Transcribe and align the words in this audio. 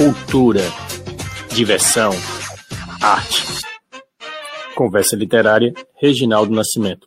cultura, 0.00 0.62
diversão, 1.52 2.10
arte. 3.02 3.44
Conversa 4.74 5.14
literária, 5.14 5.74
Reginaldo 6.00 6.50
Nascimento. 6.54 7.06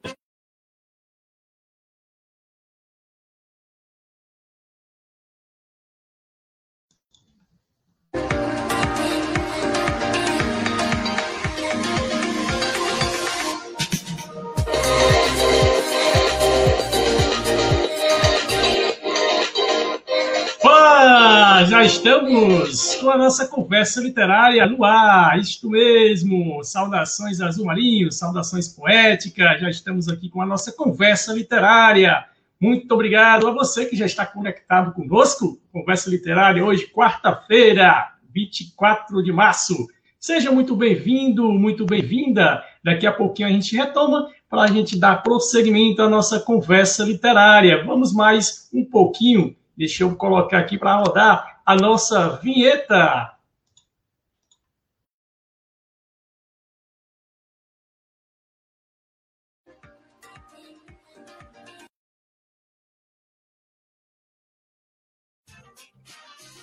Já 21.83 21.87
estamos 21.87 22.95
com 22.95 23.09
a 23.09 23.17
nossa 23.17 23.45
conversa 23.45 23.99
literária 23.99 24.65
no 24.65 24.85
ar, 24.85 25.37
isto 25.37 25.69
mesmo. 25.69 26.63
Saudações 26.63 27.41
azul 27.41 27.65
marinho, 27.65 28.09
saudações 28.09 28.69
poéticas, 28.69 29.59
já 29.59 29.69
estamos 29.69 30.07
aqui 30.07 30.29
com 30.29 30.41
a 30.41 30.45
nossa 30.45 30.71
conversa 30.71 31.33
literária. 31.33 32.23
Muito 32.57 32.89
obrigado 32.93 33.47
a 33.49 33.51
você 33.51 33.85
que 33.85 33.97
já 33.97 34.05
está 34.05 34.25
conectado 34.25 34.93
conosco. 34.93 35.59
Conversa 35.73 36.09
literária 36.09 36.63
hoje, 36.63 36.87
quarta-feira, 36.87 38.13
24 38.33 39.21
de 39.21 39.33
março. 39.33 39.75
Seja 40.17 40.53
muito 40.53 40.77
bem-vindo, 40.77 41.51
muito 41.51 41.85
bem-vinda. 41.85 42.63
Daqui 42.81 43.05
a 43.05 43.11
pouquinho 43.11 43.49
a 43.49 43.51
gente 43.51 43.75
retoma 43.75 44.29
para 44.49 44.61
a 44.61 44.67
gente 44.67 44.97
dar 44.97 45.21
prosseguimento 45.21 46.01
à 46.01 46.07
nossa 46.07 46.39
conversa 46.39 47.03
literária. 47.03 47.83
Vamos 47.83 48.13
mais 48.13 48.69
um 48.73 48.85
pouquinho 48.85 49.53
Deixa 49.75 50.03
eu 50.03 50.15
colocar 50.15 50.59
aqui 50.59 50.77
para 50.77 50.97
rodar 50.97 51.52
a 51.65 51.75
nossa 51.75 52.37
vinheta. 52.37 53.37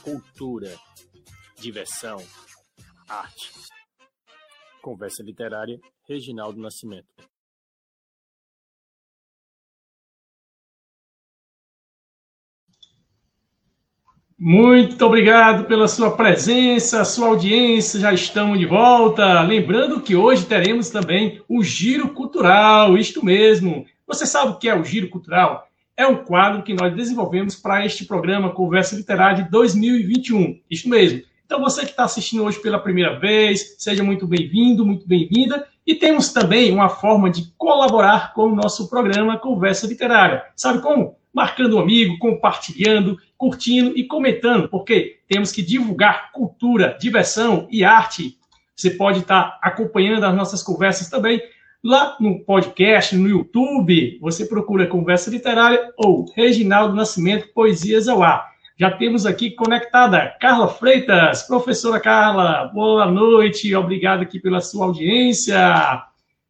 Cultura, 0.03 0.79
diversão, 1.59 2.19
arte. 3.09 3.53
Conversa 4.83 5.23
literária, 5.23 5.79
Reginaldo 6.09 6.59
Nascimento. 6.61 7.15
Muito 14.43 15.05
obrigado 15.05 15.67
pela 15.67 15.87
sua 15.87 16.13
presença, 16.13 17.05
sua 17.05 17.27
audiência, 17.27 18.01
já 18.01 18.11
estamos 18.11 18.59
de 18.59 18.65
volta. 18.65 19.43
Lembrando 19.43 20.01
que 20.01 20.17
hoje 20.17 20.47
teremos 20.47 20.89
também 20.89 21.43
o 21.47 21.63
Giro 21.63 22.09
Cultural, 22.09 22.97
isto 22.97 23.23
mesmo. 23.23 23.85
Você 24.07 24.25
sabe 24.25 24.53
o 24.53 24.57
que 24.57 24.67
é 24.67 24.75
o 24.75 24.83
Giro 24.83 25.11
Cultural? 25.11 25.69
É 25.95 26.07
um 26.07 26.25
quadro 26.25 26.63
que 26.63 26.73
nós 26.73 26.97
desenvolvemos 26.97 27.55
para 27.55 27.85
este 27.85 28.07
programa 28.07 28.49
Conversa 28.49 28.97
Literária 28.97 29.45
de 29.45 29.51
2021, 29.51 30.59
isto 30.71 30.89
mesmo. 30.89 31.21
Então, 31.45 31.61
você 31.61 31.83
que 31.83 31.91
está 31.91 32.05
assistindo 32.05 32.43
hoje 32.43 32.63
pela 32.63 32.79
primeira 32.79 33.19
vez, 33.19 33.77
seja 33.79 34.03
muito 34.03 34.27
bem-vindo, 34.27 34.87
muito 34.87 35.07
bem-vinda. 35.07 35.67
E 35.87 35.95
temos 35.95 36.33
também 36.33 36.73
uma 36.73 36.89
forma 36.89 37.29
de 37.29 37.53
colaborar 37.59 38.33
com 38.33 38.45
o 38.45 38.57
nosso 38.57 38.89
programa 38.89 39.37
Conversa 39.37 39.87
Literária. 39.87 40.45
Sabe 40.57 40.81
como? 40.81 41.17
Marcando 41.31 41.77
um 41.77 41.81
amigo, 41.81 42.19
compartilhando, 42.19 43.19
curtindo 43.41 43.97
e 43.97 44.05
comentando, 44.05 44.69
porque 44.69 45.21
temos 45.27 45.51
que 45.51 45.63
divulgar 45.63 46.31
cultura, 46.31 46.95
diversão 47.01 47.67
e 47.71 47.83
arte. 47.83 48.37
Você 48.77 48.91
pode 48.91 49.21
estar 49.21 49.59
acompanhando 49.63 50.25
as 50.27 50.35
nossas 50.37 50.63
conversas 50.63 51.09
também 51.09 51.41
lá 51.83 52.19
no 52.21 52.45
podcast, 52.45 53.17
no 53.17 53.27
YouTube. 53.27 54.19
Você 54.21 54.45
procura 54.45 54.87
Conversa 54.87 55.31
Literária 55.31 55.91
ou 55.97 56.31
Reginaldo 56.37 56.95
Nascimento 56.95 57.49
Poesias 57.55 58.09
ao 58.09 58.23
Ar. 58.23 58.47
Já 58.77 58.91
temos 58.91 59.25
aqui 59.25 59.53
conectada 59.53 60.37
Carla 60.39 60.69
Freitas. 60.69 61.45
Professora 61.45 61.99
Carla, 61.99 62.71
boa 62.75 63.11
noite. 63.11 63.75
Obrigado 63.75 64.21
aqui 64.21 64.39
pela 64.39 64.61
sua 64.61 64.85
audiência. 64.85 65.57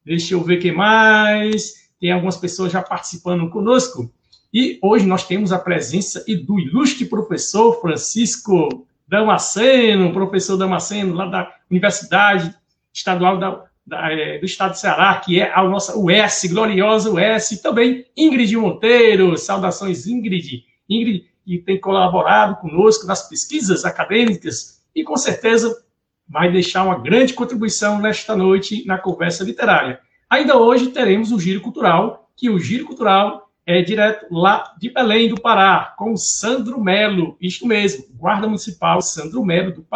Deixa 0.05 0.35
eu 0.35 0.43
ver 0.43 0.57
quem 0.57 0.73
mais. 0.73 1.89
Tem 2.01 2.11
algumas 2.11 2.37
pessoas 2.37 2.73
já 2.73 2.83
participando 2.83 3.49
conosco. 3.49 4.13
E 4.53 4.79
hoje 4.83 5.07
nós 5.07 5.25
temos 5.27 5.53
a 5.53 5.59
presença 5.59 6.25
do 6.45 6.59
ilustre 6.59 7.05
professor 7.05 7.81
Francisco 7.81 8.87
Damasceno, 9.07 10.13
professor 10.13 10.57
Damasceno, 10.57 11.15
lá 11.15 11.27
da 11.27 11.55
Universidade 11.71 12.55
Estadual 12.93 13.39
da, 13.39 13.65
da, 13.87 14.13
é, 14.13 14.39
do 14.39 14.45
Estado 14.45 14.73
de 14.73 14.81
Ceará, 14.81 15.15
que 15.17 15.41
é 15.41 15.53
a 15.55 15.63
nossa 15.63 15.97
US, 15.97 16.45
gloriosa 16.51 17.11
US, 17.11 17.53
e 17.53 17.63
também 17.63 18.07
Ingrid 18.17 18.57
Monteiro, 18.57 19.37
saudações 19.37 20.09
Ingrid. 20.09 20.65
Ingrid, 20.89 21.27
que 21.45 21.59
tem 21.59 21.81
colaborado 21.81 22.57
conosco 22.57 23.07
nas 23.07 23.29
pesquisas 23.29 23.85
acadêmicas 23.85 24.81
e 24.95 25.05
com 25.05 25.17
certeza 25.17 25.85
vai 26.29 26.51
deixar 26.51 26.85
uma 26.85 26.99
grande 26.99 27.35
contribuição 27.35 28.01
nesta 28.01 28.37
noite 28.37 28.85
na 28.87 28.99
conversa 28.99 29.45
literária. 29.45 30.01
Ainda 30.29 30.57
hoje 30.57 30.89
teremos 30.89 31.33
o 31.33 31.41
Giro 31.41 31.61
Cultural, 31.61 32.31
que 32.37 32.49
o 32.49 32.59
Giro 32.59 32.85
Cultural 32.85 33.50
é 33.71 33.83
direto 33.83 34.27
lá 34.33 34.75
de 34.79 34.91
Belém 34.91 35.29
do 35.29 35.41
Pará, 35.41 35.95
com 35.97 36.17
Sandro 36.17 36.81
Melo, 36.81 37.37
isto 37.41 37.65
mesmo, 37.65 38.05
guarda 38.19 38.49
municipal 38.49 39.01
Sandro 39.01 39.45
Melo 39.45 39.73
do 39.73 39.87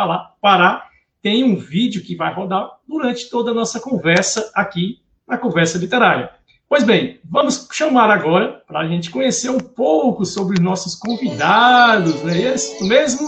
Pará, 0.40 0.86
tem 1.20 1.42
um 1.42 1.56
vídeo 1.56 2.00
que 2.00 2.14
vai 2.14 2.32
rodar 2.32 2.70
durante 2.86 3.28
toda 3.28 3.50
a 3.50 3.54
nossa 3.54 3.80
conversa 3.80 4.48
aqui 4.54 5.00
na 5.26 5.36
Conversa 5.36 5.76
Literária. 5.78 6.30
Pois 6.68 6.84
bem, 6.84 7.18
vamos 7.24 7.66
chamar 7.72 8.10
agora 8.10 8.62
para 8.64 8.80
a 8.80 8.86
gente 8.86 9.10
conhecer 9.10 9.50
um 9.50 9.58
pouco 9.58 10.24
sobre 10.24 10.54
os 10.54 10.60
nossos 10.60 10.94
convidados, 10.94 12.22
não 12.22 12.30
é 12.30 12.54
isso 12.54 12.84
mesmo? 12.86 13.26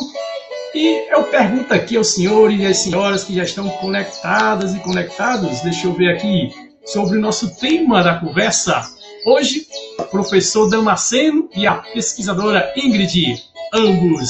E 0.72 1.12
eu 1.12 1.24
pergunto 1.24 1.74
aqui 1.74 1.96
aos 1.96 2.14
senhores 2.14 2.60
e 2.60 2.66
às 2.66 2.78
senhoras 2.78 3.24
que 3.24 3.34
já 3.34 3.42
estão 3.42 3.68
conectadas 3.68 4.74
e 4.74 4.78
conectados, 4.78 5.60
deixa 5.62 5.88
eu 5.88 5.92
ver 5.92 6.14
aqui, 6.14 6.52
sobre 6.84 7.18
o 7.18 7.20
nosso 7.20 7.58
tema 7.58 8.02
da 8.02 8.20
conversa, 8.20 8.80
Hoje, 9.26 9.66
o 9.98 10.04
professor 10.04 10.70
Damasceno 10.70 11.50
e 11.52 11.66
a 11.66 11.74
pesquisadora 11.74 12.72
Ingrid, 12.76 13.42
ambos. 13.74 14.28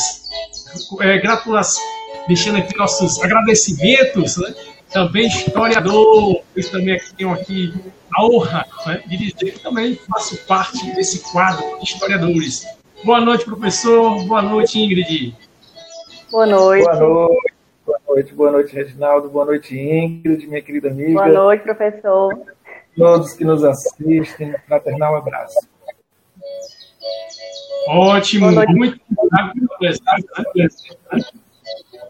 É, 1.03 1.19
gratulas, 1.19 1.77
deixando 2.27 2.57
aqui 2.57 2.75
nossos 2.79 3.23
agradecimentos, 3.23 4.39
né? 4.39 4.55
também 4.91 5.27
historiador, 5.27 6.41
eu 6.57 6.71
também 6.71 6.95
aqui 6.95 7.15
tenho 7.15 7.31
aqui 7.31 7.75
a 8.11 8.25
honra 8.25 8.67
né, 8.87 9.03
de 9.07 9.19
dizer 9.19 9.53
que 9.53 9.61
também 9.61 9.97
faço 9.97 10.43
parte 10.47 10.91
desse 10.95 11.31
quadro 11.31 11.78
de 11.78 11.84
historiadores. 11.84 12.67
Boa 13.05 13.21
noite, 13.21 13.45
professor. 13.45 14.25
Boa 14.25 14.41
noite, 14.41 14.78
Ingrid. 14.78 15.37
Boa 16.31 16.47
noite. 16.47 16.84
Boa 16.84 16.97
noite. 16.97 17.55
Boa 17.84 18.01
noite, 18.09 18.34
boa 18.34 18.51
noite, 18.51 18.75
Reginaldo. 18.75 19.28
Boa 19.28 19.45
noite, 19.45 19.78
Ingrid, 19.78 20.47
minha 20.47 20.63
querida 20.63 20.89
amiga. 20.89 21.13
Boa 21.13 21.28
noite, 21.28 21.63
professor 21.65 22.56
todos 22.97 23.33
que 23.33 23.45
nos 23.45 23.65
assistem. 23.65 24.55
Fraternal 24.67 25.17
abraço. 25.17 25.59
Ótimo, 27.89 28.51
muito 28.51 29.01
obrigado 29.17 29.53
pela 29.55 29.79
presença, 29.79 30.97
né? 31.12 31.21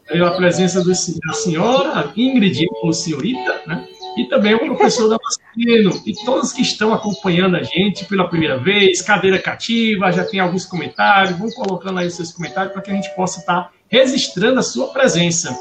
pela 0.08 0.36
presença 0.36 0.82
da 0.84 0.94
senhora 1.34 2.12
Ingrid, 2.16 2.66
ou 2.82 2.92
senhorita, 2.92 3.62
né? 3.66 3.86
e 4.16 4.24
também 4.24 4.54
o 4.54 4.58
professor 4.58 5.08
Damasceno, 5.08 6.02
e 6.06 6.14
todos 6.24 6.52
que 6.52 6.62
estão 6.62 6.94
acompanhando 6.94 7.56
a 7.56 7.62
gente 7.62 8.06
pela 8.06 8.26
primeira 8.26 8.56
vez, 8.56 9.03
cadeira 9.03 9.38
cativa, 9.38 10.10
já 10.10 10.24
tem 10.24 10.41
alguns 10.41 10.64
comentários, 10.64 11.38
vão 11.38 11.50
colocando 11.50 11.98
aí 11.98 12.06
os 12.06 12.14
seus 12.14 12.32
comentários 12.32 12.72
para 12.72 12.80
que 12.80 12.91
a 12.91 12.94
gente 12.94 13.15
possa 13.15 13.41
estar 13.41 13.71
registrando 13.88 14.59
a 14.59 14.62
sua 14.62 14.88
presença. 14.88 15.54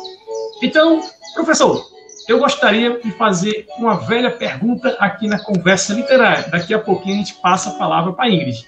Então, 0.64 1.02
professor, 1.34 1.86
eu 2.28 2.40
gostaria 2.40 3.00
de 3.00 3.12
fazer 3.12 3.68
uma 3.78 3.96
velha 3.96 4.32
pergunta 4.32 4.90
aqui 5.00 5.28
na 5.28 5.44
conversa 5.44 5.94
literária. 5.94 6.50
Daqui 6.50 6.74
a 6.74 6.80
pouquinho 6.80 7.16
a 7.16 7.18
gente 7.20 7.36
passa 7.36 7.70
a 7.70 7.74
palavra 7.74 8.14
para 8.14 8.30
Ingrid. 8.30 8.68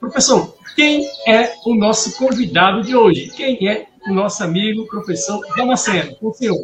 Professor, 0.00 0.56
quem 0.74 1.08
é 1.26 1.54
o 1.64 1.74
nosso 1.74 2.18
convidado 2.18 2.82
de 2.82 2.94
hoje? 2.94 3.30
Quem 3.30 3.68
é 3.68 3.86
o 4.08 4.12
nosso 4.12 4.42
amigo 4.42 4.86
professor 4.86 5.40
Damasceno? 5.56 6.16
O 6.20 6.32
senhor. 6.32 6.58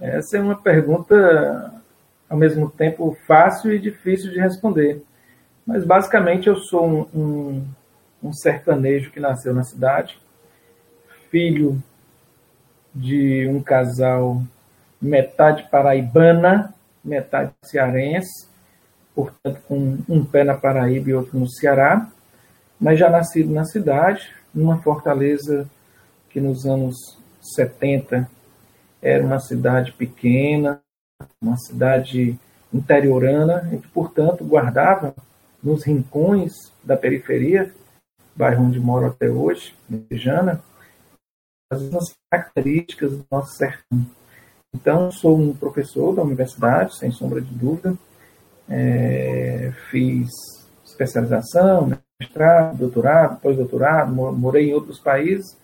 Essa 0.00 0.38
é 0.38 0.40
uma 0.40 0.60
pergunta, 0.60 1.72
ao 2.28 2.36
mesmo 2.36 2.70
tempo, 2.70 3.16
fácil 3.26 3.72
e 3.72 3.78
difícil 3.78 4.30
de 4.30 4.40
responder. 4.40 5.02
Mas, 5.66 5.84
basicamente, 5.84 6.48
eu 6.48 6.56
sou 6.56 6.86
um, 6.86 7.06
um, 7.14 7.64
um 8.22 8.32
sertanejo 8.32 9.10
que 9.10 9.20
nasceu 9.20 9.54
na 9.54 9.62
cidade, 9.62 10.18
filho 11.30 11.82
de 12.94 13.48
um 13.48 13.62
casal 13.62 14.42
metade 15.00 15.68
paraibana, 15.70 16.72
metade 17.04 17.52
cearense, 17.62 18.48
portanto 19.14 19.60
com 19.68 19.98
um 20.08 20.24
pé 20.24 20.44
na 20.44 20.54
Paraíba 20.54 21.10
e 21.10 21.14
outro 21.14 21.38
no 21.38 21.48
Ceará, 21.48 22.08
mas 22.80 22.98
já 22.98 23.10
nascido 23.10 23.52
na 23.52 23.64
cidade, 23.64 24.30
numa 24.54 24.78
Fortaleza 24.78 25.68
que 26.30 26.40
nos 26.40 26.66
anos 26.66 26.96
70 27.40 28.28
era 29.02 29.24
uma 29.24 29.38
cidade 29.38 29.92
pequena, 29.92 30.80
uma 31.40 31.56
cidade 31.58 32.38
interiorana, 32.72 33.68
e 33.72 33.76
que, 33.76 33.88
portanto, 33.88 34.44
guardava 34.44 35.14
nos 35.62 35.84
rincões 35.84 36.52
da 36.82 36.96
periferia, 36.96 37.70
bairro 38.34 38.64
onde 38.64 38.80
moro 38.80 39.06
até 39.06 39.28
hoje, 39.28 39.74
Jana, 40.10 40.60
as 41.70 42.14
características 42.30 43.12
do 43.12 43.26
nosso 43.30 43.56
sertão. 43.56 44.06
Então, 44.74 45.10
sou 45.10 45.38
um 45.38 45.54
professor 45.54 46.14
da 46.14 46.22
universidade, 46.22 46.96
sem 46.98 47.10
sombra 47.10 47.40
de 47.40 47.54
dúvida. 47.54 47.96
É, 48.68 49.72
fiz 49.90 50.28
especialização, 50.84 51.92
mestrado, 52.20 52.78
doutorado, 52.78 53.40
pós-doutorado, 53.40 54.14
morei 54.14 54.70
em 54.70 54.74
outros 54.74 54.98
países, 54.98 55.56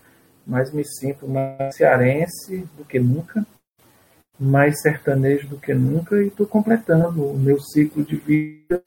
mas 0.45 0.71
me 0.71 0.83
sinto 0.83 1.27
mais 1.27 1.75
cearense 1.75 2.67
do 2.77 2.83
que 2.83 2.99
nunca, 2.99 3.45
mais 4.39 4.81
sertanejo 4.81 5.47
do 5.47 5.57
que 5.57 5.73
nunca 5.73 6.21
e 6.21 6.27
estou 6.27 6.45
completando 6.45 7.25
o 7.25 7.37
meu 7.37 7.59
ciclo 7.59 8.03
de 8.03 8.15
vida, 8.17 8.81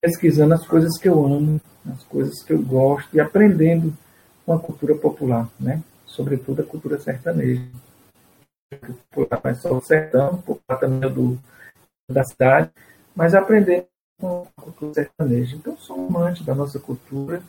pesquisando 0.00 0.54
as 0.54 0.66
coisas 0.66 0.96
que 0.98 1.08
eu 1.08 1.24
amo, 1.24 1.60
as 1.92 2.04
coisas 2.04 2.42
que 2.42 2.52
eu 2.52 2.62
gosto 2.62 3.14
e 3.14 3.20
aprendendo 3.20 3.92
com 4.46 4.52
a 4.52 4.58
cultura 4.58 4.94
popular, 4.94 5.48
né? 5.58 5.82
Sobretudo 6.10 6.62
a 6.62 6.64
cultura 6.64 6.98
sertaneja. 6.98 7.62
Popular 9.10 9.40
não 9.42 9.50
é 9.50 9.54
só 9.54 9.76
o 9.76 9.80
sertão, 9.80 10.36
popular 10.42 10.78
também 10.78 11.08
é 11.08 11.12
do, 11.12 11.38
da 12.10 12.24
cidade, 12.24 12.70
mas 13.14 13.34
aprender 13.34 13.86
com 14.20 14.46
a 14.56 14.62
cultura 14.62 14.94
sertaneja. 14.94 15.56
Então, 15.56 15.76
sou 15.78 15.98
um 15.98 16.06
amante 16.08 16.44
da 16.44 16.54
nossa 16.54 16.78
cultura 16.78 17.42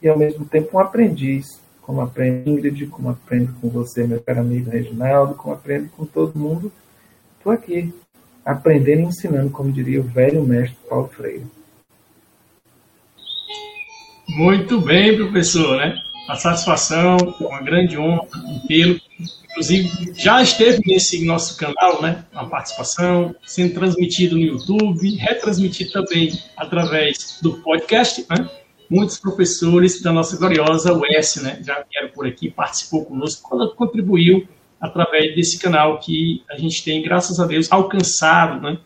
e, 0.00 0.08
ao 0.08 0.18
mesmo 0.18 0.44
tempo, 0.44 0.76
um 0.76 0.80
aprendiz, 0.80 1.60
como 1.82 2.00
aprendo 2.00 2.48
Ingrid, 2.48 2.86
como 2.86 3.10
aprendo 3.10 3.52
com 3.60 3.68
você, 3.68 4.06
meu 4.06 4.20
caro 4.22 4.40
amigo 4.40 4.70
Reginaldo, 4.70 5.34
como 5.34 5.54
aprendo 5.54 5.90
com 5.90 6.06
todo 6.06 6.38
mundo. 6.38 6.72
Estou 7.36 7.52
aqui, 7.52 7.92
aprendendo 8.44 9.00
e 9.00 9.04
ensinando, 9.04 9.50
como 9.50 9.72
diria 9.72 10.00
o 10.00 10.04
velho 10.04 10.42
mestre 10.44 10.78
Paulo 10.88 11.08
Freire. 11.08 11.46
Muito 14.28 14.80
bem, 14.80 15.16
professor, 15.16 15.76
né? 15.76 15.94
A 16.30 16.36
satisfação, 16.36 17.16
uma 17.40 17.60
grande 17.60 17.98
honra 17.98 18.28
tê-lo. 18.68 19.00
Inclusive, 19.50 20.12
já 20.14 20.40
esteve 20.40 20.80
nesse 20.86 21.24
nosso 21.24 21.56
canal, 21.56 22.00
né? 22.00 22.24
A 22.32 22.44
participação, 22.44 23.34
sendo 23.44 23.74
transmitido 23.74 24.36
no 24.36 24.42
YouTube, 24.42 25.16
retransmitido 25.16 25.90
também 25.90 26.32
através 26.56 27.40
do 27.42 27.54
podcast, 27.54 28.24
né? 28.30 28.48
Muitos 28.88 29.18
professores 29.18 30.00
da 30.02 30.12
nossa 30.12 30.36
gloriosa 30.36 30.94
UES, 30.94 31.42
né? 31.42 31.60
Já 31.64 31.84
vieram 31.90 32.10
por 32.14 32.28
aqui, 32.28 32.48
participou 32.48 33.04
conosco, 33.04 33.74
contribuiu 33.74 34.46
através 34.80 35.34
desse 35.34 35.58
canal 35.58 35.98
que 35.98 36.44
a 36.48 36.56
gente 36.56 36.84
tem, 36.84 37.02
graças 37.02 37.40
a 37.40 37.46
Deus, 37.46 37.66
alcançado, 37.72 38.60
né? 38.62 38.78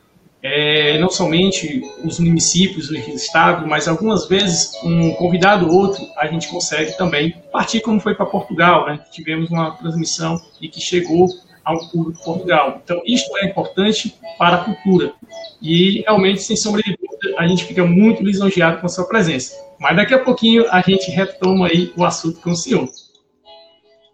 É, 0.46 0.98
não 0.98 1.08
somente 1.08 1.82
os 2.04 2.20
municípios, 2.20 2.90
o 2.90 2.94
estado, 2.94 3.66
mas 3.66 3.88
algumas 3.88 4.28
vezes 4.28 4.72
um 4.84 5.14
convidado 5.14 5.66
ou 5.66 5.74
outro 5.74 6.06
a 6.18 6.26
gente 6.26 6.48
consegue 6.48 6.94
também 6.98 7.34
partir 7.50 7.80
como 7.80 7.98
foi 7.98 8.14
para 8.14 8.26
Portugal, 8.26 8.84
né? 8.86 9.00
Tivemos 9.10 9.50
uma 9.50 9.70
transmissão 9.70 10.38
e 10.60 10.68
que 10.68 10.82
chegou 10.82 11.28
ao 11.64 11.78
público 11.88 12.18
de 12.18 12.24
Portugal. 12.24 12.78
Então, 12.84 13.00
isto 13.06 13.34
é 13.38 13.46
importante 13.46 14.14
para 14.36 14.56
a 14.56 14.64
cultura. 14.64 15.14
E 15.62 16.02
realmente, 16.02 16.42
sem 16.42 16.58
sombra 16.58 16.82
de 16.82 16.94
dúvida, 16.94 17.40
a 17.40 17.46
gente 17.48 17.64
fica 17.64 17.82
muito 17.82 18.22
lisonjeado 18.22 18.80
com 18.80 18.86
a 18.86 18.90
sua 18.90 19.08
presença. 19.08 19.54
Mas 19.80 19.96
daqui 19.96 20.12
a 20.12 20.18
pouquinho 20.18 20.66
a 20.70 20.82
gente 20.82 21.10
retoma 21.10 21.68
aí 21.68 21.90
o 21.96 22.04
assunto 22.04 22.38
com 22.42 22.50
o 22.50 22.56
senhor. 22.56 22.86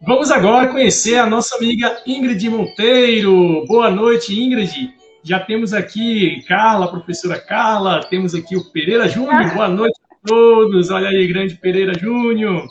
Vamos 0.00 0.30
agora 0.30 0.68
conhecer 0.68 1.18
a 1.18 1.26
nossa 1.26 1.56
amiga 1.56 2.00
Ingrid 2.06 2.48
Monteiro. 2.48 3.66
Boa 3.66 3.90
noite, 3.90 4.32
Ingrid. 4.32 4.99
Já 5.30 5.38
temos 5.38 5.72
aqui 5.72 6.42
Carla, 6.48 6.90
professora 6.90 7.38
Carla, 7.38 8.00
temos 8.00 8.34
aqui 8.34 8.56
o 8.56 8.64
Pereira 8.72 9.08
Júnior. 9.08 9.54
Boa 9.54 9.68
noite 9.68 9.96
a 10.10 10.26
todos. 10.26 10.90
Olha 10.90 11.08
aí, 11.08 11.24
grande 11.28 11.54
Pereira 11.54 11.96
Júnior. 11.96 12.66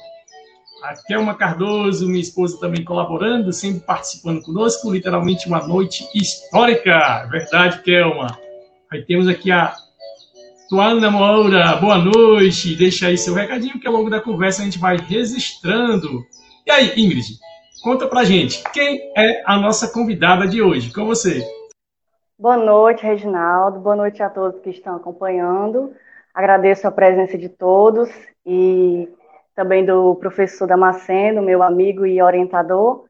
A 0.84 0.94
Kelma 1.08 1.36
Cardoso, 1.36 2.06
minha 2.06 2.20
esposa, 2.20 2.60
também 2.60 2.84
colaborando, 2.84 3.54
sempre 3.54 3.80
participando 3.80 4.42
conosco. 4.42 4.92
Literalmente 4.92 5.48
uma 5.48 5.66
noite 5.66 6.06
histórica. 6.14 7.26
Verdade, 7.32 7.82
Kelma. 7.82 8.38
Aí 8.92 9.04
temos 9.04 9.30
aqui 9.30 9.54
a 9.54 9.74
Tuana 10.68 11.10
Moura. 11.10 11.78
Boa 11.78 11.98
noite. 11.98 12.76
Deixa 12.76 13.08
aí 13.08 13.18
seu 13.18 13.34
recadinho, 13.34 13.80
que 13.80 13.88
ao 13.88 13.94
longo 13.94 14.10
da 14.10 14.20
conversa 14.20 14.64
a 14.64 14.66
gente 14.66 14.78
vai 14.78 14.98
registrando. 14.98 16.26
E 16.68 16.72
aí, 16.72 16.92
Ingrid, 16.98 17.26
conta 17.82 18.06
pra 18.06 18.26
gente, 18.26 18.62
quem 18.74 19.00
é 19.16 19.44
a 19.46 19.56
nossa 19.56 19.94
convidada 19.94 20.46
de 20.46 20.62
hoje? 20.62 20.92
Com 20.92 21.06
você. 21.06 21.42
Boa 22.40 22.56
noite, 22.56 23.04
Reginaldo. 23.06 23.82
Boa 23.82 23.98
noite 23.98 24.24
a 24.24 24.30
todos 24.30 24.62
que 24.62 24.70
estão 24.70 24.96
acompanhando. 24.96 25.94
Agradeço 26.34 26.88
a 26.88 26.92
presença 26.92 27.38
de 27.38 27.50
todos 27.50 28.10
e 28.46 29.10
também 29.54 29.86
do 29.86 30.16
professor 30.16 30.66
Damasceno, 30.66 31.42
meu 31.42 31.62
amigo 31.62 32.06
e 32.06 32.22
orientador. 32.22 33.06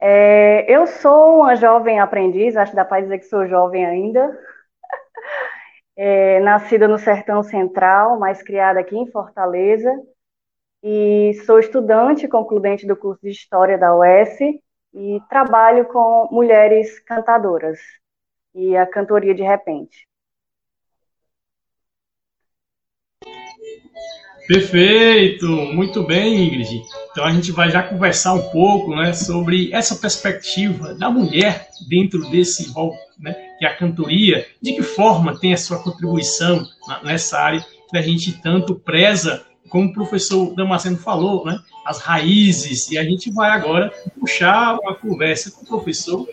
É, 0.00 0.70
eu 0.70 0.86
sou 0.86 1.40
uma 1.40 1.56
jovem 1.56 1.98
aprendiz, 1.98 2.56
acho 2.58 2.72
que 2.72 2.76
dá 2.76 2.84
para 2.84 3.00
dizer 3.00 3.18
que 3.20 3.24
sou 3.26 3.46
jovem 3.46 3.86
ainda. 3.86 4.38
É, 6.00 6.40
nascida 6.40 6.86
no 6.86 6.96
Sertão 6.98 7.42
Central, 7.42 8.20
mas 8.20 8.40
criada 8.42 8.80
aqui 8.80 8.96
em 8.96 9.10
Fortaleza. 9.10 9.90
E 10.82 11.34
sou 11.46 11.58
estudante 11.58 12.28
concludente 12.28 12.86
do 12.86 12.96
curso 12.96 13.20
de 13.22 13.30
História 13.30 13.78
da 13.78 13.96
UES 13.96 14.38
e 14.94 15.20
trabalho 15.28 15.86
com 15.86 16.28
mulheres 16.30 17.00
cantadoras 17.00 17.78
e 18.58 18.76
a 18.76 18.84
cantoria 18.84 19.32
de 19.32 19.42
repente. 19.42 20.08
Perfeito, 24.48 25.46
muito 25.46 26.02
bem, 26.02 26.46
Ingrid. 26.46 26.82
Então 27.10 27.24
a 27.24 27.30
gente 27.30 27.52
vai 27.52 27.70
já 27.70 27.82
conversar 27.82 28.32
um 28.32 28.48
pouco, 28.50 28.96
né, 28.96 29.12
sobre 29.12 29.70
essa 29.72 29.94
perspectiva 29.94 30.94
da 30.94 31.10
mulher 31.10 31.68
dentro 31.88 32.28
desse 32.30 32.70
rol, 32.72 32.96
né, 33.18 33.34
que 33.58 33.66
é 33.66 33.68
a 33.68 33.76
cantoria, 33.76 34.46
de 34.60 34.72
que 34.72 34.82
forma 34.82 35.38
tem 35.38 35.52
a 35.52 35.56
sua 35.56 35.82
contribuição 35.82 36.66
nessa 37.04 37.38
área 37.38 37.64
que 37.90 37.96
a 37.96 38.02
gente 38.02 38.40
tanto 38.40 38.74
preza, 38.74 39.44
como 39.68 39.90
o 39.90 39.92
professor 39.92 40.54
Damasceno 40.54 40.96
falou, 40.96 41.44
né, 41.44 41.58
as 41.84 42.00
raízes. 42.00 42.90
E 42.90 42.98
a 42.98 43.04
gente 43.04 43.30
vai 43.30 43.50
agora 43.50 43.92
puxar 44.18 44.78
uma 44.80 44.94
conversa 44.94 45.50
com 45.50 45.62
o 45.62 45.66
professor. 45.66 46.26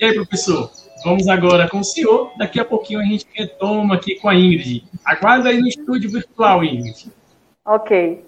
E 0.00 0.06
aí, 0.06 0.14
professor, 0.14 0.70
Vamos 1.04 1.28
agora 1.28 1.68
com 1.68 1.80
o 1.80 1.84
senhor. 1.84 2.32
Daqui 2.36 2.58
a 2.58 2.64
pouquinho 2.64 3.00
a 3.00 3.04
gente 3.04 3.26
retoma 3.32 3.94
aqui 3.94 4.16
com 4.16 4.28
a 4.28 4.34
Ingrid. 4.34 4.84
Aguarda 5.04 5.48
aí 5.48 5.60
no 5.60 5.68
estúdio 5.68 6.10
virtual, 6.10 6.64
Ingrid. 6.64 7.10
Ok. 7.64 8.24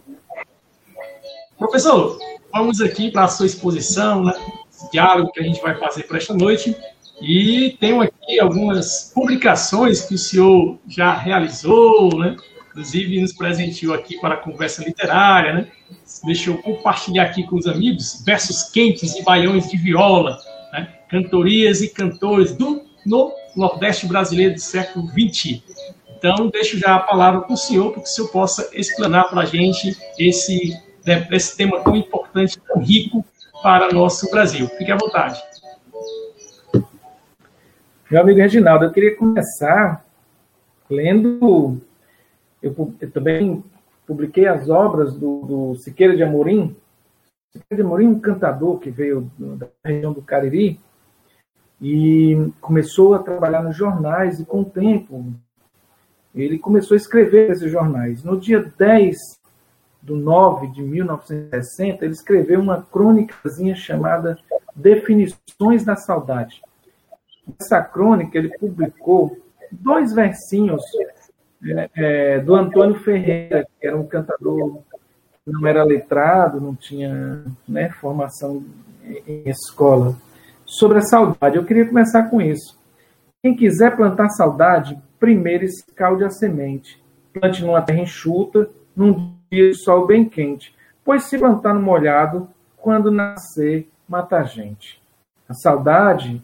Professor, 1.58 2.18
vamos 2.52 2.80
aqui 2.80 3.10
para 3.10 3.24
a 3.24 3.28
sua 3.28 3.46
exposição, 3.46 4.24
né? 4.24 4.32
Esse 4.70 4.90
diálogo 4.90 5.32
que 5.32 5.40
a 5.40 5.42
gente 5.42 5.60
vai 5.60 5.76
fazer 5.78 6.04
para 6.04 6.18
esta 6.18 6.34
noite. 6.34 6.76
E 7.20 7.76
tenho 7.78 8.00
aqui 8.00 8.40
algumas 8.40 9.12
publicações 9.14 10.02
que 10.02 10.14
o 10.14 10.18
senhor 10.18 10.78
já 10.88 11.12
realizou, 11.12 12.18
né? 12.18 12.36
Inclusive 12.70 13.20
nos 13.20 13.32
presenteou 13.32 13.92
aqui 13.92 14.18
para 14.20 14.34
a 14.34 14.38
conversa 14.38 14.82
literária, 14.82 15.52
né? 15.52 15.68
Deixa 16.24 16.50
eu 16.50 16.58
compartilhar 16.58 17.24
aqui 17.24 17.42
com 17.44 17.56
os 17.56 17.66
amigos 17.66 18.22
versos 18.24 18.70
quentes 18.70 19.16
e 19.16 19.22
baiões 19.22 19.68
de 19.68 19.76
viola 19.76 20.38
cantorias 21.10 21.82
e 21.82 21.88
cantores 21.88 22.54
do, 22.54 22.82
no 23.04 23.32
Nordeste 23.56 24.06
brasileiro 24.06 24.54
do 24.54 24.60
século 24.60 25.06
XX. 25.08 25.60
Então, 26.16 26.48
deixo 26.48 26.78
já 26.78 26.96
a 26.96 27.00
palavra 27.00 27.40
para 27.40 27.54
o 27.54 27.56
senhor, 27.56 27.92
para 27.92 28.02
que 28.02 28.08
o 28.08 28.12
senhor 28.12 28.28
possa 28.28 28.70
explanar 28.72 29.28
para 29.28 29.40
a 29.40 29.44
gente 29.44 29.96
esse, 30.18 30.72
né, 31.04 31.26
esse 31.32 31.56
tema 31.56 31.80
tão 31.80 31.96
importante, 31.96 32.60
tão 32.60 32.80
rico 32.80 33.24
para 33.62 33.92
nosso 33.92 34.30
Brasil. 34.30 34.68
Fique 34.68 34.92
à 34.92 34.96
vontade. 34.96 35.42
Meu 38.10 38.20
amigo 38.20 38.38
Reginaldo, 38.38 38.84
eu 38.84 38.92
queria 38.92 39.16
começar 39.16 40.04
lendo. 40.88 41.80
Eu, 42.62 42.94
eu 43.00 43.10
também 43.10 43.64
publiquei 44.06 44.46
as 44.46 44.68
obras 44.68 45.14
do, 45.14 45.40
do 45.42 45.74
Siqueira 45.76 46.14
de 46.14 46.22
Amorim. 46.22 46.76
Siqueira 47.52 47.82
de 47.82 47.86
Amorim, 47.86 48.06
um 48.06 48.20
cantador 48.20 48.78
que 48.78 48.90
veio 48.90 49.30
da 49.38 49.68
região 49.84 50.12
do 50.12 50.20
Cariri, 50.20 50.78
e 51.80 52.52
começou 52.60 53.14
a 53.14 53.18
trabalhar 53.20 53.62
nos 53.62 53.76
jornais 53.76 54.38
e 54.38 54.44
com 54.44 54.60
o 54.60 54.64
tempo 54.64 55.24
ele 56.34 56.58
começou 56.58 56.94
a 56.94 56.98
escrever 56.98 57.50
esses 57.50 57.70
jornais. 57.70 58.22
No 58.22 58.38
dia 58.38 58.72
10 58.78 59.16
de 60.02 60.12
9 60.12 60.68
de 60.68 60.82
1960, 60.82 62.04
ele 62.04 62.14
escreveu 62.14 62.60
uma 62.60 62.82
crônicazinha 62.82 63.74
chamada 63.74 64.38
Definições 64.74 65.84
da 65.84 65.96
Saudade. 65.96 66.62
Essa 67.60 67.82
crônica 67.82 68.38
ele 68.38 68.56
publicou 68.58 69.36
dois 69.72 70.12
versinhos 70.12 70.82
é, 71.62 71.90
é, 71.94 72.38
do 72.38 72.54
Antônio 72.54 73.00
Ferreira, 73.00 73.66
que 73.78 73.86
era 73.86 73.96
um 73.96 74.06
cantador 74.06 74.78
que 75.44 75.50
não 75.50 75.66
era 75.66 75.82
letrado, 75.82 76.60
não 76.60 76.74
tinha 76.74 77.44
né, 77.68 77.90
formação 78.00 78.64
em 79.26 79.48
escola. 79.48 80.16
Sobre 80.70 80.98
a 80.98 81.02
saudade, 81.02 81.56
eu 81.56 81.64
queria 81.64 81.84
começar 81.84 82.30
com 82.30 82.40
isso. 82.40 82.78
Quem 83.42 83.56
quiser 83.56 83.96
plantar 83.96 84.28
saudade, 84.28 84.96
primeiro 85.18 85.64
escalde 85.64 86.22
a 86.22 86.30
semente. 86.30 87.02
Plante 87.32 87.64
numa 87.64 87.82
terra 87.82 87.98
enxuta, 87.98 88.70
num 88.94 89.32
dia 89.50 89.70
de 89.70 89.74
sol 89.74 90.06
bem 90.06 90.24
quente. 90.24 90.72
Pois 91.04 91.24
se 91.24 91.36
plantar 91.36 91.74
no 91.74 91.82
molhado, 91.82 92.48
quando 92.76 93.10
nascer, 93.10 93.88
mata 94.08 94.36
a 94.36 94.44
gente. 94.44 95.02
A 95.48 95.54
saudade, 95.54 96.40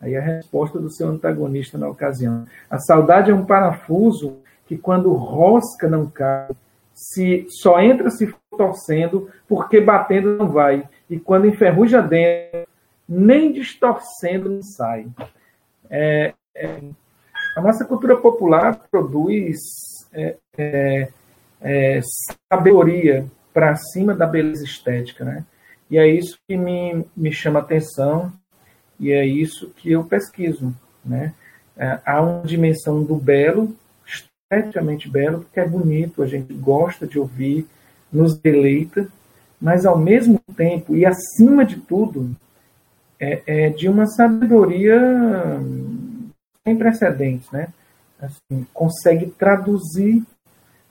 aí 0.00 0.16
a 0.16 0.20
resposta 0.20 0.80
do 0.80 0.90
seu 0.90 1.06
antagonista 1.06 1.78
na 1.78 1.88
ocasião. 1.88 2.46
A 2.68 2.80
saudade 2.80 3.30
é 3.30 3.34
um 3.34 3.46
parafuso 3.46 4.38
que 4.66 4.76
quando 4.76 5.12
rosca 5.12 5.88
não 5.88 6.04
cai, 6.06 6.48
se 6.92 7.46
só 7.48 7.80
entra 7.80 8.10
se 8.10 8.34
torcendo, 8.50 9.30
porque 9.46 9.80
batendo 9.80 10.36
não 10.36 10.48
vai. 10.48 10.88
E 11.08 11.16
quando 11.16 11.46
enferruja 11.46 12.02
dentro, 12.02 12.67
nem 13.08 13.52
distorcendo 13.52 14.50
não 14.50 14.62
sai. 14.62 15.06
É, 15.88 16.34
é, 16.54 16.80
a 17.56 17.60
nossa 17.60 17.84
cultura 17.84 18.16
popular 18.16 18.86
produz 18.90 19.58
é, 20.12 20.36
é, 20.56 21.08
é 21.60 22.00
sabedoria 22.52 23.26
para 23.52 23.74
cima 23.76 24.14
da 24.14 24.26
beleza 24.26 24.64
estética, 24.64 25.24
né? 25.24 25.44
E 25.90 25.96
é 25.96 26.06
isso 26.06 26.38
que 26.46 26.56
me, 26.56 27.04
me 27.16 27.32
chama 27.32 27.60
atenção 27.60 28.32
e 29.00 29.10
é 29.10 29.24
isso 29.24 29.70
que 29.76 29.90
eu 29.90 30.04
pesquiso, 30.04 30.74
né? 31.04 31.32
É, 31.76 31.98
há 32.04 32.20
uma 32.20 32.46
dimensão 32.46 33.02
do 33.02 33.14
belo 33.14 33.74
esteticamente 34.50 35.08
belo, 35.08 35.40
porque 35.40 35.60
é 35.60 35.68
bonito, 35.68 36.22
a 36.22 36.26
gente 36.26 36.52
gosta 36.54 37.06
de 37.06 37.18
ouvir, 37.18 37.66
nos 38.12 38.38
deleita, 38.38 39.08
mas 39.60 39.84
ao 39.84 39.98
mesmo 39.98 40.40
tempo 40.56 40.96
e 40.96 41.04
acima 41.04 41.64
de 41.64 41.76
tudo, 41.76 42.34
é, 43.20 43.42
é 43.46 43.70
de 43.70 43.88
uma 43.88 44.06
sabedoria 44.06 44.98
sem 46.64 46.76
precedentes, 46.76 47.50
né? 47.50 47.68
Assim, 48.20 48.66
consegue 48.74 49.26
traduzir 49.26 50.24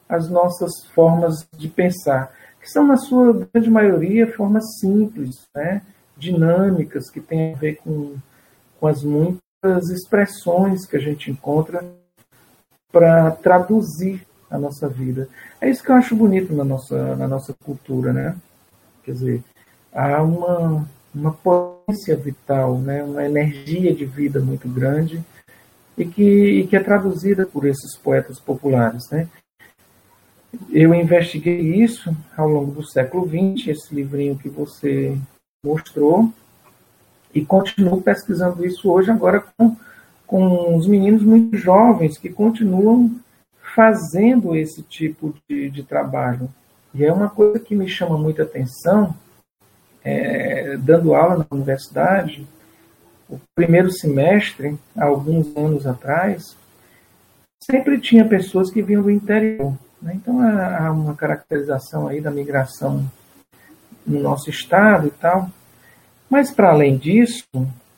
as 0.08 0.30
nossas 0.30 0.72
formas 0.94 1.46
de 1.58 1.68
pensar, 1.68 2.32
que 2.62 2.70
são, 2.70 2.88
na 2.88 2.98
sua 2.98 3.48
grande 3.54 3.70
maioria, 3.70 4.34
formas 4.34 4.64
simples, 4.80 5.36
né? 5.56 5.82
dinâmicas, 6.18 7.10
que 7.10 7.22
têm 7.22 7.54
a 7.54 7.58
ver 7.58 7.76
com, 7.76 8.16
com 8.80 8.88
as 8.88 9.04
muitas 9.04 9.90
expressões 9.90 10.86
que 10.86 10.98
a 10.98 11.00
gente 11.00 11.30
encontra 11.30 11.86
para 12.92 13.32
traduzir 13.32 14.26
a 14.50 14.58
nossa 14.58 14.88
vida. 14.88 15.30
É 15.62 15.70
isso 15.70 15.84
que 15.84 15.92
eu 15.92 15.96
acho 15.96 16.16
bonito 16.16 16.54
na 16.54 16.64
nossa, 16.64 17.16
na 17.16 17.28
nossa 17.28 17.54
cultura, 17.64 18.14
né? 18.14 18.36
Quer 19.04 19.12
dizer, 19.12 19.44
há 19.94 20.22
uma, 20.24 20.88
uma 21.18 21.34
potência 21.34 22.16
vital, 22.16 22.78
né? 22.78 23.04
uma 23.04 23.26
energia 23.26 23.94
de 23.94 24.06
vida 24.06 24.40
muito 24.40 24.68
grande 24.68 25.24
e 25.98 26.06
que, 26.06 26.24
e 26.24 26.68
que 26.68 26.76
é 26.76 26.80
traduzida 26.80 27.46
por 27.46 27.66
esses 27.66 27.98
poetas 27.98 28.40
populares, 28.40 29.10
né? 29.10 29.28
Eu 30.70 30.94
investiguei 30.94 31.84
isso 31.84 32.16
ao 32.36 32.48
longo 32.48 32.72
do 32.72 32.88
século 32.88 33.28
XX, 33.28 33.68
esse 33.68 33.94
livrinho 33.94 34.38
que 34.38 34.48
você 34.48 35.18
mostrou, 35.64 36.32
e 37.34 37.44
continuo 37.44 38.02
pesquisando 38.02 38.66
isso 38.66 38.90
hoje, 38.90 39.12
agora 39.12 39.44
com 39.58 39.76
com 40.28 40.76
os 40.76 40.86
meninos 40.86 41.24
muito 41.24 41.58
jovens 41.58 42.18
que 42.18 42.30
continuam 42.30 43.16
fazendo 43.74 44.56
esse 44.56 44.84
tipo 44.84 45.34
de, 45.50 45.70
de 45.70 45.84
trabalho. 45.84 46.50
E 46.94 47.06
é 47.06 47.12
uma 47.12 47.30
coisa 47.30 47.60
que 47.60 47.74
me 47.74 47.88
chama 47.88 48.18
muita 48.18 48.44
atenção, 48.44 49.16
é, 50.08 50.78
dando 50.78 51.14
aula 51.14 51.38
na 51.40 51.46
universidade, 51.52 52.48
o 53.30 53.38
primeiro 53.54 53.92
semestre, 53.92 54.78
alguns 54.98 55.56
anos 55.58 55.86
atrás, 55.86 56.56
sempre 57.60 58.00
tinha 58.00 58.24
pessoas 58.24 58.72
que 58.72 58.82
vinham 58.82 59.04
do 59.04 59.12
interior. 59.12 59.78
Né? 60.02 60.14
Então 60.16 60.42
há 60.42 60.90
uma 60.92 61.14
caracterização 61.14 62.08
aí 62.08 62.22
da 62.22 62.32
migração 62.32 63.06
no 64.06 64.22
nosso 64.22 64.50
estado 64.50 65.08
e 65.08 65.12
tal. 65.12 65.50
Mas 66.30 66.52
para 66.52 66.70
além 66.70 66.98
disso, 66.98 67.46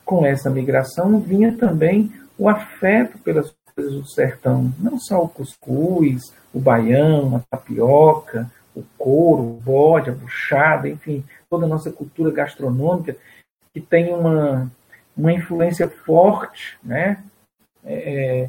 com 0.04 0.26
essa 0.26 0.50
migração 0.50 1.20
vinha 1.20 1.56
também 1.56 2.12
o 2.36 2.48
afeto 2.48 3.18
pelas 3.18 3.54
coisas 3.72 3.94
do 3.94 4.08
sertão, 4.08 4.74
não 4.80 4.98
só 4.98 5.22
o 5.22 5.28
cuscuz, 5.28 6.32
o 6.52 6.58
baião, 6.58 7.36
a 7.36 7.40
tapioca, 7.56 8.50
o 8.74 8.82
couro, 8.98 9.42
o 9.42 9.60
bode, 9.64 10.10
a 10.10 10.12
buchada, 10.12 10.88
enfim, 10.88 11.24
toda 11.50 11.66
a 11.66 11.68
nossa 11.68 11.90
cultura 11.90 12.30
gastronômica 12.30 13.16
que 13.74 13.80
tem 13.80 14.14
uma, 14.14 14.70
uma 15.16 15.32
influência 15.32 15.88
forte, 15.88 16.78
né? 16.82 17.22
É, 17.84 18.48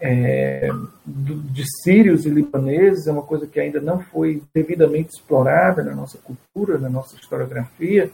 é, 0.00 0.68
de 1.04 1.64
sírios 1.82 2.24
e 2.24 2.30
libaneses, 2.30 3.06
é 3.06 3.12
uma 3.12 3.22
coisa 3.22 3.46
que 3.46 3.58
ainda 3.58 3.80
não 3.80 4.00
foi 4.00 4.42
devidamente 4.54 5.10
explorada 5.10 5.82
na 5.82 5.94
nossa 5.94 6.18
cultura, 6.18 6.78
na 6.78 6.88
nossa 6.88 7.16
historiografia, 7.16 8.10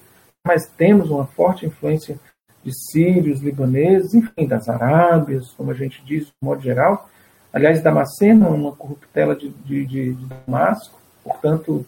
mas 0.46 0.66
temos 0.66 1.10
uma 1.10 1.26
forte 1.26 1.66
influência 1.66 2.18
de 2.62 2.72
sírios, 2.90 3.40
libaneses, 3.40 4.14
enfim, 4.14 4.46
das 4.46 4.68
Arábias, 4.68 5.52
como 5.52 5.70
a 5.70 5.74
gente 5.74 6.02
diz, 6.04 6.26
de 6.26 6.32
modo 6.42 6.62
geral. 6.62 7.08
Aliás, 7.52 7.82
Damasceno 7.82 8.46
é 8.46 8.50
uma 8.50 8.72
corruptela 8.72 9.36
de, 9.36 9.50
de, 9.50 9.84
de, 9.84 10.16
Damasco, 10.46 10.98
portanto, 11.22 11.84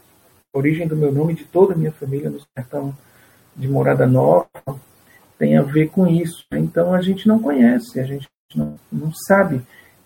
origem 0.57 0.87
do 0.87 0.97
meu 0.97 1.13
nome 1.13 1.33
e 1.33 1.37
de 1.37 1.45
toda 1.45 1.75
a 1.75 1.77
minha 1.77 1.93
família 1.93 2.31
no 2.31 2.41
sertão 2.57 2.97
de 3.55 3.69
Morada 3.69 4.07
Nova 4.07 4.49
tem 5.39 5.57
a 5.57 5.63
ver 5.63 5.89
com 5.89 6.07
isso. 6.07 6.45
Então, 6.53 6.95
a 6.95 7.01
gente 7.01 7.29
não 7.29 7.39
conhece, 7.39 8.01
a 8.01 8.05
gente 8.05 8.29
não, 8.55 8.79
não 8.91 9.13
sabe. 9.27 9.63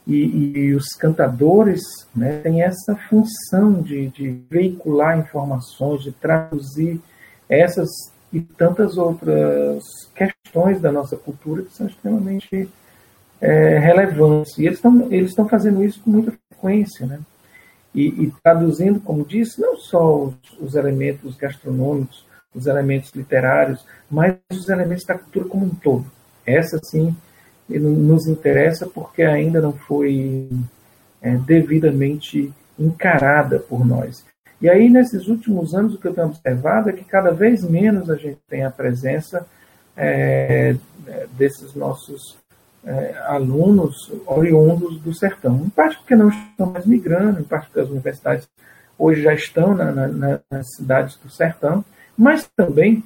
E, 0.07 0.57
e, 0.57 0.75
os 0.75 0.89
cantadores 0.99 1.81
né, 2.15 2.41
têm 2.43 2.63
essa 2.63 2.97
função 3.09 3.81
de, 3.81 4.09
de 4.09 4.41
veicular 4.51 5.19
informações, 5.19 6.03
de 6.03 6.11
traduzir 6.11 7.01
essas 7.49 7.89
e 8.33 8.41
tantas 8.41 8.97
outras 8.97 9.83
questões 10.15 10.81
da 10.81 10.93
nossa 10.93 11.17
cultura 11.17 11.63
que 11.63 11.75
são 11.75 11.87
extremamente 11.87 12.69
é, 13.41 13.79
relevantes. 13.79 14.57
E 14.59 14.67
eles 14.67 14.79
estão 14.79 15.09
eles 15.11 15.35
fazendo 15.49 15.85
isso 15.85 16.01
com 16.01 16.11
muita 16.11 16.33
frequência, 16.49 17.07
né? 17.07 17.21
E, 17.95 18.25
e 18.25 18.33
traduzindo, 18.43 19.01
como 19.01 19.25
disse, 19.25 19.61
não 19.61 19.77
só 19.77 20.25
os, 20.25 20.35
os, 20.61 20.75
elementos 20.75 21.37
gastronômicos, 21.37 22.25
os 22.55 22.67
elementos 22.67 23.11
literários, 23.13 23.85
mas 24.11 24.37
os 24.51 24.69
elementos 24.69 25.05
da 25.05 25.19
cultura 25.19 25.47
como 25.47 25.67
um 25.67 25.75
todo. 25.75 26.07
Essa, 26.47 26.79
sim, 26.85 27.15
nos 27.69 28.27
interessa 28.27 28.87
porque 28.87 29.23
ainda 29.23 29.61
não 29.61 29.73
foi 29.73 30.49
é, 31.21 31.37
devidamente 31.37 32.53
encarada 32.79 33.59
por 33.59 33.87
nós. 33.87 34.25
E 34.61 34.69
aí, 34.69 34.89
nesses 34.89 35.27
últimos 35.27 35.75
anos, 35.75 35.95
o 35.95 35.99
que 35.99 36.07
eu 36.07 36.15
tenho 36.15 36.27
observado 36.27 36.91
é 36.91 36.93
que 36.93 37.05
cada 37.05 37.31
vez 37.31 37.65
menos 37.65 38.11
a 38.11 38.17
gente 38.17 38.39
tem 38.49 38.65
a 38.65 38.71
presença 38.71 39.47
é, 39.97 40.77
desses 41.37 41.75
nossos 41.75 42.39
é, 42.85 43.15
alunos 43.27 44.13
oriundos 44.27 45.01
do 45.01 45.15
sertão. 45.15 45.63
Em 45.65 45.69
parte 45.69 45.97
porque 45.99 46.17
não 46.17 46.29
estão 46.29 46.67
mais 46.71 46.87
migrando, 46.87 47.41
em 47.41 47.45
parte 47.45 47.67
porque 47.67 47.81
as 47.81 47.91
universidades 47.91 48.49
hoje 48.99 49.23
já 49.23 49.35
estão 49.35 49.75
na, 49.75 49.93
na, 49.93 50.41
nas 50.51 50.67
cidades 50.75 51.17
do 51.17 51.31
sertão, 51.31 51.85
mas 52.17 52.49
também, 52.55 53.03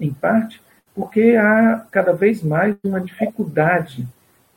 em 0.00 0.12
parte, 0.12 0.60
porque 0.94 1.36
há 1.36 1.86
cada 1.90 2.12
vez 2.12 2.42
mais 2.42 2.76
uma 2.82 3.00
dificuldade 3.00 4.06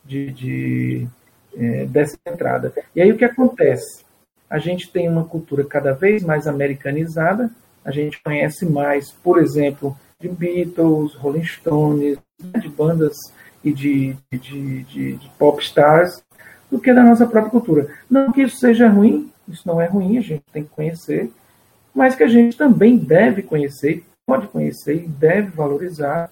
de, 0.03 0.31
de 0.31 1.07
é, 1.55 1.85
dessa 1.85 2.17
entrada. 2.25 2.73
E 2.95 3.01
aí 3.01 3.11
o 3.11 3.17
que 3.17 3.25
acontece? 3.25 4.03
a 4.51 4.59
gente 4.59 4.91
tem 4.91 5.07
uma 5.07 5.23
cultura 5.23 5.63
cada 5.63 5.93
vez 5.93 6.21
mais 6.21 6.45
americanizada, 6.45 7.49
a 7.85 7.89
gente 7.89 8.21
conhece 8.21 8.65
mais, 8.65 9.09
por 9.09 9.39
exemplo, 9.39 9.97
de 10.19 10.27
Beatles, 10.27 11.15
Rolling 11.15 11.45
Stones, 11.45 12.17
né, 12.37 12.59
de 12.59 12.67
bandas 12.67 13.15
e 13.63 13.71
de, 13.71 14.15
de, 14.31 14.83
de, 14.83 15.13
de 15.13 15.31
pop 15.37 15.61
stars, 15.63 16.23
do 16.69 16.79
que 16.79 16.93
da 16.93 17.03
nossa 17.03 17.27
própria 17.27 17.51
cultura. 17.51 17.93
Não 18.09 18.31
que 18.31 18.43
isso 18.43 18.57
seja 18.57 18.87
ruim, 18.87 19.29
isso 19.47 19.67
não 19.67 19.81
é 19.81 19.85
ruim, 19.85 20.17
a 20.17 20.21
gente 20.21 20.43
tem 20.51 20.63
que 20.63 20.69
conhecer, 20.69 21.29
mas 21.93 22.15
que 22.15 22.23
a 22.23 22.27
gente 22.27 22.57
também 22.57 22.97
deve 22.97 23.43
conhecer, 23.43 24.03
pode 24.25 24.47
conhecer 24.47 25.03
e 25.03 25.07
deve 25.07 25.49
valorizar 25.49 26.29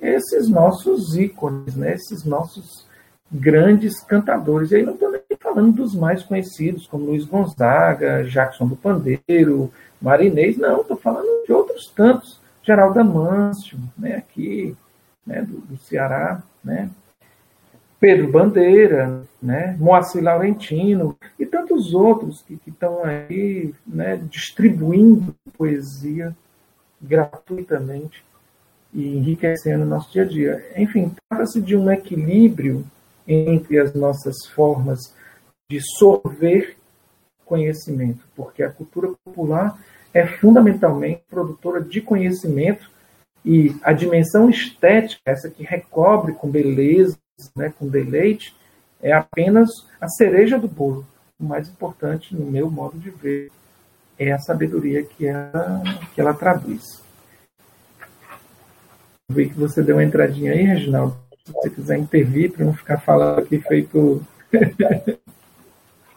esses 0.00 0.48
nossos 0.48 1.16
ícones, 1.16 1.76
né? 1.76 1.94
esses 1.94 2.24
nossos 2.24 2.86
grandes 3.30 4.02
cantadores. 4.02 4.70
E 4.70 4.76
aí 4.76 4.82
não 4.82 4.94
estou 4.94 5.10
nem 5.10 5.20
falando 5.38 5.72
dos 5.72 5.94
mais 5.94 6.22
conhecidos, 6.22 6.86
como 6.86 7.06
Luiz 7.06 7.24
Gonzaga, 7.24 8.24
Jackson 8.24 8.66
do 8.66 8.76
Pandeiro, 8.76 9.70
Marinês, 10.00 10.56
não, 10.56 10.80
estou 10.80 10.96
falando 10.96 11.44
de 11.44 11.52
outros 11.52 11.92
tantos, 11.94 12.40
Geraldo 12.62 13.00
Amâncio, 13.00 13.78
né, 13.96 14.16
aqui, 14.16 14.76
né, 15.28 15.42
do, 15.42 15.58
do 15.58 15.76
Ceará, 15.76 16.42
né. 16.64 16.90
Pedro 18.00 18.30
Bandeira, 18.30 19.22
né, 19.42 19.76
Moacir 19.78 20.22
Laurentino 20.22 21.16
e 21.38 21.44
tantos 21.44 21.92
outros 21.94 22.42
que 22.42 22.58
estão 22.66 23.04
aí 23.04 23.74
né, 23.84 24.16
distribuindo 24.30 25.34
poesia 25.56 26.34
gratuitamente 27.00 28.24
e 28.94 29.16
enriquecendo 29.16 29.84
o 29.84 29.88
nosso 29.88 30.12
dia 30.12 30.22
a 30.22 30.26
dia. 30.26 30.72
Enfim, 30.76 31.12
trata-se 31.28 31.60
de 31.60 31.76
um 31.76 31.90
equilíbrio 31.90 32.84
entre 33.26 33.78
as 33.78 33.92
nossas 33.94 34.46
formas 34.54 35.12
de 35.68 35.80
sorver 35.98 36.76
conhecimento, 37.44 38.24
porque 38.36 38.62
a 38.62 38.70
cultura 38.70 39.10
popular 39.24 39.78
é 40.14 40.26
fundamentalmente 40.26 41.22
produtora 41.28 41.80
de 41.80 42.00
conhecimento 42.00 42.90
e 43.44 43.74
a 43.82 43.92
dimensão 43.92 44.50
estética, 44.50 45.22
essa 45.24 45.48
que 45.48 45.62
recobre 45.62 46.32
com 46.32 46.50
beleza, 46.50 47.16
né, 47.56 47.72
com 47.78 47.88
deleite, 47.88 48.54
é 49.00 49.12
apenas 49.12 49.70
a 50.00 50.08
cereja 50.08 50.58
do 50.58 50.68
bolo. 50.68 51.06
O 51.38 51.44
mais 51.44 51.68
importante, 51.68 52.34
no 52.34 52.50
meu 52.50 52.68
modo 52.70 52.98
de 52.98 53.10
ver, 53.10 53.50
é 54.18 54.32
a 54.32 54.38
sabedoria 54.38 55.04
que 55.04 55.26
ela, 55.26 55.82
que 56.14 56.20
ela 56.20 56.34
traduz. 56.34 57.00
Vi 59.30 59.48
que 59.48 59.58
você 59.58 59.82
deu 59.82 59.96
uma 59.96 60.04
entradinha 60.04 60.52
aí, 60.52 60.62
Reginaldo. 60.62 61.16
Se 61.44 61.52
você 61.52 61.70
quiser 61.70 61.98
intervir, 61.98 62.50
para 62.50 62.64
não 62.64 62.74
ficar 62.74 62.98
falando 62.98 63.38
aqui 63.38 63.60
feito. 63.60 64.26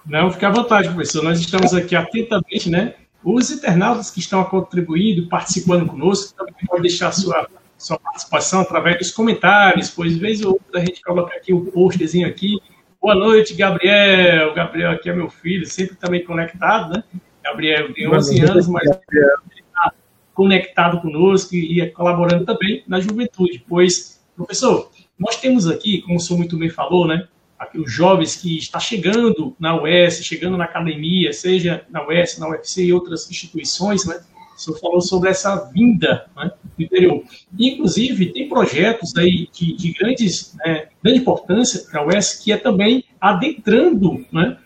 não, 0.05 0.31
fique 0.31 0.45
à 0.45 0.49
vontade, 0.49 0.89
professor. 0.89 1.23
Nós 1.23 1.39
estamos 1.39 1.73
aqui 1.73 1.95
atentamente, 1.95 2.69
né? 2.69 2.95
Os 3.23 3.51
internautas 3.51 4.09
que 4.09 4.19
estão 4.19 4.43
contribuindo, 4.43 5.27
participando 5.27 5.85
conosco, 5.85 6.35
também 6.35 6.53
podem 6.65 6.83
deixar 6.83 7.11
sua, 7.11 7.47
sua 7.77 7.99
participação 7.99 8.61
através 8.61 8.97
dos 8.97 9.11
comentários, 9.11 9.89
pois 9.91 10.17
vez 10.17 10.43
ou 10.43 10.53
outra 10.53 10.81
a 10.81 10.85
gente 10.85 11.01
coloca 11.01 11.35
aqui 11.35 11.53
o 11.53 11.57
um 11.57 11.65
postzinho 11.65 12.27
aqui. 12.27 12.57
Boa 12.99 13.15
noite, 13.15 13.53
Gabriel. 13.53 14.53
Gabriel 14.53 14.91
aqui 14.91 15.09
é 15.09 15.13
meu 15.13 15.29
filho, 15.29 15.65
sempre 15.65 15.95
também 15.95 16.23
conectado, 16.23 16.93
né? 16.93 17.03
Gabriel 17.43 17.93
tem 17.93 18.07
11 18.07 18.41
anos, 18.41 18.67
mas 18.67 18.89
está 18.89 19.93
conectado 20.33 21.01
conosco 21.01 21.55
e 21.55 21.85
colaborando 21.91 22.45
também 22.45 22.83
na 22.87 22.99
juventude. 22.99 23.63
Pois, 23.67 24.23
professor, 24.35 24.91
nós 25.17 25.37
temos 25.37 25.67
aqui, 25.67 26.01
como 26.01 26.17
o 26.17 26.19
senhor 26.19 26.39
muito 26.39 26.57
bem 26.57 26.69
falou, 26.69 27.07
né? 27.07 27.27
Os 27.75 27.91
jovens 27.91 28.35
que 28.35 28.57
está 28.57 28.79
chegando 28.79 29.55
na 29.59 29.81
UES, 29.81 30.23
chegando 30.23 30.57
na 30.57 30.65
academia, 30.65 31.31
seja 31.31 31.85
na 31.89 32.05
UES, 32.07 32.37
na 32.37 32.49
UFC 32.49 32.85
e 32.85 32.93
outras 32.93 33.29
instituições, 33.29 34.05
né? 34.05 34.19
Senhor 34.61 34.79
falou 34.79 35.01
sobre 35.01 35.29
essa 35.29 35.55
vinda 35.71 36.25
né, 36.35 36.51
do 36.77 36.83
interior. 36.83 37.23
Inclusive, 37.57 38.31
tem 38.31 38.47
projetos 38.47 39.15
aí 39.17 39.49
de, 39.51 39.75
de 39.75 39.93
grandes, 39.93 40.55
né, 40.63 40.87
grande 41.03 41.19
importância 41.19 41.83
para 41.89 42.01
a 42.01 42.05
UES, 42.05 42.35
que 42.35 42.51
é 42.51 42.57
também 42.57 43.03
adentrando, 43.19 44.25
né, 44.31 44.57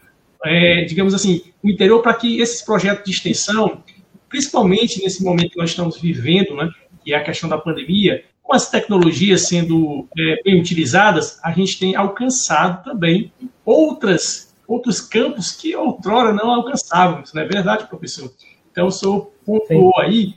é, 0.44 0.84
digamos 0.84 1.14
assim, 1.14 1.44
o 1.64 1.70
interior 1.70 2.02
para 2.02 2.14
que 2.14 2.40
esses 2.40 2.62
projetos 2.62 3.06
de 3.06 3.12
extensão, 3.12 3.84
principalmente 4.28 5.02
nesse 5.02 5.24
momento 5.24 5.52
que 5.52 5.58
nós 5.58 5.70
estamos 5.70 6.00
vivendo, 6.00 6.56
né, 6.56 6.70
que 7.04 7.14
é 7.14 7.18
a 7.18 7.24
questão 7.24 7.50
da 7.50 7.58
pandemia, 7.58 8.24
com 8.46 8.56
as 8.56 8.70
tecnologias 8.70 9.48
sendo 9.48 10.08
é, 10.18 10.42
bem 10.44 10.60
utilizadas, 10.60 11.40
a 11.44 11.52
gente 11.52 11.80
tem 11.80 11.96
alcançado 11.96 12.84
também 12.84 13.34
outras, 13.66 14.54
outros 14.68 15.02
campos 15.02 15.52
que 15.52 15.76
outrora 15.76 16.32
não 16.32 16.52
alcançávamos, 16.52 17.34
não 17.34 17.42
é 17.42 17.46
verdade, 17.46 17.88
professor? 17.88 18.32
Então, 18.72 18.88
o 18.88 18.92
senhor 18.92 19.32
pontuou 19.44 20.00
aí, 20.00 20.36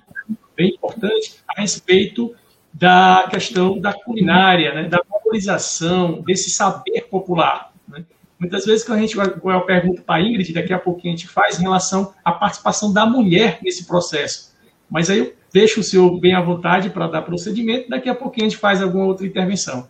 bem 0.57 0.71
importante, 0.71 1.35
a 1.47 1.61
respeito 1.61 2.35
da 2.73 3.27
questão 3.31 3.79
da 3.79 3.93
culinária, 3.93 4.73
né, 4.73 4.89
da 4.89 5.03
valorização 5.09 6.23
desse 6.23 6.51
saber 6.51 7.09
popular. 7.11 7.73
Né? 7.87 8.05
Muitas 8.39 8.65
vezes, 8.65 8.87
quando 8.87 8.99
a 8.99 9.01
gente 9.03 9.17
vai, 9.17 9.27
eu 9.27 9.61
pergunto 9.63 10.03
para 10.03 10.17
a 10.17 10.23
Ingrid, 10.23 10.53
daqui 10.55 10.73
a 10.73 10.79
pouquinho 10.79 11.13
a 11.13 11.17
gente 11.17 11.29
faz 11.29 11.59
em 11.59 11.63
relação 11.63 12.15
à 12.25 12.33
participação 12.33 12.91
da 12.91 13.05
mulher 13.05 13.59
nesse 13.63 13.87
processo. 13.87 14.55
Mas 14.89 15.11
aí 15.11 15.19
eu 15.19 15.38
deixo 15.53 15.81
o 15.81 15.83
senhor 15.83 16.19
bem 16.21 16.35
à 16.35 16.41
vontade 16.41 16.91
para 16.91 17.07
dar 17.07 17.23
procedimento, 17.23 17.89
daqui 17.89 18.09
a 18.09 18.15
pouquinho 18.15 18.47
a 18.47 18.51
gente 18.51 18.61
faz 18.61 18.83
alguma 18.83 19.05
outra 19.05 19.27
intervenção. 19.27 19.89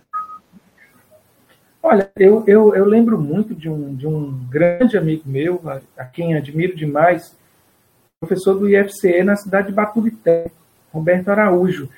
Olha, 1.83 2.11
eu, 2.17 2.45
eu, 2.47 2.75
eu 2.75 2.85
lembro 2.85 3.19
muito 3.19 3.55
de 3.55 3.69
um, 3.69 3.95
de 3.95 4.07
um 4.07 4.31
grande 4.51 4.99
amigo 4.99 5.23
meu, 5.27 5.61
a, 5.65 5.81
a 5.97 6.05
quem 6.05 6.35
admiro 6.35 6.77
demais, 6.77 7.35
professor 8.21 8.59
do 8.59 8.69
IFCE 8.69 9.23
na 9.23 9.37
cidade 9.37 9.69
de 9.69 9.75
Baturité, 9.75 10.51
Roberto 10.93 11.31
Araújo. 11.31 11.89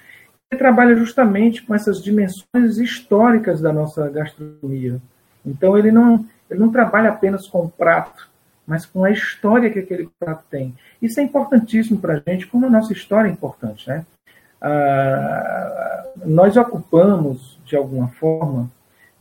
Ele 0.51 0.59
trabalha 0.59 0.95
justamente 0.97 1.63
com 1.63 1.75
essas 1.75 2.03
dimensões 2.03 2.79
históricas 2.79 3.61
da 3.61 3.73
nossa 3.73 4.09
gastronomia. 4.11 5.01
Então, 5.45 5.77
ele 5.77 5.91
não, 5.91 6.27
ele 6.51 6.61
não 6.61 6.71
trabalha 6.71 7.09
apenas 7.09 7.49
com 7.49 7.69
prato, 7.69 8.30
mas 8.71 8.87
com 8.87 9.03
a 9.03 9.11
história 9.11 9.69
que 9.69 9.81
aquele 9.81 10.09
prato 10.17 10.45
tem. 10.49 10.77
Isso 11.03 11.19
é 11.19 11.25
importantíssimo 11.25 11.99
para 11.99 12.15
a 12.15 12.31
gente, 12.31 12.47
como 12.47 12.67
a 12.67 12.71
nossa 12.71 12.93
história 12.93 13.29
é 13.29 13.33
importante. 13.33 13.89
Né? 13.89 14.07
Ah, 14.63 16.07
nós 16.25 16.57
ocupamos, 16.57 17.59
de 17.67 17.75
alguma 17.75 18.07
forma, 18.11 18.71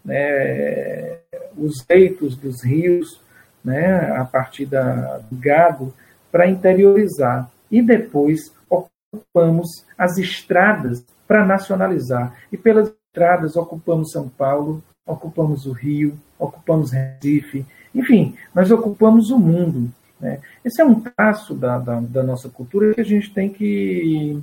né, 0.05 1.17
os 1.57 1.83
leitos 1.89 2.37
dos 2.37 2.63
rios, 2.63 3.19
né, 3.65 4.11
a 4.15 4.23
partir 4.23 4.67
da, 4.67 5.17
do 5.17 5.35
gado, 5.35 5.91
para 6.31 6.47
interiorizar. 6.47 7.49
E 7.71 7.81
depois 7.81 8.53
ocupamos 8.69 9.83
as 9.97 10.19
estradas 10.19 11.03
para 11.27 11.43
nacionalizar. 11.43 12.35
E 12.51 12.57
pelas 12.57 12.93
estradas 13.07 13.55
ocupamos 13.55 14.11
São 14.11 14.29
Paulo, 14.29 14.83
ocupamos 15.07 15.65
o 15.65 15.71
Rio, 15.71 16.19
ocupamos 16.37 16.91
Recife, 16.91 17.65
enfim, 17.93 18.35
nós 18.53 18.71
ocupamos 18.71 19.31
o 19.31 19.39
mundo. 19.39 19.91
Né? 20.19 20.39
Esse 20.63 20.81
é 20.81 20.85
um 20.85 20.99
traço 20.99 21.53
da, 21.53 21.77
da, 21.79 21.99
da, 21.99 22.23
nossa 22.23 22.49
cultura 22.49 22.93
que 22.93 23.01
a 23.01 23.05
gente 23.05 23.33
tem 23.33 23.49
que, 23.49 24.41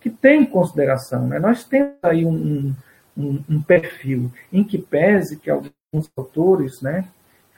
que 0.00 0.10
ter 0.10 0.34
em 0.34 0.44
consideração. 0.44 1.28
Né? 1.28 1.38
Nós 1.38 1.64
temos 1.64 1.94
aí 2.02 2.24
um, 2.24 2.74
um, 3.16 3.44
um 3.48 3.62
perfil 3.62 4.30
em 4.52 4.64
que 4.64 4.78
pese 4.78 5.38
que 5.38 5.50
alguns 5.50 6.10
autores 6.16 6.82
né, 6.82 7.06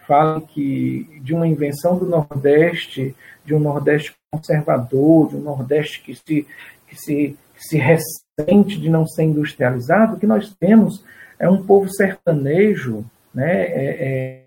falam 0.07 0.41
que 0.41 1.21
de 1.23 1.35
uma 1.35 1.47
invenção 1.47 1.99
do 1.99 2.07
Nordeste, 2.07 3.15
de 3.45 3.55
um 3.55 3.61
Nordeste 3.61 4.15
conservador, 4.31 5.29
de 5.29 5.37
um 5.37 5.41
Nordeste 5.41 6.03
que 6.03 6.15
se, 6.15 6.47
que 6.87 6.97
se, 6.97 7.37
que 7.55 7.65
se 7.65 7.79
ressente 7.79 8.79
de 8.79 8.89
não 8.89 9.07
ser 9.07 9.25
industrializado, 9.25 10.17
o 10.17 10.19
que 10.19 10.27
nós 10.27 10.55
temos 10.61 11.03
é 11.39 11.49
um 11.49 11.65
povo 11.65 11.89
sertanejo 11.89 13.05
né, 13.35 13.63
é, 13.63 13.97
é, 14.01 14.43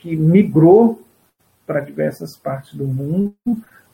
que 0.00 0.16
migrou 0.16 1.00
para 1.66 1.80
diversas 1.80 2.36
partes 2.36 2.74
do 2.74 2.84
mundo, 2.84 3.34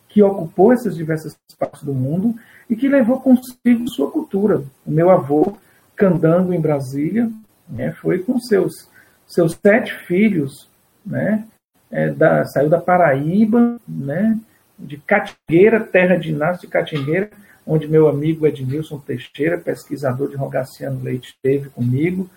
que 0.09 0.23
ocupou 0.23 0.73
essas 0.73 0.97
diversas 0.97 1.37
partes 1.59 1.83
do 1.83 1.93
mundo 1.93 2.35
e 2.71 2.77
que 2.77 2.89
levou 2.89 3.21
consigo 3.21 3.89
sua 3.89 4.11
cultura. 4.11 4.63
O 4.87 4.91
meu 4.91 5.11
avô, 5.11 5.57
candando 5.95 6.55
em 6.55 6.61
Brasília, 6.61 7.31
né, 7.69 7.93
foi 7.93 8.21
com 8.21 8.39
seus, 8.39 8.89
seus 9.27 9.59
sete 9.61 9.93
filhos, 10.07 10.69
né, 11.05 11.45
é, 11.91 12.11
da, 12.11 12.45
saiu 12.47 12.71
da 12.71 12.81
Paraíba, 12.81 13.79
né, 13.87 14.39
de 14.79 14.97
Catingueira, 14.99 15.81
terra 15.81 16.17
de 16.17 16.31
Inácio 16.31 16.63
de 16.63 16.69
Catingueira, 16.69 17.31
onde 17.67 17.89
meu 17.89 18.09
amigo 18.09 18.47
Edmilson 18.47 18.99
Teixeira, 18.99 19.59
pesquisador 19.59 20.29
de 20.29 20.37
Rogaciano 20.37 21.03
Leite, 21.03 21.31
esteve 21.31 21.69
comigo, 21.71 22.31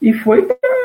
e 0.00 0.12
foi 0.12 0.42
para 0.42 0.83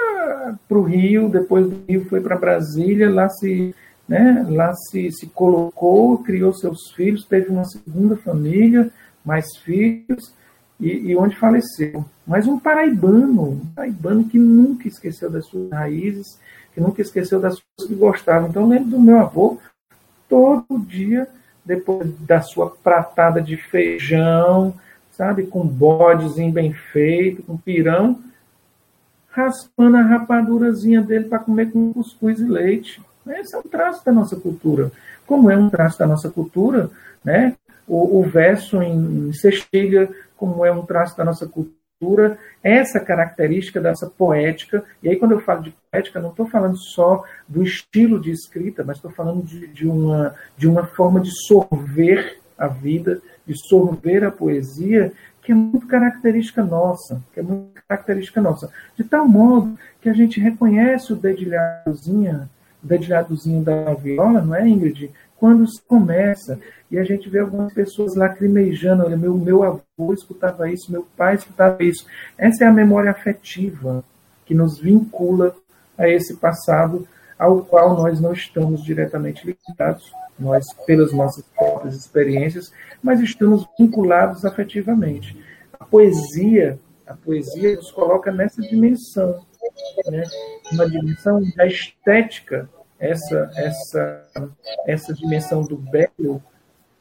o 0.69 0.81
Rio, 0.81 1.29
depois 1.29 1.67
do 1.67 1.81
Rio 1.87 2.05
foi 2.05 2.21
para 2.21 2.37
Brasília, 2.37 3.09
lá 3.09 3.29
se, 3.29 3.75
né, 4.07 4.45
lá 4.49 4.73
se, 4.73 5.11
se 5.11 5.27
colocou, 5.27 6.17
criou 6.19 6.53
seus 6.53 6.91
filhos, 6.91 7.25
teve 7.25 7.49
uma 7.49 7.65
segunda 7.65 8.15
família, 8.17 8.89
mais 9.23 9.45
filhos, 9.57 10.33
e, 10.79 11.11
e, 11.11 11.17
onde 11.17 11.35
faleceu. 11.35 12.05
Mas 12.25 12.47
um 12.47 12.57
paraibano, 12.57 13.49
um 13.49 13.65
paraibano 13.75 14.23
que 14.23 14.39
nunca 14.39 14.87
esqueceu 14.87 15.29
das 15.29 15.45
suas 15.45 15.69
raízes, 15.69 16.39
que 16.73 16.79
nunca 16.79 17.01
esqueceu 17.01 17.39
das 17.39 17.55
coisas 17.55 17.93
que 17.93 17.99
gostava. 17.99 18.47
Então 18.47 18.67
lembro 18.67 18.91
do 18.91 18.99
meu 18.99 19.19
avô, 19.19 19.57
todo 20.29 20.79
dia, 20.87 21.27
depois 21.65 22.09
da 22.19 22.41
sua 22.41 22.69
pratada 22.69 23.41
de 23.41 23.57
feijão, 23.57 24.73
sabe, 25.11 25.47
com 25.47 25.67
bodezinho 25.67 26.51
bem 26.51 26.71
feito, 26.71 27.43
com 27.43 27.57
pirão, 27.57 28.19
raspando 29.31 29.97
a 29.97 30.01
rapadurazinha 30.01 31.01
dele 31.01 31.25
para 31.25 31.39
comer 31.39 31.71
com 31.71 31.93
cuscuz 31.93 32.39
e 32.39 32.45
leite. 32.45 33.01
Esse 33.27 33.55
é 33.55 33.59
um 33.59 33.63
traço 33.63 34.03
da 34.03 34.11
nossa 34.11 34.35
cultura. 34.35 34.91
Como 35.25 35.49
é 35.49 35.57
um 35.57 35.69
traço 35.69 35.99
da 35.99 36.07
nossa 36.07 36.29
cultura, 36.29 36.89
né? 37.23 37.55
o, 37.89 38.19
o 38.19 38.23
verso 38.23 38.81
em 38.81 39.33
sextilha, 39.33 40.09
como 40.37 40.63
é 40.63 40.71
um 40.71 40.85
traço 40.85 41.17
da 41.17 41.25
nossa 41.25 41.47
cultura, 41.47 42.37
essa 42.63 42.99
característica 42.99 43.81
dessa 43.81 44.07
poética. 44.07 44.83
E 45.01 45.09
aí, 45.09 45.15
quando 45.17 45.31
eu 45.31 45.41
falo 45.41 45.63
de 45.63 45.73
poética, 45.91 46.21
não 46.21 46.29
estou 46.29 46.47
falando 46.47 46.77
só 46.77 47.23
do 47.47 47.63
estilo 47.63 48.21
de 48.21 48.31
escrita, 48.31 48.83
mas 48.85 48.97
estou 48.97 49.11
falando 49.11 49.43
de, 49.43 49.67
de, 49.67 49.87
uma, 49.87 50.35
de 50.55 50.67
uma 50.67 50.85
forma 50.85 51.19
de 51.19 51.31
sorver 51.47 52.37
a 52.57 52.67
vida, 52.67 53.21
de 53.45 53.53
sorver 53.67 54.23
a 54.23 54.31
poesia, 54.31 55.11
que 55.41 55.51
é 55.51 55.55
muito 55.55 55.87
característica 55.87 56.63
nossa, 56.63 57.21
que 57.33 57.39
é 57.39 57.43
muito 57.43 57.81
característica 57.87 58.41
nossa, 58.41 58.71
de 58.95 59.03
tal 59.03 59.27
modo 59.27 59.77
que 60.01 60.09
a 60.09 60.13
gente 60.13 60.39
reconhece 60.39 61.11
o 61.11 61.15
dedilhadozinho, 61.15 62.49
o 62.83 62.87
dedilhadozinho 62.87 63.63
da 63.63 63.93
viola, 63.93 64.41
não 64.41 64.55
é, 64.55 64.67
Ingrid? 64.67 65.11
Quando 65.37 65.67
se 65.67 65.81
começa 65.83 66.59
e 66.91 66.97
a 66.97 67.03
gente 67.03 67.29
vê 67.29 67.39
algumas 67.39 67.73
pessoas 67.73 68.15
lacrimejando, 68.15 69.03
olha, 69.03 69.15
meu, 69.15 69.37
meu 69.37 69.63
avô 69.63 70.13
escutava 70.13 70.69
isso, 70.69 70.91
meu 70.91 71.07
pai 71.15 71.35
escutava 71.35 71.81
isso. 71.81 72.05
Essa 72.37 72.65
é 72.65 72.67
a 72.67 72.73
memória 72.73 73.11
afetiva 73.11 74.03
que 74.45 74.53
nos 74.53 74.79
vincula 74.79 75.55
a 75.97 76.09
esse 76.09 76.35
passado 76.35 77.07
ao 77.39 77.61
qual 77.63 77.95
nós 77.95 78.19
não 78.19 78.33
estamos 78.33 78.83
diretamente 78.83 79.57
ligados, 79.69 80.11
nós 80.37 80.73
pelas 80.85 81.13
nossas 81.13 81.45
próprias 81.57 81.95
experiências, 81.95 82.73
mas 83.01 83.21
estamos 83.21 83.65
vinculados 83.79 84.43
afetivamente. 84.43 85.41
A 85.79 85.85
poesia, 85.85 86.77
a 87.07 87.13
poesia 87.13 87.77
nos 87.77 87.91
coloca 87.91 88.29
nessa 88.29 88.61
dimensão, 88.61 89.45
né? 90.07 90.23
uma 90.73 90.89
dimensão 90.89 91.41
da 91.55 91.65
estética, 91.65 92.69
essa 92.99 93.49
essa 93.55 94.27
essa 94.85 95.13
dimensão 95.13 95.61
do 95.61 95.77
belo 95.77 96.43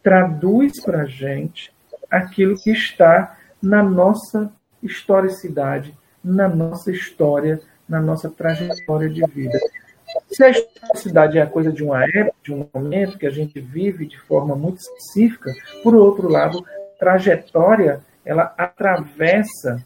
traduz 0.01 0.81
para 0.81 1.03
a 1.03 1.07
gente 1.07 1.75
aquilo 2.09 2.57
que 2.57 2.71
está 2.71 3.37
na 3.61 3.83
nossa 3.83 4.53
historicidade, 4.81 5.93
na 6.23 6.49
nossa 6.49 6.93
história, 6.93 7.61
na 7.89 8.01
nossa 8.01 8.31
trajetória 8.31 9.11
de 9.11 9.27
vida. 9.27 9.59
Se 10.31 10.45
a 10.45 10.51
historicidade 10.51 11.39
é 11.39 11.47
coisa 11.47 11.73
de 11.73 11.83
uma 11.83 12.05
época, 12.05 12.35
de 12.43 12.53
um 12.53 12.69
momento 12.73 13.19
que 13.19 13.27
a 13.27 13.31
gente 13.31 13.59
vive 13.61 14.07
de 14.07 14.19
forma 14.21 14.55
muito 14.55 14.79
específica, 14.79 15.53
por 15.83 15.95
outro 15.95 16.29
lado, 16.29 16.65
trajetória, 16.99 18.01
ela 18.25 18.55
atravessa 18.59 19.83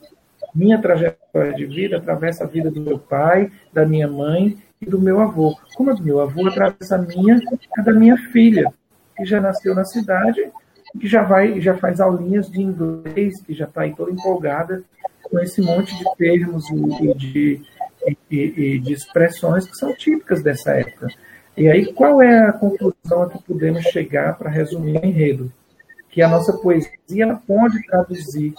minha 0.54 0.80
trajetória 0.80 1.52
de 1.54 1.64
vida, 1.64 1.96
atravessa 1.96 2.44
a 2.44 2.46
vida 2.46 2.70
do 2.70 2.80
meu 2.80 2.98
pai, 2.98 3.50
da 3.72 3.86
minha 3.86 4.08
mãe 4.08 4.58
e 4.80 4.86
do 4.86 5.00
meu 5.00 5.20
avô. 5.20 5.56
Como 5.76 5.90
a 5.90 5.94
do 5.94 6.02
meu 6.02 6.20
avô 6.20 6.48
atravessa 6.48 6.96
a 6.96 6.98
minha 6.98 7.36
e 7.36 7.80
a 7.80 7.82
da 7.82 7.92
minha 7.92 8.16
filha, 8.32 8.72
que 9.16 9.24
já 9.24 9.40
nasceu 9.40 9.74
na 9.74 9.84
cidade, 9.84 10.50
que 11.00 11.06
já 11.06 11.22
vai, 11.22 11.60
já 11.60 11.76
faz 11.76 12.00
aulinhas 12.00 12.50
de 12.50 12.60
inglês, 12.60 13.40
que 13.42 13.54
já 13.54 13.64
está 13.64 13.82
aí 13.82 13.94
toda 13.94 14.10
empolgada 14.10 14.82
com 15.22 15.38
esse 15.40 15.62
monte 15.62 15.96
de 15.96 16.04
termos 16.16 16.68
e 16.70 17.14
de 17.14 17.62
e, 18.06 18.16
e, 18.30 18.78
de 18.78 18.92
expressões 18.92 19.66
que 19.66 19.76
são 19.76 19.94
típicas 19.94 20.42
dessa 20.42 20.72
época. 20.72 21.08
E 21.56 21.68
aí, 21.68 21.92
qual 21.92 22.22
é 22.22 22.46
a 22.46 22.52
conclusão 22.52 23.22
a 23.22 23.28
que 23.28 23.42
podemos 23.42 23.82
chegar 23.84 24.36
para 24.38 24.50
resumir 24.50 24.98
o 24.98 25.06
enredo? 25.06 25.52
Que 26.08 26.22
a 26.22 26.28
nossa 26.28 26.52
poesia 26.52 27.38
pode 27.46 27.84
traduzir 27.86 28.54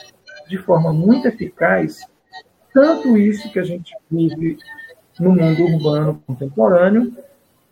de 0.47 0.57
forma 0.57 0.93
muito 0.93 1.27
eficaz 1.27 1.97
tanto 2.73 3.15
isso 3.17 3.51
que 3.51 3.59
a 3.59 3.63
gente 3.63 3.95
vive 4.09 4.57
no 5.19 5.31
mundo 5.31 5.63
urbano 5.63 6.21
contemporâneo, 6.25 7.15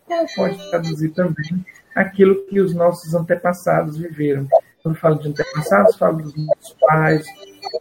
como 0.06 0.28
pode 0.36 0.70
traduzir 0.70 1.10
também 1.10 1.66
aquilo 1.96 2.46
que 2.46 2.60
os 2.60 2.74
nossos 2.76 3.14
antepassados 3.16 3.98
viveram. 3.98 4.48
Quando 4.84 4.96
falo 4.96 5.16
de 5.16 5.30
antepassados, 5.30 5.96
falo 5.96 6.22
dos 6.22 6.36
nossos 6.36 6.76
pais, 6.80 7.26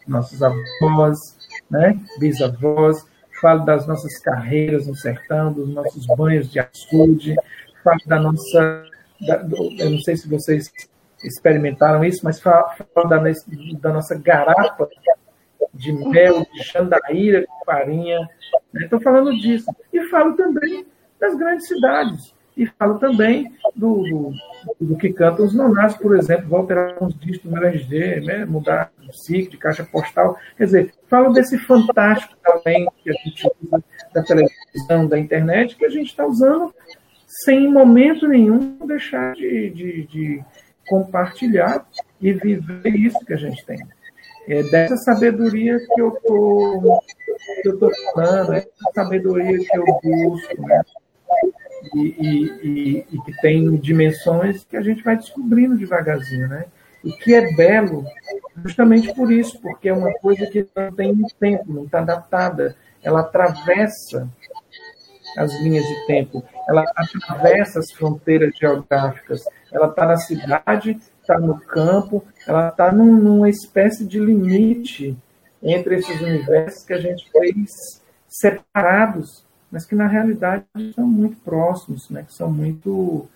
nossos 0.09 0.42
avós, 0.42 1.37
né, 1.70 2.00
bisavós, 2.18 3.07
falo 3.40 3.64
das 3.64 3.87
nossas 3.87 4.18
carreiras 4.18 4.87
no 4.87 4.94
sertão, 4.94 5.53
dos 5.53 5.68
nossos 5.68 6.07
banhos 6.07 6.50
de 6.50 6.61
açude, 6.61 7.35
falo 7.83 8.00
da 8.07 8.20
nossa. 8.20 8.85
Da, 9.26 9.37
do, 9.37 9.70
eu 9.79 9.90
não 9.90 9.98
sei 9.98 10.16
se 10.16 10.29
vocês 10.29 10.72
experimentaram 11.22 12.05
isso, 12.05 12.20
mas 12.24 12.40
falo, 12.40 12.70
falo 12.94 13.09
da, 13.09 13.22
da, 13.81 13.92
nossa 13.92 14.18
garapa 14.18 14.88
de 15.74 15.92
mel, 15.92 16.46
de 16.53 16.62
jandaíra 16.62 17.46
com 17.46 17.64
farinha. 17.64 18.29
Estou 18.74 18.98
né? 18.98 19.05
falando 19.05 19.31
disso. 19.33 19.66
E 19.92 20.09
falo 20.09 20.35
também 20.35 20.87
das 21.20 21.37
grandes 21.37 21.68
cidades. 21.68 22.35
E 22.60 22.66
falo 22.78 22.98
também 22.98 23.50
do, 23.74 24.02
do, 24.02 24.34
do 24.78 24.96
que 24.98 25.10
cantam 25.14 25.46
os 25.46 25.54
nonás, 25.54 25.96
por 25.96 26.14
exemplo, 26.14 26.50
vou 26.50 26.58
alterar 26.58 27.02
uns 27.02 27.18
discos 27.18 27.50
no 27.50 27.56
RG, 27.56 28.20
né? 28.20 28.44
mudar 28.44 28.92
o 29.08 29.10
SIC, 29.14 29.52
de 29.52 29.56
caixa 29.56 29.82
postal. 29.82 30.36
Quer 30.58 30.64
dizer, 30.66 30.94
falo 31.08 31.32
desse 31.32 31.56
fantástico 31.56 32.36
também 32.44 32.86
que 33.02 33.08
a 33.08 33.14
gente 33.14 33.48
usa 33.62 33.82
da 34.12 34.22
televisão, 34.22 35.08
da 35.08 35.18
internet, 35.18 35.74
que 35.74 35.86
a 35.86 35.88
gente 35.88 36.08
está 36.08 36.26
usando 36.26 36.70
sem 37.46 37.64
em 37.64 37.72
momento 37.72 38.28
nenhum 38.28 38.76
deixar 38.86 39.32
de, 39.32 39.70
de, 39.70 40.06
de, 40.08 40.44
compartilhar 40.86 41.86
e 42.20 42.34
viver 42.34 42.94
isso 42.94 43.24
que 43.24 43.32
a 43.32 43.38
gente 43.38 43.64
tem. 43.64 43.78
É 44.46 44.62
dessa 44.64 44.96
sabedoria 44.96 45.78
que 45.78 46.02
eu 46.02 46.12
estou 47.64 47.90
falando, 48.12 48.52
essa 48.52 48.68
sabedoria 48.94 49.56
que 49.58 49.78
eu 49.78 49.84
busco, 50.02 50.60
né? 50.60 50.82
E, 51.94 51.98
e, 51.98 52.44
e, 52.62 53.06
e, 53.12 53.20
que 53.22 53.32
tem 53.40 53.76
dimensões 53.76 54.64
que 54.64 54.76
a 54.76 54.82
gente 54.82 55.02
vai 55.02 55.16
descobrindo 55.16 55.78
devagarzinho, 55.78 56.48
né? 56.48 56.66
O 57.02 57.10
que 57.16 57.34
é 57.34 57.54
belo, 57.54 58.04
justamente 58.62 59.14
por 59.14 59.32
isso, 59.32 59.58
porque 59.60 59.88
é 59.88 59.92
uma 59.92 60.12
coisa 60.14 60.46
que 60.46 60.66
não 60.76 60.92
tem 60.92 61.14
tempo, 61.38 61.72
não 61.72 61.84
está 61.84 62.02
datada, 62.02 62.76
ela 63.02 63.20
atravessa 63.20 64.28
as 65.36 65.52
linhas 65.60 65.86
de 65.86 66.06
tempo, 66.06 66.44
ela 66.68 66.84
atravessa 66.94 67.78
as 67.78 67.90
fronteiras 67.92 68.52
geográficas, 68.58 69.42
ela 69.72 69.86
está 69.86 70.06
na 70.06 70.16
cidade, 70.16 71.00
está 71.20 71.38
no 71.38 71.58
campo, 71.60 72.24
ela 72.46 72.68
está 72.68 72.92
num, 72.92 73.16
numa 73.16 73.48
espécie 73.48 74.04
de 74.04 74.18
limite 74.18 75.16
entre 75.62 75.96
esses 75.96 76.20
universos 76.20 76.84
que 76.84 76.92
a 76.92 76.98
gente 76.98 77.30
fez 77.30 77.70
separados, 78.28 79.44
mas 79.70 79.87
que 79.87 79.94
na 79.94 80.06
realidade 80.06 80.64
são 80.94 81.06
muito 81.06 81.37
próximos, 81.40 82.11
né? 82.11 82.24
que 82.24 82.35
são 82.35 82.50
muito, 82.50 83.28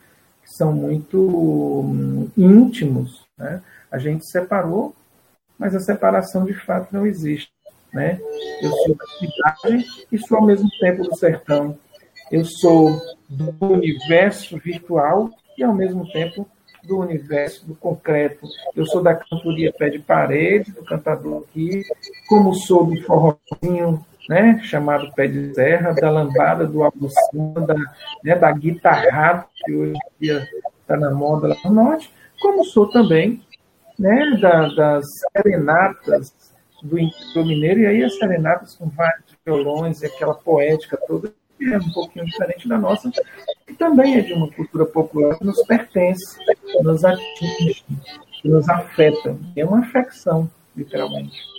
que 0.43 0.51
são 0.57 0.73
muito 0.73 1.21
hum, 1.21 2.31
íntimos. 2.37 3.25
Né? 3.39 3.63
A 3.91 3.99
gente 3.99 4.29
separou, 4.29 4.95
mas 5.59 5.75
a 5.75 5.81
separação 5.81 6.45
de 6.45 6.55
fato 6.55 6.93
não 6.93 7.07
existe. 7.07 7.53
Né? 7.93 8.19
Eu 8.61 8.71
sou 8.71 8.97
da 8.97 9.07
cidade 9.07 10.07
e 10.11 10.19
sou 10.19 10.39
ao 10.39 10.45
mesmo 10.45 10.69
tempo 10.81 11.05
do 11.05 11.17
sertão. 11.17 11.79
Eu 12.31 12.45
sou 12.45 13.01
do 13.29 13.55
universo 13.73 14.59
virtual 14.59 15.31
e 15.57 15.63
ao 15.63 15.73
mesmo 15.73 16.11
tempo 16.11 16.49
do 16.83 16.99
universo 16.99 17.67
do 17.67 17.75
concreto. 17.75 18.47
Eu 18.75 18.85
sou 18.87 19.03
da 19.03 19.15
cantoria 19.15 19.73
pé 19.73 19.89
de 19.89 19.99
parede, 19.99 20.73
do 20.73 20.85
cantador 20.85 21.45
aqui, 21.49 21.83
como 22.29 22.55
sou 22.55 22.87
do 22.87 23.01
forrozinho, 23.03 24.05
né, 24.29 24.61
chamado 24.63 25.13
pé 25.13 25.27
de 25.27 25.55
serra, 25.55 25.93
da 25.93 26.11
lambada, 26.11 26.67
do 26.67 26.83
almocinho, 26.83 27.55
da, 27.67 27.75
né, 28.23 28.35
da 28.37 28.51
guitarrada, 28.53 29.47
que 29.55 29.75
hoje 29.75 29.93
em 29.93 30.21
dia 30.21 30.49
está 30.81 30.97
na 30.97 31.11
moda 31.11 31.49
lá 31.49 31.57
no 31.65 31.73
norte, 31.73 32.11
como 32.41 32.65
sou 32.65 32.89
também 32.91 33.43
né, 33.99 34.39
da, 34.41 34.69
das 34.69 35.07
serenatas 35.37 36.55
do 36.83 36.99
interior 36.99 37.47
mineiro, 37.47 37.81
e 37.81 37.87
aí 37.87 38.05
as 38.05 38.17
serenatas 38.19 38.75
com 38.75 38.89
vários 38.89 39.25
violões 39.45 40.03
e 40.03 40.07
aquela 40.07 40.35
poética 40.35 40.99
toda, 41.07 41.33
que 41.57 41.73
é 41.73 41.79
um 41.79 41.93
pouquinho 41.93 42.27
diferente 42.27 42.69
da 42.69 42.79
nossa, 42.79 43.11
que 43.67 43.75
também 43.75 44.19
é 44.19 44.21
de 44.21 44.33
uma 44.33 44.51
cultura 44.51 44.85
popular 44.85 45.39
que 45.39 45.45
nos 45.45 45.63
pertence, 45.65 46.39
que 46.45 46.83
nos 46.83 47.05
atinge, 47.05 47.85
que 48.43 48.49
nos 48.49 48.69
afeta. 48.69 49.37
É 49.57 49.65
uma 49.65 49.81
afecção, 49.81 50.51
literalmente. 50.77 51.55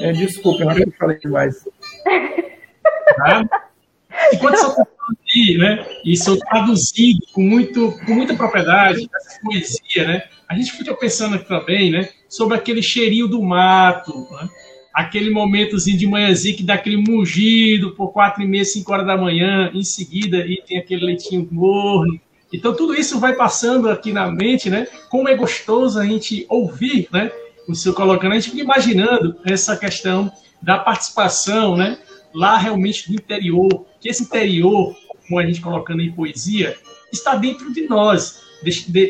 É, 0.00 0.12
desculpa, 0.12 0.64
eu 0.64 0.70
acho 0.70 0.84
que 0.84 0.90
falei 0.92 1.18
demais. 1.18 1.68
Tá? 3.16 3.44
Enquanto 4.32 4.56
você 4.56 4.66
está 4.66 4.86
aí, 5.34 5.58
né, 5.58 5.86
e 6.04 6.14
traduzido 6.48 7.20
com, 7.32 7.42
muito, 7.42 7.92
com 8.04 8.14
muita 8.14 8.34
propriedade, 8.34 9.08
essa 9.14 9.40
poesia, 9.42 10.06
né, 10.06 10.24
a 10.48 10.54
gente 10.54 10.72
fica 10.72 10.94
pensando 10.94 11.36
aqui 11.36 11.46
também, 11.46 11.90
né, 11.90 12.08
sobre 12.28 12.56
aquele 12.56 12.82
cheirinho 12.82 13.26
do 13.26 13.42
mato, 13.42 14.12
né, 14.30 14.48
aquele 14.94 15.30
momentozinho 15.30 15.96
de 15.96 16.06
manhãzinho 16.06 16.56
que 16.56 16.62
dá 16.62 16.74
aquele 16.74 16.98
mugido 16.98 17.92
por 17.92 18.12
quatro 18.12 18.42
e 18.42 18.46
meia, 18.46 18.64
cinco 18.64 18.92
horas 18.92 19.06
da 19.06 19.16
manhã, 19.16 19.70
em 19.72 19.82
seguida 19.82 20.38
e 20.38 20.62
tem 20.66 20.78
aquele 20.78 21.06
leitinho 21.06 21.48
morno. 21.50 22.20
Então 22.52 22.74
tudo 22.74 22.94
isso 22.94 23.18
vai 23.18 23.34
passando 23.34 23.88
aqui 23.88 24.12
na 24.12 24.30
mente, 24.30 24.68
né? 24.68 24.86
Como 25.08 25.28
é 25.28 25.34
gostoso 25.34 25.98
a 25.98 26.04
gente 26.04 26.44
ouvir, 26.48 27.08
né? 27.10 27.32
O 27.66 27.74
seu 27.74 27.94
colocando, 27.94 28.32
a 28.32 28.34
gente 28.34 28.50
fica 28.50 28.62
imaginando 28.62 29.36
essa 29.44 29.76
questão 29.76 30.30
da 30.62 30.78
participação, 30.78 31.76
né? 31.76 31.98
Lá 32.34 32.56
realmente 32.56 33.08
do 33.08 33.14
interior, 33.14 33.84
que 34.00 34.08
esse 34.08 34.22
interior, 34.22 34.96
como 35.26 35.38
a 35.38 35.46
gente 35.46 35.60
colocando 35.60 36.00
em 36.00 36.12
poesia, 36.12 36.76
está 37.12 37.34
dentro 37.34 37.72
de 37.72 37.86
nós. 37.88 38.40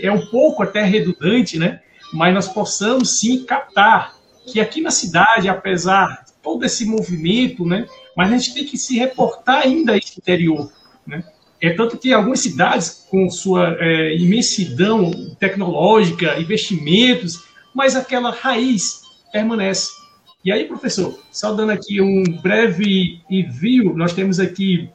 É 0.02 0.10
um 0.10 0.26
pouco 0.26 0.62
até 0.62 0.82
redundante, 0.82 1.58
né? 1.58 1.80
Mas 2.12 2.34
nós 2.34 2.48
possamos 2.48 3.18
sim 3.20 3.44
captar 3.44 4.14
que 4.46 4.60
aqui 4.60 4.80
na 4.80 4.90
cidade, 4.90 5.48
apesar 5.48 6.24
de 6.26 6.32
todo 6.42 6.64
esse 6.64 6.84
movimento, 6.84 7.64
né, 7.64 7.86
mas 8.16 8.32
a 8.32 8.36
gente 8.36 8.54
tem 8.54 8.64
que 8.64 8.76
se 8.76 8.98
reportar 8.98 9.62
ainda 9.62 9.92
a 9.92 9.96
esse 9.96 10.18
interior, 10.18 10.70
né? 11.06 11.22
É 11.60 11.70
tanto 11.70 11.96
que 11.96 12.12
algumas 12.12 12.40
cidades, 12.40 13.06
com 13.08 13.30
sua 13.30 13.76
é, 13.78 14.16
imensidão 14.16 15.12
tecnológica, 15.38 16.36
investimentos, 16.40 17.44
mas 17.72 17.94
aquela 17.94 18.32
raiz 18.32 19.02
permanece. 19.32 20.01
E 20.44 20.50
aí, 20.50 20.64
professor, 20.64 21.18
só 21.30 21.52
dando 21.52 21.70
aqui 21.70 22.00
um 22.00 22.24
breve 22.40 23.20
envio, 23.30 23.94
nós 23.94 24.12
temos 24.12 24.40
aqui 24.40 24.90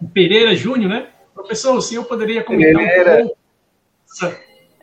o 0.00 0.08
Pereira 0.08 0.54
Júnior, 0.54 0.90
né? 0.90 1.06
Professor, 1.34 1.74
o 1.74 1.80
senhor 1.80 2.04
poderia 2.04 2.44
comentar 2.44 2.82
Pereira. 2.82 3.24
um 3.24 3.26
pouco 3.26 3.40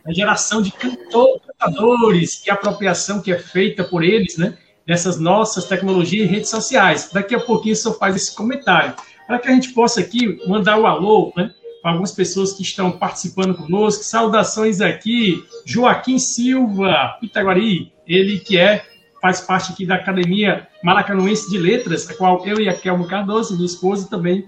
a 0.07 0.13
geração 0.13 0.61
de 0.61 0.71
cantores 0.71 2.43
e 2.45 2.49
apropriação 2.49 3.21
que 3.21 3.31
é 3.31 3.37
feita 3.37 3.83
por 3.83 4.03
eles, 4.03 4.37
né? 4.37 4.57
Dessas 4.85 5.19
nossas 5.19 5.65
tecnologias 5.65 6.27
e 6.27 6.31
redes 6.31 6.49
sociais. 6.49 7.09
Daqui 7.11 7.35
a 7.35 7.39
pouquinho 7.39 7.73
o 7.73 7.75
senhor 7.75 7.95
faz 7.95 8.15
esse 8.15 8.33
comentário. 8.33 8.95
Para 9.27 9.37
que 9.37 9.49
a 9.49 9.51
gente 9.51 9.73
possa 9.73 9.99
aqui 9.99 10.39
mandar 10.47 10.79
o 10.79 10.87
alô, 10.87 11.33
né? 11.35 11.53
Para 11.81 11.91
algumas 11.91 12.13
pessoas 12.13 12.53
que 12.53 12.63
estão 12.63 12.89
participando 12.89 13.53
conosco. 13.53 14.03
Saudações 14.03 14.79
aqui, 14.79 15.43
Joaquim 15.65 16.17
Silva, 16.17 17.17
Pitaguari, 17.19 17.91
ele 18.07 18.39
que 18.39 18.57
é 18.57 18.85
faz 19.21 19.41
parte 19.41 19.71
aqui 19.71 19.85
da 19.85 19.95
Academia 19.95 20.67
Maracanoense 20.83 21.49
de 21.49 21.57
Letras, 21.57 22.09
a 22.09 22.15
qual 22.15 22.45
eu 22.45 22.59
e 22.59 22.69
a 22.69 22.73
Kelmo 22.73 23.07
Cardoso, 23.07 23.55
minha 23.55 23.65
esposa, 23.65 24.09
também 24.09 24.45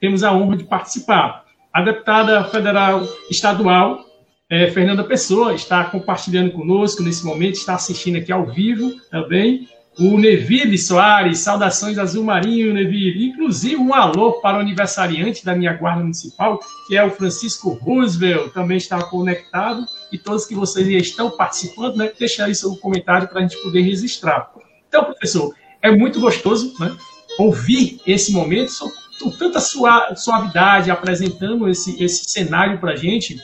temos 0.00 0.22
a 0.22 0.32
honra 0.32 0.56
de 0.56 0.64
participar. 0.64 1.44
A 1.72 1.82
deputada 1.82 2.44
federal 2.44 3.06
estadual, 3.30 4.04
é, 4.50 4.70
Fernanda 4.70 5.04
Pessoa, 5.04 5.54
está 5.54 5.84
compartilhando 5.84 6.52
conosco 6.52 7.02
nesse 7.02 7.24
momento, 7.24 7.54
está 7.54 7.74
assistindo 7.74 8.16
aqui 8.16 8.32
ao 8.32 8.46
vivo 8.46 8.92
também. 9.10 9.68
O 9.98 10.16
Neville 10.16 10.78
Soares, 10.78 11.40
saudações 11.40 11.98
azul 11.98 12.22
marinho, 12.22 12.72
Neville. 12.72 13.26
Inclusive, 13.26 13.76
um 13.76 13.92
alô 13.92 14.34
para 14.34 14.58
o 14.58 14.60
aniversariante 14.60 15.44
da 15.44 15.56
minha 15.56 15.72
guarda 15.72 16.02
municipal, 16.02 16.60
que 16.86 16.96
é 16.96 17.02
o 17.02 17.10
Francisco 17.10 17.70
Roosevelt, 17.70 18.52
também 18.52 18.76
está 18.76 19.02
conectado. 19.02 19.84
E 20.12 20.16
todos 20.16 20.46
que 20.46 20.54
vocês 20.54 20.86
estão 20.86 21.32
participando, 21.32 21.96
né, 21.96 22.12
deixa 22.16 22.44
aí 22.44 22.54
seu 22.54 22.76
comentário 22.76 23.26
para 23.26 23.40
a 23.40 23.42
gente 23.42 23.60
poder 23.60 23.80
registrar. 23.80 24.52
Então, 24.88 25.02
professor, 25.02 25.52
é 25.82 25.90
muito 25.90 26.20
gostoso 26.20 26.74
né, 26.78 26.96
ouvir 27.36 28.00
esse 28.06 28.30
momento 28.30 28.72
com 29.20 29.30
tanta 29.32 29.58
suavidade, 29.58 30.92
apresentando 30.92 31.68
esse, 31.68 32.00
esse 32.00 32.30
cenário 32.30 32.78
para 32.78 32.92
a 32.92 32.96
gente. 32.96 33.36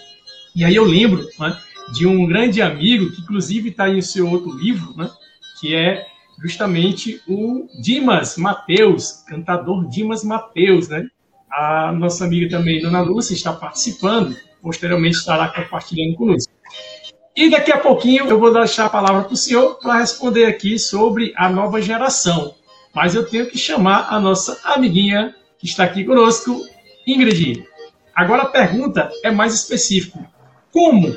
E 0.54 0.64
aí 0.64 0.76
eu 0.76 0.84
lembro 0.84 1.28
né, 1.36 1.58
de 1.92 2.06
um 2.06 2.24
grande 2.26 2.62
amigo, 2.62 3.10
que 3.10 3.22
inclusive 3.22 3.70
está 3.70 3.88
em 3.88 4.00
seu 4.00 4.30
outro 4.30 4.52
livro, 4.56 4.94
né, 4.96 5.10
que 5.60 5.74
é 5.74 6.13
justamente 6.42 7.20
o 7.29 7.66
Dimas 7.81 8.37
Mateus, 8.37 9.25
cantador 9.27 9.88
Dimas 9.88 10.25
Mateus, 10.25 10.88
né? 10.88 11.07
A 11.51 11.92
nossa 11.92 12.25
amiga 12.25 12.57
também, 12.57 12.81
Dona 12.81 13.01
Lúcia, 13.01 13.35
está 13.35 13.53
participando, 13.53 14.37
posteriormente 14.61 15.16
estará 15.16 15.49
compartilhando 15.49 16.16
conosco. 16.16 16.53
E 17.37 17.51
daqui 17.51 17.73
a 17.73 17.79
pouquinho 17.79 18.27
eu 18.27 18.38
vou 18.38 18.53
deixar 18.53 18.87
a 18.87 18.90
palavra 18.90 19.25
para 19.25 19.33
o 19.33 19.37
senhor 19.37 19.79
para 19.81 19.99
responder 19.99 20.47
aqui 20.47 20.79
sobre 20.79 21.33
a 21.37 21.49
nova 21.49 21.81
geração. 21.83 22.55
Mas 22.94 23.14
eu 23.14 23.29
tenho 23.29 23.47
que 23.47 23.59
chamar 23.59 24.09
a 24.09 24.20
nossa 24.20 24.61
amiguinha 24.64 25.35
que 25.59 25.66
está 25.66 25.85
aqui 25.85 26.05
conosco, 26.05 26.64
Ingrid. 27.07 27.64
Agora 28.14 28.42
a 28.42 28.47
pergunta 28.47 29.11
é 29.25 29.31
mais 29.31 29.53
específica. 29.53 30.31
Como 30.73 31.16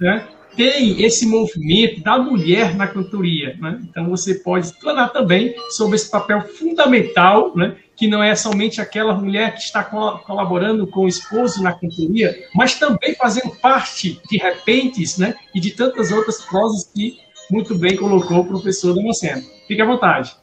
né, 0.00 0.26
tem 0.56 1.02
esse 1.02 1.26
movimento 1.26 2.02
da 2.02 2.18
mulher 2.18 2.74
na 2.74 2.86
cantoria. 2.86 3.56
Né? 3.60 3.80
Então 3.82 4.08
você 4.08 4.34
pode 4.34 4.66
explanar 4.66 5.12
também 5.12 5.54
sobre 5.70 5.96
esse 5.96 6.10
papel 6.10 6.42
fundamental, 6.42 7.56
né? 7.56 7.76
que 7.96 8.08
não 8.08 8.22
é 8.22 8.34
somente 8.34 8.80
aquela 8.80 9.14
mulher 9.14 9.54
que 9.54 9.60
está 9.60 9.84
colaborando 9.84 10.86
com 10.86 11.00
o 11.00 11.08
esposo 11.08 11.62
na 11.62 11.72
cantoria, 11.72 12.34
mas 12.54 12.78
também 12.78 13.14
fazendo 13.14 13.54
parte 13.56 14.20
de 14.28 14.38
repentes 14.38 15.18
né? 15.18 15.34
e 15.54 15.60
de 15.60 15.70
tantas 15.72 16.10
outras 16.10 16.40
prosas 16.42 16.84
que 16.84 17.18
muito 17.50 17.76
bem 17.76 17.96
colocou 17.96 18.38
o 18.38 18.46
professor 18.46 18.94
Damasceno. 18.94 19.42
Fique 19.66 19.82
à 19.82 19.84
vontade. 19.84 20.34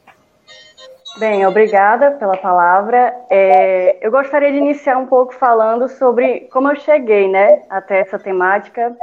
Bem, 1.18 1.44
obrigada 1.44 2.12
pela 2.12 2.36
palavra. 2.36 3.12
É, 3.28 3.98
eu 4.06 4.10
gostaria 4.10 4.52
de 4.52 4.58
iniciar 4.58 4.98
um 4.98 5.06
pouco 5.06 5.34
falando 5.34 5.88
sobre 5.88 6.48
como 6.52 6.70
eu 6.70 6.76
cheguei 6.76 7.28
né, 7.28 7.62
até 7.68 8.00
essa 8.00 8.20
temática 8.20 8.94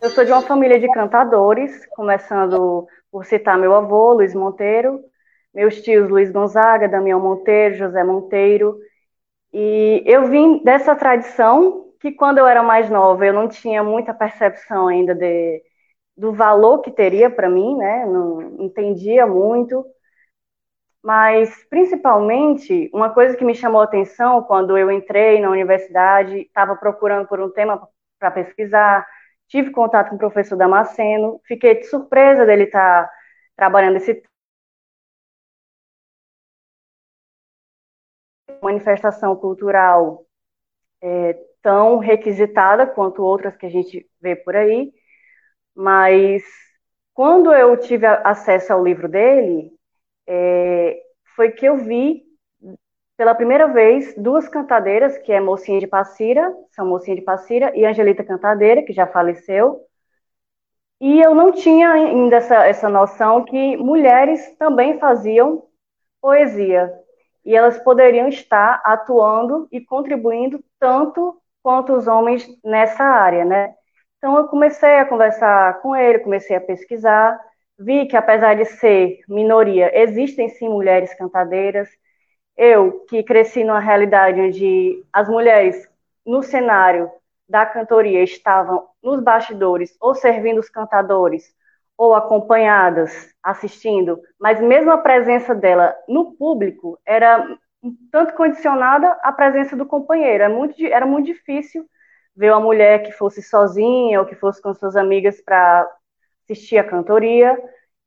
eu 0.00 0.10
sou 0.10 0.24
de 0.24 0.32
uma 0.32 0.42
família 0.42 0.78
de 0.78 0.88
cantadores, 0.92 1.86
começando 1.86 2.86
por 3.10 3.24
citar 3.24 3.58
meu 3.58 3.74
avô, 3.74 4.12
Luiz 4.12 4.34
Monteiro, 4.34 5.00
meus 5.52 5.80
tios 5.82 6.08
Luiz 6.08 6.30
Gonzaga, 6.30 6.88
Damião 6.88 7.20
Monteiro, 7.20 7.74
José 7.74 8.04
Monteiro. 8.04 8.78
E 9.52 10.02
eu 10.06 10.26
vim 10.28 10.62
dessa 10.62 10.94
tradição 10.94 11.92
que 12.00 12.12
quando 12.12 12.38
eu 12.38 12.46
era 12.46 12.62
mais 12.62 12.88
nova 12.88 13.26
eu 13.26 13.32
não 13.32 13.48
tinha 13.48 13.82
muita 13.82 14.14
percepção 14.14 14.86
ainda 14.86 15.14
de, 15.14 15.62
do 16.16 16.32
valor 16.32 16.80
que 16.80 16.90
teria 16.92 17.28
para 17.30 17.50
mim, 17.50 17.76
né? 17.76 18.06
Não 18.06 18.40
entendia 18.60 19.26
muito. 19.26 19.84
Mas, 21.02 21.64
principalmente, 21.70 22.90
uma 22.92 23.10
coisa 23.10 23.36
que 23.36 23.44
me 23.44 23.54
chamou 23.54 23.80
a 23.80 23.84
atenção 23.84 24.42
quando 24.42 24.76
eu 24.76 24.90
entrei 24.90 25.40
na 25.40 25.50
universidade, 25.50 26.38
estava 26.40 26.76
procurando 26.76 27.26
por 27.26 27.40
um 27.40 27.50
tema 27.50 27.88
para 28.18 28.30
pesquisar, 28.30 29.06
tive 29.48 29.70
contato 29.70 30.10
com 30.10 30.16
o 30.16 30.18
professor 30.18 30.56
Damasceno, 30.56 31.40
fiquei 31.44 31.82
surpresa 31.84 32.46
dele 32.46 32.64
estar 32.64 33.04
tá 33.06 33.12
trabalhando 33.56 33.96
esse 33.96 34.22
manifestação 38.62 39.36
cultural 39.36 40.26
é, 41.02 41.34
tão 41.62 41.98
requisitada 41.98 42.86
quanto 42.86 43.22
outras 43.22 43.56
que 43.56 43.66
a 43.66 43.70
gente 43.70 44.08
vê 44.20 44.36
por 44.36 44.56
aí, 44.56 44.92
mas 45.74 46.42
quando 47.14 47.52
eu 47.52 47.76
tive 47.76 48.06
acesso 48.06 48.72
ao 48.72 48.84
livro 48.84 49.08
dele, 49.08 49.72
é, 50.26 51.00
foi 51.34 51.52
que 51.52 51.66
eu 51.66 51.76
vi 51.78 52.27
pela 53.18 53.34
primeira 53.34 53.66
vez, 53.66 54.14
duas 54.16 54.48
cantadeiras, 54.48 55.18
que 55.18 55.32
é 55.32 55.40
Mocinha 55.40 55.80
de 55.80 55.88
Passira, 55.88 56.54
são 56.70 56.86
Mocinha 56.86 57.16
de 57.16 57.22
Passira, 57.22 57.76
e 57.76 57.84
Angelita 57.84 58.22
Cantadeira, 58.22 58.80
que 58.84 58.92
já 58.92 59.08
faleceu. 59.08 59.84
E 61.00 61.20
eu 61.20 61.34
não 61.34 61.50
tinha 61.50 61.90
ainda 61.90 62.36
essa, 62.36 62.64
essa 62.64 62.88
noção 62.88 63.44
que 63.44 63.76
mulheres 63.76 64.56
também 64.56 65.00
faziam 65.00 65.64
poesia. 66.20 66.94
E 67.44 67.56
elas 67.56 67.78
poderiam 67.80 68.28
estar 68.28 68.80
atuando 68.84 69.66
e 69.72 69.80
contribuindo 69.80 70.62
tanto 70.78 71.42
quanto 71.60 71.94
os 71.94 72.06
homens 72.06 72.46
nessa 72.62 73.02
área, 73.02 73.44
né? 73.44 73.74
Então 74.18 74.36
eu 74.36 74.46
comecei 74.46 74.96
a 74.96 75.04
conversar 75.04 75.80
com 75.80 75.96
ele, 75.96 76.20
comecei 76.20 76.54
a 76.54 76.60
pesquisar, 76.60 77.36
vi 77.76 78.06
que 78.06 78.16
apesar 78.16 78.54
de 78.54 78.64
ser 78.64 79.18
minoria, 79.28 79.90
existem 80.00 80.48
sim 80.50 80.68
mulheres 80.68 81.12
cantadeiras, 81.14 81.88
eu, 82.58 83.04
que 83.08 83.22
cresci 83.22 83.62
numa 83.62 83.78
realidade 83.78 84.40
onde 84.40 85.04
as 85.12 85.28
mulheres 85.28 85.88
no 86.26 86.42
cenário 86.42 87.10
da 87.48 87.64
cantoria 87.64 88.22
estavam 88.22 88.88
nos 89.02 89.20
bastidores, 89.22 89.96
ou 90.00 90.14
servindo 90.14 90.58
os 90.58 90.68
cantadores, 90.68 91.54
ou 91.96 92.14
acompanhadas, 92.14 93.32
assistindo, 93.42 94.20
mas 94.38 94.60
mesmo 94.60 94.90
a 94.90 94.98
presença 94.98 95.54
dela 95.54 95.96
no 96.08 96.32
público 96.32 96.98
era 97.06 97.58
um 97.82 97.96
tanto 98.10 98.34
condicionada 98.34 99.12
à 99.22 99.32
presença 99.32 99.76
do 99.76 99.86
companheiro. 99.86 100.44
Era 100.44 100.48
muito, 100.48 100.84
era 100.84 101.06
muito 101.06 101.26
difícil 101.26 101.88
ver 102.36 102.52
uma 102.52 102.60
mulher 102.60 103.02
que 103.02 103.12
fosse 103.12 103.42
sozinha 103.42 104.20
ou 104.20 104.26
que 104.26 104.34
fosse 104.34 104.60
com 104.62 104.74
suas 104.74 104.96
amigas 104.96 105.40
para 105.40 105.88
assistir 106.44 106.78
a 106.78 106.84
cantoria. 106.84 107.56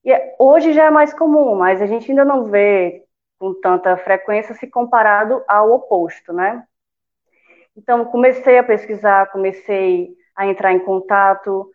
E 0.05 0.11
hoje 0.39 0.73
já 0.73 0.85
é 0.85 0.89
mais 0.89 1.13
comum, 1.13 1.55
mas 1.55 1.81
a 1.81 1.85
gente 1.85 2.09
ainda 2.11 2.25
não 2.25 2.45
vê 2.45 3.05
com 3.41 3.55
tanta 3.55 3.97
frequência 3.97 4.53
se 4.53 4.67
comparado 4.67 5.43
ao 5.47 5.71
oposto, 5.71 6.31
né? 6.31 6.63
Então, 7.75 8.05
comecei 8.05 8.59
a 8.59 8.63
pesquisar, 8.63 9.31
comecei 9.31 10.15
a 10.35 10.45
entrar 10.45 10.71
em 10.71 10.77
contato. 10.77 11.71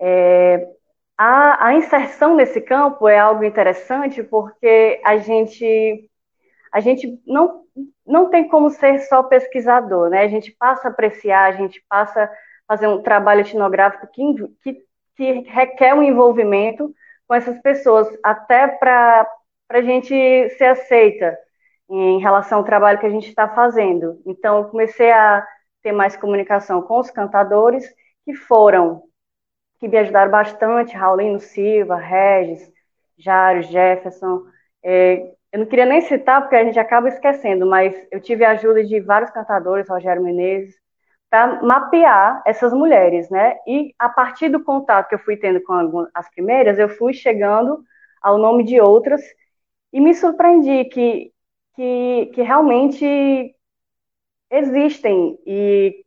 É, 0.00 0.66
a, 1.16 1.68
a, 1.68 1.74
inserção 1.74 2.34
nesse 2.34 2.60
campo 2.60 3.06
é 3.06 3.16
algo 3.16 3.44
interessante 3.44 4.24
porque 4.24 5.00
a 5.04 5.16
gente, 5.18 6.10
a 6.72 6.80
gente 6.80 7.16
não, 7.24 7.62
não 8.04 8.28
tem 8.28 8.48
como 8.48 8.68
ser 8.68 8.98
só 9.02 9.22
pesquisador, 9.22 10.10
né? 10.10 10.22
A 10.22 10.28
gente 10.28 10.50
passa 10.50 10.88
a 10.88 10.90
apreciar, 10.90 11.44
a 11.44 11.52
gente 11.52 11.80
passa 11.88 12.24
a 12.24 12.30
fazer 12.66 12.88
um 12.88 13.00
trabalho 13.00 13.42
etnográfico 13.42 14.08
que, 14.12 14.24
que, 14.64 14.82
que 15.14 15.32
requer 15.48 15.94
um 15.94 16.02
envolvimento 16.02 16.92
com 17.28 17.36
essas 17.36 17.56
pessoas, 17.60 18.08
até 18.20 18.66
para 18.66 19.28
para 19.68 19.78
a 19.78 19.82
gente 19.82 20.14
ser 20.50 20.66
aceita 20.66 21.36
em 21.90 22.18
relação 22.18 22.58
ao 22.58 22.64
trabalho 22.64 22.98
que 22.98 23.06
a 23.06 23.10
gente 23.10 23.28
está 23.28 23.48
fazendo. 23.48 24.20
Então, 24.26 24.64
comecei 24.64 25.10
a 25.10 25.46
ter 25.82 25.92
mais 25.92 26.16
comunicação 26.16 26.82
com 26.82 26.98
os 26.98 27.10
cantadores 27.10 27.84
que 28.24 28.34
foram, 28.34 29.02
que 29.78 29.86
me 29.86 29.98
ajudaram 29.98 30.30
bastante, 30.30 30.96
Raulino 30.96 31.38
Silva, 31.38 31.96
Regis, 31.96 32.72
Jário, 33.18 33.62
Jefferson. 33.62 34.42
É, 34.82 35.34
eu 35.52 35.60
não 35.60 35.66
queria 35.66 35.86
nem 35.86 36.00
citar, 36.00 36.40
porque 36.40 36.56
a 36.56 36.64
gente 36.64 36.78
acaba 36.78 37.08
esquecendo, 37.08 37.66
mas 37.66 37.94
eu 38.10 38.20
tive 38.20 38.44
a 38.44 38.50
ajuda 38.50 38.82
de 38.82 38.98
vários 39.00 39.30
cantadores, 39.30 39.88
Rogério 39.88 40.22
Menezes, 40.22 40.74
para 41.30 41.62
mapear 41.62 42.42
essas 42.46 42.72
mulheres, 42.72 43.28
né? 43.28 43.56
E 43.66 43.94
a 43.98 44.08
partir 44.08 44.48
do 44.48 44.62
contato 44.62 45.08
que 45.08 45.14
eu 45.14 45.18
fui 45.18 45.36
tendo 45.36 45.60
com 45.62 46.06
as 46.14 46.30
primeiras, 46.30 46.78
eu 46.78 46.88
fui 46.88 47.12
chegando 47.12 47.82
ao 48.22 48.38
nome 48.38 48.64
de 48.64 48.80
outras, 48.80 49.20
e 49.94 50.00
me 50.00 50.12
surpreendi 50.12 50.86
que, 50.86 51.32
que, 51.76 52.26
que 52.34 52.42
realmente 52.42 53.54
existem, 54.50 55.38
e 55.46 56.04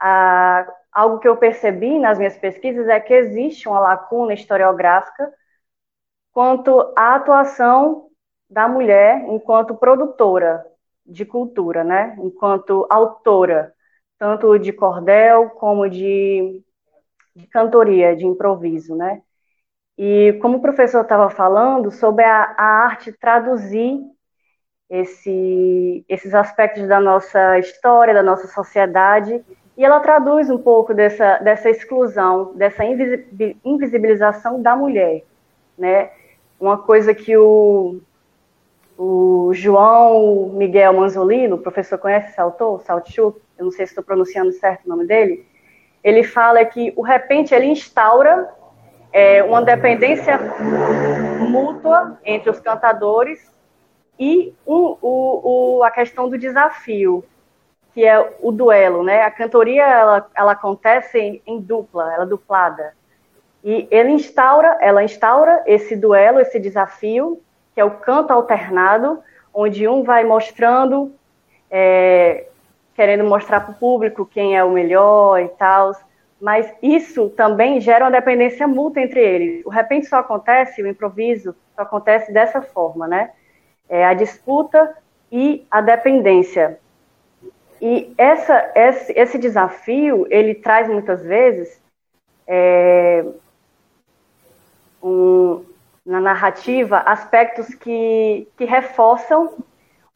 a, 0.00 0.66
algo 0.90 1.20
que 1.20 1.28
eu 1.28 1.36
percebi 1.36 2.00
nas 2.00 2.18
minhas 2.18 2.36
pesquisas 2.36 2.88
é 2.88 2.98
que 2.98 3.14
existe 3.14 3.68
uma 3.68 3.78
lacuna 3.78 4.34
historiográfica 4.34 5.32
quanto 6.32 6.92
à 6.96 7.14
atuação 7.14 8.08
da 8.50 8.66
mulher 8.66 9.24
enquanto 9.28 9.76
produtora 9.76 10.66
de 11.06 11.24
cultura, 11.24 11.84
né? 11.84 12.16
enquanto 12.18 12.88
autora, 12.90 13.72
tanto 14.18 14.58
de 14.58 14.72
cordel 14.72 15.50
como 15.50 15.88
de, 15.88 16.60
de 17.36 17.46
cantoria, 17.46 18.16
de 18.16 18.26
improviso. 18.26 18.96
Né? 18.96 19.22
E 19.98 20.34
como 20.40 20.58
o 20.58 20.62
professor 20.62 21.02
estava 21.02 21.28
falando 21.28 21.90
sobre 21.90 22.24
a, 22.24 22.54
a 22.56 22.64
arte 22.84 23.10
traduzir 23.10 23.98
esse, 24.88 26.04
esses 26.08 26.32
aspectos 26.34 26.86
da 26.86 27.00
nossa 27.00 27.58
história, 27.58 28.14
da 28.14 28.22
nossa 28.22 28.46
sociedade, 28.46 29.44
e 29.76 29.84
ela 29.84 29.98
traduz 29.98 30.48
um 30.50 30.58
pouco 30.58 30.94
dessa, 30.94 31.38
dessa 31.38 31.68
exclusão, 31.68 32.52
dessa 32.54 32.84
invisibilização 33.64 34.62
da 34.62 34.76
mulher, 34.76 35.24
né? 35.76 36.10
Uma 36.60 36.78
coisa 36.78 37.12
que 37.12 37.36
o, 37.36 38.00
o 38.96 39.50
João 39.52 40.50
Miguel 40.50 40.92
Manzolino, 40.92 41.56
o 41.56 41.60
professor 41.60 41.98
conhece 41.98 42.30
esse 42.30 42.40
autor, 42.40 42.80
Saltchuk, 42.82 43.40
eu 43.58 43.64
não 43.64 43.72
sei 43.72 43.84
se 43.84 43.92
estou 43.92 44.04
pronunciando 44.04 44.52
certo 44.52 44.86
o 44.86 44.88
nome 44.88 45.06
dele, 45.06 45.44
ele 46.02 46.22
fala 46.22 46.64
que 46.64 46.92
o 46.96 47.02
repente 47.02 47.52
ele 47.54 47.66
instaura 47.66 48.48
é, 49.18 49.42
uma 49.42 49.62
dependência 49.62 50.38
mútua 51.40 52.16
entre 52.24 52.48
os 52.50 52.60
cantadores 52.60 53.50
e 54.16 54.54
um, 54.64 54.96
o, 55.02 55.78
o, 55.78 55.82
a 55.82 55.90
questão 55.90 56.28
do 56.28 56.38
desafio, 56.38 57.24
que 57.92 58.04
é 58.04 58.36
o 58.40 58.52
duelo, 58.52 59.02
né? 59.02 59.22
A 59.22 59.30
cantoria 59.30 59.84
ela, 59.84 60.30
ela 60.36 60.52
acontece 60.52 61.18
em, 61.18 61.42
em 61.44 61.60
dupla, 61.60 62.14
ela 62.14 62.22
é 62.22 62.26
duplada. 62.26 62.94
E 63.64 63.88
ele 63.90 64.10
instaura, 64.10 64.78
ela 64.80 65.02
instaura 65.02 65.64
esse 65.66 65.96
duelo, 65.96 66.38
esse 66.38 66.60
desafio, 66.60 67.42
que 67.74 67.80
é 67.80 67.84
o 67.84 67.90
canto 67.90 68.32
alternado, 68.32 69.20
onde 69.52 69.88
um 69.88 70.04
vai 70.04 70.22
mostrando, 70.22 71.12
é, 71.68 72.46
querendo 72.94 73.24
mostrar 73.24 73.62
para 73.62 73.72
o 73.72 73.74
público 73.74 74.24
quem 74.24 74.56
é 74.56 74.62
o 74.62 74.70
melhor 74.70 75.40
e 75.40 75.48
tal, 75.48 75.92
mas 76.40 76.72
isso 76.82 77.30
também 77.30 77.80
gera 77.80 78.04
uma 78.04 78.10
dependência 78.10 78.66
mútua 78.66 79.02
entre 79.02 79.20
eles. 79.20 79.66
O 79.66 79.70
repente 79.70 80.06
só 80.06 80.16
acontece, 80.18 80.82
o 80.82 80.86
improviso 80.86 81.54
só 81.74 81.82
acontece 81.82 82.32
dessa 82.32 82.62
forma, 82.62 83.08
né? 83.08 83.32
É 83.88 84.04
a 84.04 84.14
disputa 84.14 84.96
e 85.30 85.66
a 85.70 85.80
dependência. 85.80 86.78
E 87.80 88.12
essa, 88.16 88.70
esse, 88.74 89.12
esse 89.12 89.38
desafio, 89.38 90.26
ele 90.30 90.54
traz 90.54 90.88
muitas 90.88 91.22
vezes 91.22 91.80
é, 92.46 93.24
um, 95.02 95.64
na 96.04 96.20
narrativa 96.20 96.98
aspectos 96.98 97.74
que, 97.74 98.48
que 98.56 98.64
reforçam 98.64 99.54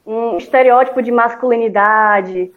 um 0.04 0.36
estereótipo 0.36 1.00
de 1.02 1.12
masculinidade 1.12 2.52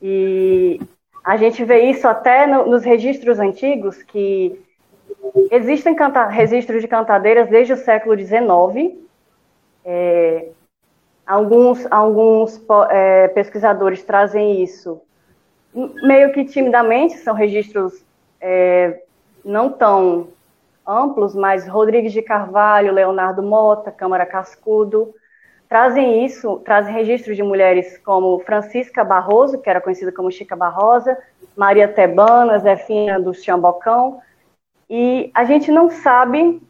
e 0.00 0.80
a 1.26 1.36
gente 1.36 1.64
vê 1.64 1.80
isso 1.90 2.06
até 2.06 2.46
no, 2.46 2.66
nos 2.66 2.84
registros 2.84 3.40
antigos, 3.40 4.00
que 4.00 4.64
existem 5.50 5.96
registros 6.30 6.80
de 6.80 6.86
cantadeiras 6.86 7.48
desde 7.48 7.72
o 7.72 7.76
século 7.76 8.16
XIX. 8.16 8.96
É, 9.84 10.46
alguns 11.26 11.84
alguns 11.90 12.62
é, 12.90 13.26
pesquisadores 13.28 14.04
trazem 14.04 14.62
isso 14.62 15.02
meio 15.74 16.32
que 16.32 16.44
timidamente, 16.44 17.18
são 17.18 17.34
registros 17.34 18.04
é, 18.40 19.02
não 19.44 19.68
tão 19.68 20.28
amplos, 20.86 21.34
mas 21.34 21.66
Rodrigues 21.66 22.12
de 22.12 22.22
Carvalho, 22.22 22.94
Leonardo 22.94 23.42
Mota, 23.42 23.90
Câmara 23.90 24.24
Cascudo, 24.24 25.12
trazem 25.68 26.24
isso, 26.24 26.58
trazem 26.64 26.94
registros 26.94 27.36
de 27.36 27.42
mulheres 27.42 27.98
como 27.98 28.38
Francisca 28.40 29.04
Barroso, 29.04 29.60
que 29.60 29.68
era 29.68 29.80
conhecida 29.80 30.12
como 30.12 30.30
Chica 30.30 30.54
Barrosa, 30.54 31.18
Maria 31.56 31.88
Tebana, 31.88 32.58
Zefina 32.58 33.20
do 33.20 33.34
Chambocão, 33.34 34.20
e 34.88 35.30
a 35.34 35.44
gente 35.44 35.70
não 35.72 35.90
sabe, 35.90 36.62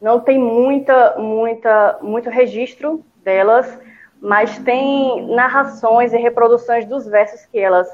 não 0.00 0.20
tem 0.20 0.38
muita, 0.38 1.16
muita, 1.18 1.98
muito 2.00 2.30
registro 2.30 3.04
delas, 3.22 3.78
mas 4.20 4.58
tem 4.60 5.26
narrações 5.34 6.12
e 6.12 6.16
reproduções 6.16 6.86
dos 6.86 7.06
versos 7.06 7.44
que 7.46 7.58
elas 7.58 7.88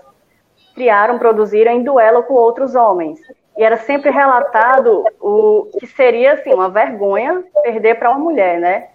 criaram, 0.75 1.19
produziram 1.19 1.73
em 1.73 1.83
duelo 1.83 2.23
com 2.23 2.35
outros 2.35 2.75
homens. 2.75 3.21
E 3.57 3.65
era 3.65 3.77
sempre 3.77 4.11
relatado 4.11 5.05
o 5.21 5.69
que 5.79 5.87
seria 5.87 6.35
assim 6.35 6.55
uma 6.55 6.71
vergonha 6.71 7.45
perder 7.63 7.97
para 7.97 8.11
uma 8.11 8.19
mulher, 8.19 8.59
né? 8.59 8.89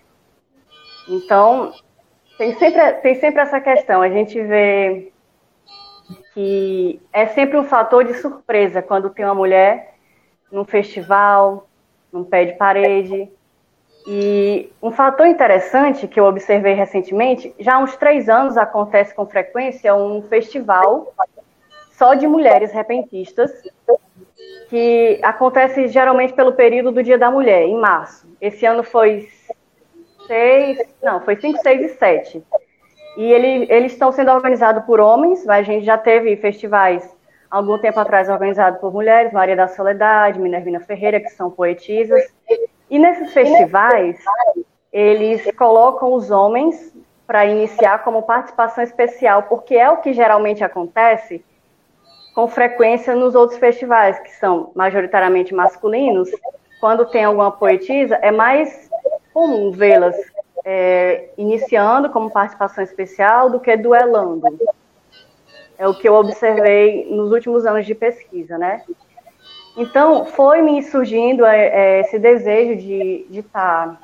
Então, 1.08 1.74
tem 2.38 2.54
sempre, 2.58 2.92
tem 2.94 3.16
sempre 3.16 3.42
essa 3.42 3.60
questão. 3.60 4.02
A 4.02 4.10
gente 4.10 4.42
vê 4.42 5.12
que 6.34 7.02
é 7.12 7.28
sempre 7.28 7.58
um 7.58 7.64
fator 7.64 8.04
de 8.04 8.14
surpresa 8.16 8.82
quando 8.82 9.10
tem 9.10 9.26
uma 9.26 9.36
mulher 9.36 9.96
num 10.52 10.64
festival, 10.64 11.68
num 12.12 12.24
pé 12.24 12.46
de 12.46 12.54
parede. 12.54 13.30
E 14.06 14.72
um 14.82 14.92
fator 14.92 15.28
interessante 15.28 16.08
que 16.08 16.20
eu 16.20 16.26
observei 16.26 16.74
recentemente, 16.74 17.54
já 17.60 17.76
há 17.76 17.80
uns 17.80 17.98
três 17.98 18.30
anos 18.30 18.56
acontece 18.56 19.14
com 19.14 19.26
frequência 19.26 19.94
um 19.96 20.22
festival 20.22 21.14
só 21.92 22.14
de 22.14 22.28
mulheres 22.28 22.72
repentistas, 22.72 23.52
que 24.70 25.20
acontece 25.24 25.88
geralmente 25.88 26.34
pelo 26.34 26.54
período 26.54 26.92
do 26.92 27.04
Dia 27.04 27.18
da 27.18 27.32
Mulher, 27.32 27.64
em 27.64 27.76
março. 27.76 28.28
Esse 28.40 28.66
ano 28.66 28.84
foi 28.84 29.28
seis, 30.28 30.80
não, 31.02 31.22
foi 31.22 31.36
cinco, 31.38 31.60
seis 31.62 31.82
e 31.82 31.96
sete. 31.96 32.44
E 33.18 33.32
ele, 33.32 33.66
eles 33.72 33.94
estão 33.94 34.12
sendo 34.12 34.32
organizados 34.32 34.84
por 34.86 35.00
homens, 35.00 35.44
mas 35.46 35.68
a 35.68 35.72
gente 35.72 35.86
já 35.86 35.98
teve 35.98 36.36
festivais 36.38 37.18
algum 37.50 37.80
tempo 37.80 38.00
atrás 38.00 38.30
organizados 38.30 38.80
por 38.80 38.94
mulheres, 38.94 39.32
Maria 39.34 39.56
da 39.56 39.68
Soledade, 39.68 40.40
Minervina 40.40 40.80
Ferreira, 40.82 41.20
que 41.20 41.30
são 41.30 41.50
poetisas. 41.50 42.22
E 42.90 43.00
nesses 43.00 43.34
festivais, 43.34 44.18
eles 44.92 45.50
colocam 45.56 46.14
os 46.14 46.30
homens 46.30 46.94
para 47.26 47.46
iniciar 47.46 48.04
como 48.04 48.24
participação 48.24 48.84
especial, 48.84 49.44
porque 49.44 49.76
é 49.76 49.90
o 49.90 49.98
que 49.98 50.14
geralmente 50.14 50.64
acontece 50.64 51.44
com 52.34 52.48
frequência 52.48 53.16
nos 53.16 53.34
outros 53.34 53.60
festivais, 53.60 54.20
que 54.20 54.32
são 54.36 54.72
majoritariamente 54.76 55.54
masculinos. 55.54 56.30
Quando 56.80 57.06
tem 57.06 57.24
alguma 57.24 57.52
poetisa, 57.52 58.16
é 58.22 58.32
mais 58.32 58.87
comum 59.38 59.70
vê-las 59.70 60.16
é, 60.66 61.30
iniciando 61.38 62.10
como 62.10 62.32
participação 62.32 62.84
especial 62.84 63.52
do 63.52 63.60
que 63.60 63.78
duelando. 63.78 64.48
É 65.78 65.88
o 65.88 65.94
que 65.94 66.10
eu 66.10 66.16
observei 66.16 67.08
nos 67.12 67.32
últimos 67.32 67.64
anos 67.64 67.86
de 67.86 67.94
pesquisa, 67.94 68.58
né? 68.58 68.82
Então, 69.76 70.26
foi 70.26 70.64
me 70.64 70.82
surgindo 70.82 71.46
é, 71.46 71.68
é 71.68 72.00
esse 72.00 72.18
desejo 72.18 72.82
de 72.82 73.28
estar 73.30 73.90
tá 73.90 74.00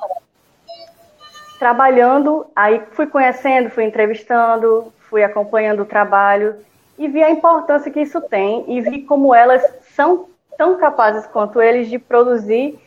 trabalhando, 1.57 2.45
aí 2.55 2.83
fui 2.91 3.07
conhecendo, 3.07 3.71
fui 3.71 3.85
entrevistando, 3.85 4.93
fui 5.09 5.23
acompanhando 5.23 5.81
o 5.81 5.85
trabalho 5.85 6.57
e 6.95 7.07
vi 7.07 7.23
a 7.23 7.31
importância 7.31 7.91
que 7.91 8.01
isso 8.01 8.21
tem 8.21 8.65
e 8.67 8.81
vi 8.81 9.01
como 9.01 9.33
elas 9.33 9.63
são 9.95 10.27
tão 10.59 10.77
capazes 10.77 11.25
quanto 11.25 11.59
eles 11.59 11.89
de 11.89 11.97
produzir 11.97 12.77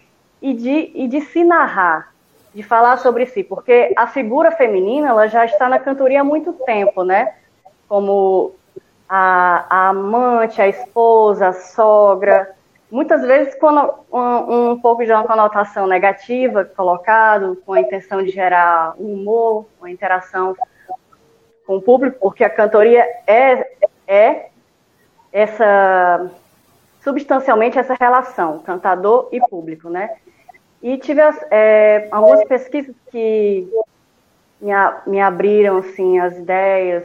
e 0.41 0.55
de, 0.55 0.93
e 0.95 1.09
de 1.09 1.23
se 1.23 1.43
narrar 1.43 2.15
de 2.57 2.63
falar 2.63 2.97
sobre 2.97 3.27
si, 3.27 3.45
porque 3.45 3.93
a 3.95 4.07
figura 4.07 4.51
feminina 4.51 5.11
ela 5.11 5.27
já 5.27 5.45
está 5.45 5.69
na 5.69 5.79
cantoria 5.79 6.23
há 6.23 6.25
muito 6.25 6.55
tempo, 6.55 7.05
né? 7.05 7.35
Como 7.87 8.55
a, 9.07 9.67
a 9.69 9.89
amante, 9.91 10.63
a 10.63 10.67
esposa, 10.67 11.49
a 11.49 11.53
sogra, 11.53 12.57
muitas 12.91 13.21
vezes 13.21 13.55
com 13.57 13.69
um, 14.11 14.71
um, 14.71 14.81
pouco 14.81 15.05
de 15.05 15.13
uma 15.13 15.25
conotação 15.25 15.87
negativa 15.87 16.65
colocado, 16.65 17.61
com 17.67 17.75
a 17.75 17.81
intenção 17.81 18.23
de 18.23 18.31
gerar 18.31 18.95
um 18.99 19.13
humor, 19.13 19.67
uma 19.79 19.91
interação 19.91 20.57
com 21.67 21.77
o 21.77 21.83
público, 21.83 22.19
porque 22.19 22.43
a 22.43 22.49
cantoria 22.49 23.05
é, 23.27 23.71
é 24.07 24.47
essa 25.31 26.31
substancialmente 27.03 27.79
essa 27.79 27.95
relação 28.01 28.61
cantador 28.61 29.29
e 29.31 29.41
público, 29.47 29.91
né? 29.91 30.17
E 30.87 30.97
tive 30.99 31.21
é, 31.51 32.07
algumas 32.13 32.45
pesquisas 32.45 32.95
que 33.11 33.69
me, 34.61 34.73
me 35.05 35.21
abriram 35.21 35.79
assim, 35.79 36.21
as 36.21 36.39
ideias. 36.39 37.05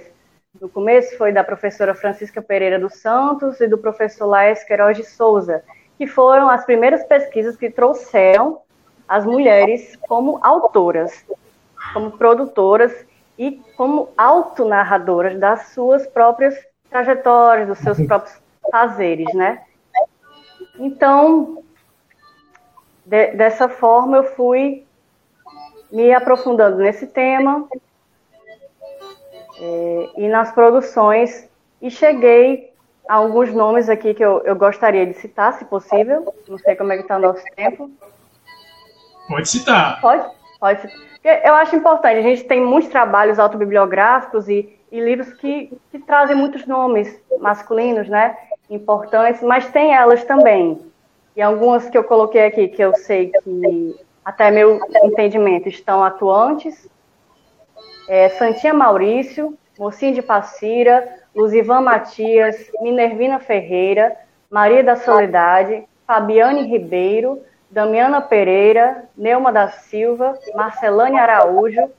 No 0.61 0.69
começo 0.69 1.17
foi 1.17 1.32
da 1.32 1.43
professora 1.43 1.95
Francisca 1.95 2.43
Pereira 2.43 2.77
dos 2.77 2.97
Santos 2.97 3.59
e 3.59 3.67
do 3.67 3.79
professor 3.79 4.27
Laes 4.27 4.63
Queiroz 4.63 4.97
de 4.97 5.03
Souza, 5.03 5.63
que 5.97 6.05
foram 6.05 6.47
as 6.47 6.63
primeiras 6.63 7.03
pesquisas 7.05 7.57
que 7.57 7.71
trouxeram 7.71 8.61
as 9.07 9.25
mulheres 9.25 9.97
como 10.07 10.38
autoras, 10.43 11.25
como 11.91 12.11
produtoras 12.11 12.93
e 13.36 13.63
como 13.75 14.09
autonarradoras 14.15 15.39
das 15.39 15.69
suas 15.69 16.05
próprias 16.05 16.53
trajetórias, 16.88 17.67
dos 17.67 17.79
seus 17.79 17.99
próprios 18.05 18.39
fazeres, 18.71 19.34
né? 19.34 19.63
Então, 20.77 21.63
de, 23.05 23.27
dessa 23.31 23.67
forma, 23.67 24.17
eu 24.17 24.23
fui 24.23 24.85
me 25.91 26.13
aprofundando 26.13 26.77
nesse 26.77 27.07
tema 27.07 27.67
é, 29.59 30.09
e 30.17 30.27
nas 30.27 30.51
produções 30.51 31.49
e 31.81 31.91
cheguei 31.91 32.71
a 33.07 33.15
alguns 33.15 33.53
nomes 33.53 33.89
aqui 33.89 34.13
que 34.13 34.23
eu, 34.23 34.41
eu 34.45 34.55
gostaria 34.55 35.05
de 35.05 35.13
citar, 35.13 35.53
se 35.53 35.65
possível. 35.65 36.33
Não 36.47 36.57
sei 36.57 36.75
como 36.75 36.93
é 36.93 36.97
que 36.97 37.03
está 37.03 37.17
o 37.17 37.19
nosso 37.19 37.43
tempo. 37.55 37.91
Pode 39.27 39.49
citar. 39.49 39.99
Pode? 39.99 40.25
Pode 40.59 40.81
citar. 40.81 41.11
Eu 41.45 41.53
acho 41.53 41.75
importante, 41.75 42.17
a 42.17 42.21
gente 42.21 42.43
tem 42.45 42.59
muitos 42.59 42.89
trabalhos 42.89 43.37
autobibliográficos 43.37 44.49
e, 44.49 44.75
e 44.91 44.99
livros 44.99 45.31
que, 45.33 45.71
que 45.91 45.99
trazem 45.99 46.35
muitos 46.35 46.65
nomes 46.65 47.15
masculinos, 47.39 48.07
né? 48.07 48.35
Importantes, 48.69 49.43
mas 49.43 49.69
tem 49.69 49.93
elas 49.93 50.23
também. 50.23 50.90
E 51.36 51.41
algumas 51.41 51.89
que 51.89 51.97
eu 51.97 52.03
coloquei 52.03 52.45
aqui, 52.45 52.67
que 52.67 52.82
eu 52.82 52.93
sei 52.95 53.32
que, 53.32 53.95
até 54.23 54.51
meu 54.51 54.79
entendimento, 55.03 55.69
estão 55.69 56.03
atuantes. 56.03 56.89
É, 58.07 58.29
Santinha 58.29 58.73
Maurício, 58.73 59.57
Mocinha 59.79 60.13
de 60.13 60.21
Passira, 60.21 61.19
Luzivan 61.36 61.82
Matias, 61.82 62.69
Minervina 62.82 63.39
Ferreira, 63.39 64.15
Maria 64.49 64.84
da 64.84 64.97
Soledade, 64.97 65.86
Fabiane 66.05 66.67
Ribeiro, 66.67 67.41
Damiana 67.69 68.19
Pereira, 68.19 69.05
Neuma 69.15 69.51
da 69.51 69.69
Silva, 69.69 70.38
Marcelane 70.53 71.17
Araújo, 71.17 71.89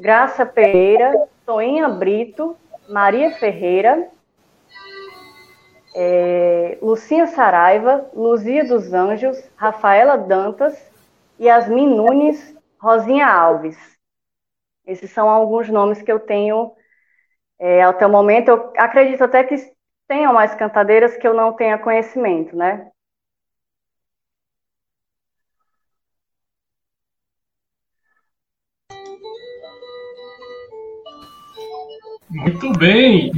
Graça 0.00 0.44
Pereira, 0.44 1.14
Toinha 1.46 1.88
Brito, 1.88 2.56
Maria 2.88 3.30
Ferreira, 3.30 4.08
é, 5.94 6.78
Lucinha 6.82 7.26
Saraiva, 7.26 8.10
Luzia 8.14 8.64
dos 8.64 8.92
Anjos, 8.92 9.38
Rafaela 9.56 10.16
Dantas, 10.16 10.76
Yasmin 11.40 11.88
Nunes, 11.94 12.56
Rosinha 12.80 13.26
Alves. 13.26 13.76
Esses 14.86 15.10
são 15.10 15.28
alguns 15.28 15.68
nomes 15.68 16.02
que 16.02 16.10
eu 16.10 16.20
tenho 16.20 16.72
é, 17.58 17.82
até 17.82 18.06
o 18.06 18.10
momento. 18.10 18.48
Eu 18.50 18.72
acredito 18.76 19.22
até 19.24 19.44
que 19.44 19.56
tenham 20.08 20.32
mais 20.32 20.54
cantadeiras 20.54 21.16
que 21.16 21.26
eu 21.26 21.34
não 21.34 21.52
tenha 21.52 21.78
conhecimento, 21.78 22.56
né? 22.56 22.90
Muito 32.30 32.72
bem. 32.78 33.32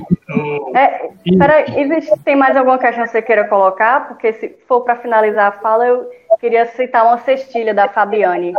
É, 0.75 1.09
peraí, 1.39 1.81
existe, 1.81 2.13
tem 2.25 2.37
mais 2.37 2.57
alguma 2.57 2.79
questão 2.79 3.05
que 3.05 3.11
você 3.11 3.23
queira 3.23 3.49
colocar? 3.49 4.09
Porque 4.09 4.35
se 4.35 4.57
for 4.69 4.83
para 4.83 4.97
finalizar 4.97 5.49
a 5.49 5.61
fala, 5.61 5.87
eu 5.87 6.11
queria 6.39 6.67
citar 6.67 7.07
uma 7.07 7.19
cestilha 7.19 7.73
da 7.73 7.89
Fabiane. 7.89 8.53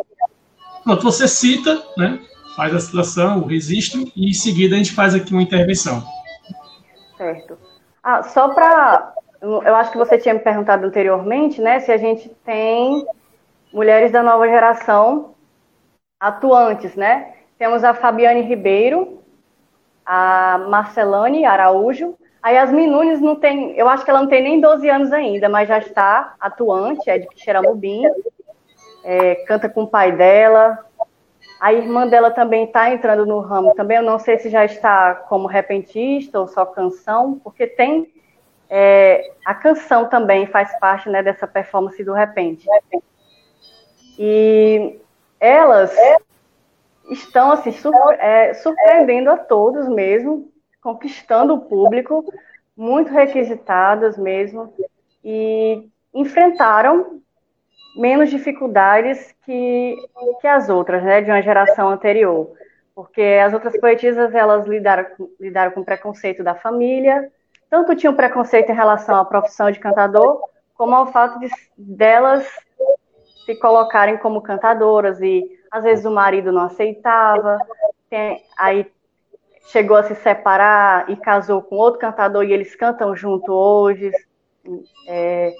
Pronto, 0.83 1.03
você 1.03 1.27
cita, 1.27 1.81
né? 1.95 2.19
Faz 2.55 2.73
a 2.73 2.79
citação, 2.79 3.39
o 3.39 3.47
registro, 3.47 4.03
e 4.15 4.29
em 4.29 4.33
seguida 4.33 4.75
a 4.75 4.77
gente 4.77 4.93
faz 4.93 5.13
aqui 5.13 5.31
uma 5.31 5.41
intervenção. 5.41 6.03
Certo. 7.15 7.57
Ah, 8.03 8.23
só 8.23 8.49
para. 8.49 9.13
Eu 9.41 9.75
acho 9.75 9.91
que 9.91 9.97
você 9.97 10.17
tinha 10.17 10.33
me 10.33 10.39
perguntado 10.39 10.85
anteriormente, 10.85 11.61
né? 11.61 11.79
Se 11.79 11.91
a 11.91 11.97
gente 11.97 12.29
tem 12.45 13.05
mulheres 13.71 14.11
da 14.11 14.23
nova 14.23 14.47
geração 14.47 15.35
atuantes, 16.19 16.95
né? 16.95 17.33
Temos 17.57 17.83
a 17.83 17.93
Fabiane 17.93 18.41
Ribeiro, 18.41 19.22
a 20.05 20.57
Marcelane 20.69 21.45
Araújo. 21.45 22.15
A 22.41 22.49
Yasmin 22.49 22.87
Nunes 22.87 23.21
não 23.21 23.35
tem, 23.37 23.71
eu 23.77 23.87
acho 23.87 24.03
que 24.03 24.09
ela 24.09 24.21
não 24.21 24.27
tem 24.27 24.43
nem 24.43 24.59
12 24.59 24.89
anos 24.89 25.13
ainda, 25.13 25.47
mas 25.47 25.69
já 25.69 25.77
está 25.77 26.35
atuante, 26.39 27.09
é 27.09 27.17
de 27.19 27.27
Xeramubim, 27.35 28.03
é, 29.03 29.35
canta 29.47 29.69
com 29.69 29.83
o 29.83 29.87
pai 29.87 30.11
dela. 30.11 30.77
A 31.59 31.71
irmã 31.71 32.05
dela 32.05 32.31
também 32.31 32.65
está 32.65 32.91
entrando 32.91 33.25
no 33.25 33.39
ramo 33.39 33.73
também, 33.75 33.97
eu 33.97 34.03
não 34.03 34.19
sei 34.19 34.37
se 34.39 34.49
já 34.49 34.65
está 34.65 35.15
como 35.15 35.47
repentista 35.47 36.37
ou 36.37 36.47
só 36.49 36.65
canção, 36.65 37.39
porque 37.41 37.65
tem 37.65 38.11
é, 38.69 39.31
a 39.45 39.53
canção 39.53 40.09
também 40.09 40.47
faz 40.47 40.77
parte 40.79 41.07
né, 41.07 41.21
dessa 41.21 41.47
performance 41.47 42.03
do 42.03 42.11
repente. 42.11 42.67
E 44.17 44.99
elas 45.39 45.95
estão 47.09 47.51
assim 47.51 47.71
surpre 47.71 48.15
é, 48.19 48.53
surpreendendo 48.53 49.29
a 49.29 49.37
todos 49.37 49.87
mesmo, 49.87 50.51
conquistando 50.81 51.53
o 51.53 51.61
público, 51.61 52.25
muito 52.75 53.11
requisitadas 53.11 54.17
mesmo, 54.17 54.73
e 55.23 55.87
enfrentaram 56.13 57.21
menos 57.95 58.29
dificuldades 58.29 59.33
que, 59.45 59.95
que 60.41 60.47
as 60.47 60.69
outras, 60.69 61.03
né, 61.03 61.21
de 61.21 61.29
uma 61.29 61.41
geração 61.41 61.89
anterior. 61.89 62.51
Porque 62.95 63.21
as 63.43 63.53
outras 63.53 63.79
poetisas, 63.79 64.33
elas 64.33 64.67
lidaram, 64.67 65.05
lidaram 65.39 65.71
com 65.71 65.83
preconceito 65.83 66.43
da 66.43 66.55
família, 66.55 67.31
tanto 67.69 67.95
tinham 67.95 68.13
preconceito 68.13 68.71
em 68.71 68.75
relação 68.75 69.15
à 69.15 69.25
profissão 69.25 69.71
de 69.71 69.79
cantador, 69.79 70.41
como 70.75 70.93
ao 70.95 71.11
fato 71.11 71.39
de 71.39 71.49
delas 71.77 72.47
se 73.45 73.55
colocarem 73.55 74.17
como 74.17 74.41
cantadoras 74.41 75.19
e 75.21 75.43
às 75.73 75.83
vezes 75.83 76.05
o 76.05 76.11
marido 76.11 76.51
não 76.51 76.61
aceitava, 76.61 77.57
tem, 78.07 78.43
aí 78.55 78.85
chegou 79.71 79.97
a 79.97 80.03
se 80.03 80.13
separar 80.13 81.09
e 81.09 81.15
casou 81.15 81.63
com 81.63 81.75
outro 81.75 81.99
cantador 81.99 82.43
e 82.43 82.53
eles 82.53 82.75
cantam 82.75 83.15
junto 83.15 83.51
hoje. 83.51 84.11
É, 85.07 85.51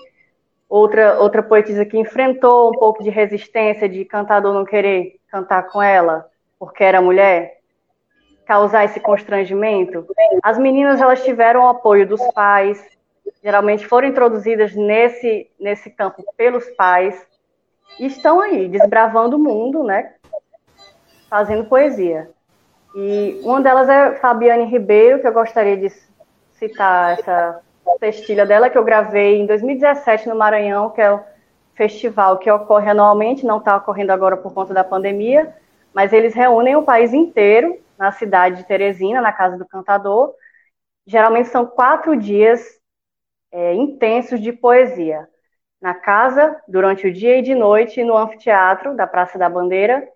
outra, 0.70 1.20
outra 1.20 1.41
poetisa 1.41 1.84
que 1.84 1.97
enfrentou 1.97 2.70
um 2.70 2.78
pouco 2.78 3.03
de 3.03 3.09
resistência 3.09 3.89
de 3.89 4.05
cantador 4.05 4.53
não 4.53 4.64
querer 4.64 5.20
cantar 5.32 5.64
com 5.64 5.82
ela 5.82 6.30
porque 6.59 6.84
era 6.84 7.01
mulher, 7.01 7.57
causar 8.45 8.86
esse 8.86 8.99
constrangimento. 8.99 10.05
As 10.43 10.59
meninas 10.59 11.01
elas 11.01 11.24
tiveram 11.24 11.64
o 11.64 11.70
apoio 11.70 12.07
dos 12.07 12.22
pais, 12.34 12.86
geralmente 13.43 13.88
foram 13.88 14.07
introduzidas 14.07 14.76
nesse, 14.76 15.49
nesse 15.59 15.89
campo 15.89 16.24
pelos 16.38 16.70
pais, 16.76 17.20
estão 17.99 18.41
aí, 18.41 18.67
desbravando 18.67 19.37
o 19.37 19.39
mundo, 19.39 19.83
né? 19.83 20.13
Fazendo 21.29 21.65
poesia. 21.65 22.29
E 22.95 23.39
uma 23.43 23.61
delas 23.61 23.89
é 23.89 24.15
Fabiane 24.15 24.65
Ribeiro, 24.65 25.19
que 25.19 25.27
eu 25.27 25.33
gostaria 25.33 25.77
de 25.77 25.89
citar 26.51 27.13
essa 27.13 27.59
textilha 27.99 28.45
dela, 28.45 28.69
que 28.69 28.77
eu 28.77 28.83
gravei 28.83 29.37
em 29.37 29.45
2017 29.45 30.29
no 30.29 30.35
Maranhão, 30.35 30.89
que 30.91 31.01
é 31.01 31.11
o 31.11 31.21
festival 31.73 32.37
que 32.37 32.51
ocorre 32.51 32.89
anualmente, 32.91 33.45
não 33.45 33.57
está 33.57 33.75
ocorrendo 33.75 34.11
agora 34.11 34.37
por 34.37 34.53
conta 34.53 34.73
da 34.73 34.83
pandemia, 34.83 35.55
mas 35.93 36.13
eles 36.13 36.33
reúnem 36.33 36.75
o 36.75 36.83
país 36.83 37.13
inteiro 37.13 37.79
na 37.97 38.11
cidade 38.11 38.57
de 38.57 38.65
Teresina, 38.65 39.21
na 39.21 39.31
Casa 39.31 39.57
do 39.57 39.65
Cantador. 39.65 40.33
Geralmente 41.05 41.49
são 41.49 41.65
quatro 41.65 42.15
dias 42.15 42.79
é, 43.51 43.73
intensos 43.73 44.39
de 44.39 44.51
poesia 44.51 45.27
na 45.84 45.93
casa 45.93 46.63
durante 46.65 47.05
o 47.05 47.11
dia 47.11 47.38
e 47.38 47.41
de 47.41 47.53
noite 47.53 48.05
no 48.05 48.15
anfiteatro 48.15 48.95
da 48.95 49.05
Praça 49.05 49.38
da 49.38 49.49
Bandeira, 49.49 50.07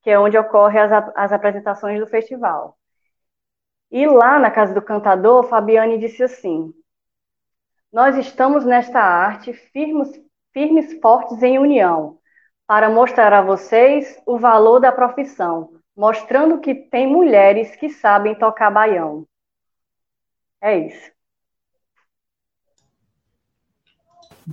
que 0.00 0.10
é 0.10 0.16
onde 0.16 0.38
ocorrem 0.38 0.80
as, 0.80 0.92
as 1.16 1.32
apresentações 1.32 1.98
do 1.98 2.06
festival. 2.06 2.78
E 3.90 4.06
lá 4.06 4.38
na 4.38 4.48
Casa 4.48 4.72
do 4.72 4.80
Cantador, 4.80 5.42
Fabiane 5.48 5.98
disse 5.98 6.22
assim: 6.22 6.72
Nós 7.92 8.16
estamos 8.16 8.64
nesta 8.64 9.00
arte 9.00 9.52
firmes, 9.52 10.08
firmes 10.52 11.00
fortes 11.00 11.42
em 11.42 11.58
união, 11.58 12.20
para 12.64 12.88
mostrar 12.88 13.32
a 13.32 13.42
vocês 13.42 14.22
o 14.24 14.38
valor 14.38 14.78
da 14.78 14.92
profissão, 14.92 15.72
mostrando 15.96 16.60
que 16.60 16.76
tem 16.76 17.08
mulheres 17.08 17.74
que 17.74 17.90
sabem 17.90 18.36
tocar 18.36 18.70
baião. 18.70 19.26
É 20.60 20.78
isso. 20.78 21.17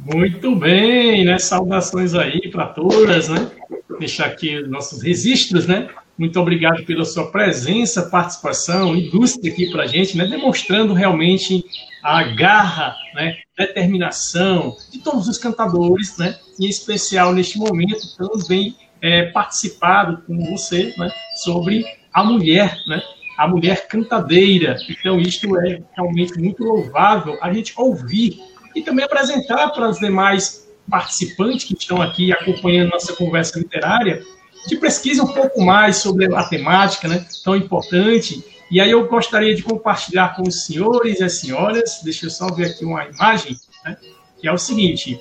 Muito 0.04 0.54
bem, 0.58 1.24
né? 1.24 1.40
Saudações 1.40 2.14
aí 2.14 2.50
para 2.52 2.68
todas, 2.68 3.30
né? 3.30 3.50
Deixar 3.98 4.26
aqui 4.26 4.58
os 4.58 4.70
nossos 4.70 5.02
registros, 5.02 5.66
né? 5.66 5.88
Muito 6.18 6.38
obrigado 6.38 6.84
pela 6.84 7.06
sua 7.06 7.32
presença, 7.32 8.10
participação, 8.10 8.94
indústria 8.94 9.52
aqui 9.52 9.72
para 9.72 9.84
a 9.84 9.88
gente, 9.88 10.18
né? 10.18 10.28
Demonstrando 10.28 10.94
realmente 10.94 11.64
a 12.04 12.24
garra, 12.24 12.94
né? 13.14 13.38
Determinação 13.58 14.76
de 14.92 15.00
todos 15.00 15.30
os 15.30 15.38
cantadores, 15.38 16.18
né? 16.18 16.38
Em 16.60 16.68
especial 16.68 17.34
neste 17.34 17.58
momento 17.58 18.02
também 18.18 18.76
é, 19.02 19.28
participado 19.28 20.22
com 20.28 20.38
você, 20.52 20.94
né? 20.98 21.10
Sobre 21.38 21.86
a 22.14 22.22
mulher, 22.22 22.78
né? 22.88 23.02
A 23.38 23.48
mulher 23.48 23.88
cantadeira. 23.88 24.76
Então, 24.90 25.20
isto 25.20 25.58
é 25.58 25.82
realmente 25.96 26.38
muito 26.38 26.64
louvável 26.64 27.38
a 27.42 27.54
gente 27.54 27.74
ouvir 27.78 28.38
e 28.76 28.82
também 28.82 29.06
apresentar 29.06 29.70
para 29.70 29.88
as 29.88 30.00
demais 30.00 30.68
participantes 30.90 31.66
que 31.66 31.74
estão 31.74 32.02
aqui 32.02 32.32
acompanhando 32.32 32.92
nossa 32.92 33.14
conversa 33.14 33.58
literária, 33.58 34.22
que 34.68 34.76
pesquise 34.76 35.22
um 35.22 35.28
pouco 35.28 35.62
mais 35.62 35.98
sobre 35.98 36.34
a 36.34 36.44
temática 36.44 37.08
né, 37.08 37.26
tão 37.44 37.56
importante. 37.56 38.44
E 38.70 38.82
aí 38.82 38.92
eu 38.92 39.08
gostaria 39.08 39.56
de 39.56 39.64
compartilhar 39.64 40.36
com 40.36 40.44
os 40.44 40.66
senhores 40.66 41.20
e 41.20 41.24
as 41.24 41.40
senhoras, 41.40 42.02
deixa 42.04 42.26
eu 42.26 42.30
só 42.30 42.48
ver 42.48 42.66
aqui 42.66 42.84
uma 42.84 43.06
imagem, 43.06 43.56
né, 43.86 43.98
que 44.40 44.48
é 44.48 44.52
o 44.52 44.58
seguinte. 44.58 45.20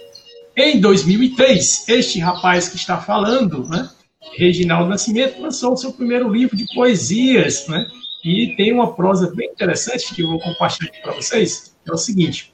Em 0.57 0.80
2003, 0.80 1.88
este 1.88 2.20
rapaz 2.20 2.68
que 2.68 2.76
está 2.76 2.98
falando, 2.98 3.68
né, 3.68 3.88
Reginaldo 4.36 4.88
Nascimento, 4.88 5.40
lançou 5.40 5.74
o 5.74 5.76
seu 5.76 5.92
primeiro 5.92 6.32
livro 6.32 6.57
de 6.57 6.64
poesias, 6.74 7.66
né, 7.68 7.86
e 8.24 8.55
tem 8.57 8.72
uma 8.72 8.94
prosa 8.94 9.32
bem 9.34 9.50
interessante 9.50 10.14
que 10.14 10.22
eu 10.22 10.28
vou 10.28 10.40
compartilhar 10.40 10.92
para 11.02 11.12
vocês. 11.12 11.74
É 11.86 11.92
o 11.92 11.98
seguinte: 11.98 12.50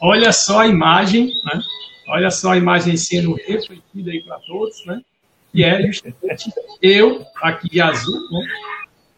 olha 0.00 0.32
só 0.32 0.60
a 0.60 0.66
imagem, 0.66 1.32
né? 1.44 1.60
Olha 2.08 2.30
só 2.30 2.52
a 2.52 2.56
imagem 2.56 2.96
sendo 2.96 3.34
refletida 3.34 4.10
aí 4.10 4.22
para 4.22 4.38
todos, 4.40 4.84
né? 4.86 5.00
E 5.52 5.64
é 5.64 5.82
justamente 5.82 6.52
eu, 6.80 7.24
aqui 7.42 7.68
de 7.68 7.80
azul, 7.80 8.20
né? 8.30 8.48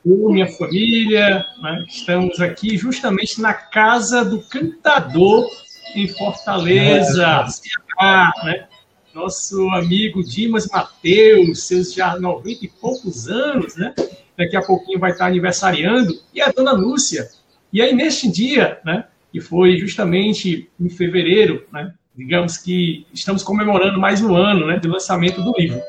Eu, 0.04 0.30
minha 0.30 0.46
família, 0.46 1.44
né? 1.60 1.84
estamos 1.86 2.40
aqui 2.40 2.76
justamente 2.78 3.40
na 3.40 3.52
casa 3.52 4.24
do 4.24 4.40
cantador 4.40 5.46
em 5.94 6.08
Fortaleza, 6.08 7.46
Ceará, 7.48 8.32
né? 8.44 8.66
Nosso 9.14 9.68
amigo 9.70 10.22
Dimas 10.22 10.68
Mateus, 10.68 11.64
seus 11.64 11.92
já 11.92 12.18
90 12.18 12.64
e 12.64 12.68
poucos 12.68 13.28
anos, 13.28 13.76
né? 13.76 13.94
Daqui 14.38 14.56
a 14.56 14.62
pouquinho 14.62 14.98
vai 14.98 15.10
estar 15.10 15.26
aniversariando, 15.26 16.14
e 16.32 16.40
a 16.40 16.50
dona 16.50 16.72
Lúcia. 16.72 17.28
E 17.72 17.82
aí, 17.82 17.92
neste 17.92 18.30
dia, 18.30 18.80
né? 18.84 19.04
Que 19.32 19.40
foi 19.40 19.78
justamente 19.78 20.68
em 20.78 20.88
fevereiro, 20.88 21.64
né? 21.72 21.92
digamos 22.16 22.58
que 22.58 23.06
estamos 23.14 23.42
comemorando 23.42 23.98
mais 23.98 24.20
um 24.20 24.34
ano 24.34 24.66
né, 24.66 24.78
do 24.78 24.88
lançamento 24.88 25.42
do 25.42 25.52
livro. 25.56 25.80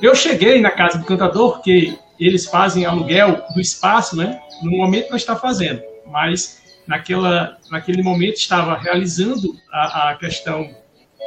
Eu 0.00 0.14
cheguei 0.14 0.60
na 0.60 0.70
casa 0.70 0.98
do 0.98 1.04
cantador, 1.04 1.54
porque 1.54 1.98
eles 2.18 2.46
fazem 2.46 2.84
aluguel 2.84 3.42
do 3.54 3.60
espaço, 3.60 4.16
né? 4.16 4.40
No 4.62 4.70
momento 4.70 5.10
não 5.10 5.16
está 5.16 5.36
fazendo, 5.36 5.82
mas 6.06 6.62
naquela, 6.86 7.58
naquele 7.70 8.02
momento 8.02 8.36
estava 8.36 8.76
realizando 8.76 9.54
a, 9.70 10.10
a 10.10 10.16
questão 10.16 10.68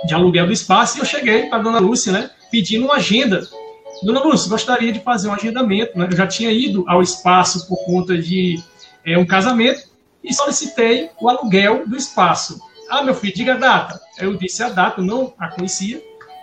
de 0.06 0.14
aluguel 0.14 0.48
do 0.48 0.54
espaço 0.54 0.98
e 0.98 1.02
eu 1.02 1.06
cheguei 1.06 1.44
para 1.44 1.60
a 1.60 1.62
dona 1.62 1.80
Lúcia, 1.80 2.12
né? 2.12 2.30
Pedindo 2.52 2.86
uma 2.86 2.96
agenda. 2.96 3.48
Dona 4.04 4.24
Lúcia, 4.24 4.50
gostaria 4.50 4.92
de 4.92 5.00
fazer 5.00 5.28
um 5.28 5.34
agendamento, 5.34 5.98
né? 5.98 6.08
Eu 6.10 6.16
já 6.16 6.26
tinha 6.26 6.52
ido 6.52 6.86
ao 6.88 7.02
espaço 7.02 7.68
por 7.68 7.84
conta 7.86 8.18
de 8.18 8.60
é, 9.06 9.18
um 9.18 9.26
casamento 9.26 9.89
e 10.24 10.34
solicitei 10.34 11.10
o 11.20 11.30
aluguel 11.30 11.88
do 11.88 11.96
espaço. 11.96 12.60
Ah, 12.90 13.04
meu 13.04 13.14
filho, 13.14 13.34
diga 13.34 13.54
a 13.54 13.58
data. 13.58 14.00
Eu 14.18 14.36
disse 14.36 14.64
a 14.64 14.70
data, 14.70 15.02
não 15.02 15.34
a 15.38 15.50
conhecia, 15.50 16.02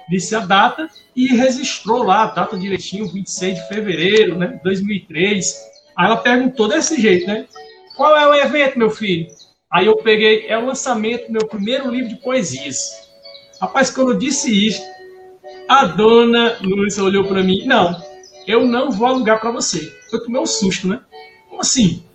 disse 0.08 0.34
a 0.34 0.40
data 0.40 0.88
e 1.14 1.26
registrou 1.28 2.02
lá 2.02 2.22
a 2.22 2.26
data 2.26 2.56
direitinho, 2.56 3.08
26 3.08 3.56
de 3.56 3.68
fevereiro, 3.68 4.38
né, 4.38 4.60
2003. 4.62 5.54
Aí 5.96 6.06
ela 6.06 6.16
perguntou 6.16 6.68
desse 6.68 7.00
jeito, 7.00 7.26
né? 7.26 7.46
Qual 7.96 8.16
é 8.16 8.28
o 8.28 8.34
evento, 8.34 8.78
meu 8.78 8.90
filho? 8.90 9.26
Aí 9.70 9.86
eu 9.86 9.96
peguei, 9.96 10.46
é 10.46 10.56
o 10.56 10.66
lançamento 10.66 11.26
do 11.26 11.32
meu 11.32 11.46
primeiro 11.48 11.90
livro 11.90 12.08
de 12.08 12.16
poesias. 12.16 12.78
Rapaz, 13.60 13.90
quando 13.90 14.12
eu 14.12 14.18
disse 14.18 14.50
isso, 14.66 14.82
a 15.68 15.86
dona 15.86 16.58
Lúcia 16.60 17.02
olhou 17.02 17.24
para 17.24 17.42
mim, 17.42 17.66
não, 17.66 18.00
eu 18.46 18.64
não 18.64 18.90
vou 18.90 19.08
alugar 19.08 19.40
para 19.40 19.50
você. 19.50 19.92
Eu 20.12 20.22
tomei 20.22 20.40
um 20.40 20.46
susto, 20.46 20.86
né? 20.86 21.00
Como 21.48 21.60
assim? 21.60 22.05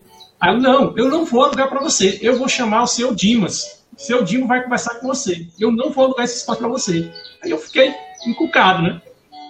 Aí 0.41 0.59
não, 0.59 0.97
eu 0.97 1.07
não 1.07 1.23
vou 1.23 1.43
alugar 1.43 1.69
para 1.69 1.79
você, 1.79 2.17
eu 2.21 2.35
vou 2.37 2.49
chamar 2.49 2.83
o 2.83 2.87
seu 2.87 3.13
Dimas 3.13 3.81
seu 4.01 4.23
Dimo 4.23 4.47
vai 4.47 4.63
conversar 4.63 4.95
com 4.95 5.07
você. 5.07 5.47
Eu 5.59 5.71
não 5.71 5.91
vou 5.91 6.05
alugar 6.05 6.25
esse 6.25 6.37
espaço 6.37 6.59
para 6.59 6.67
você. 6.67 7.11
Aí 7.43 7.51
eu 7.51 7.57
fiquei 7.59 7.93
encucado, 8.25 8.81
né? 8.81 9.01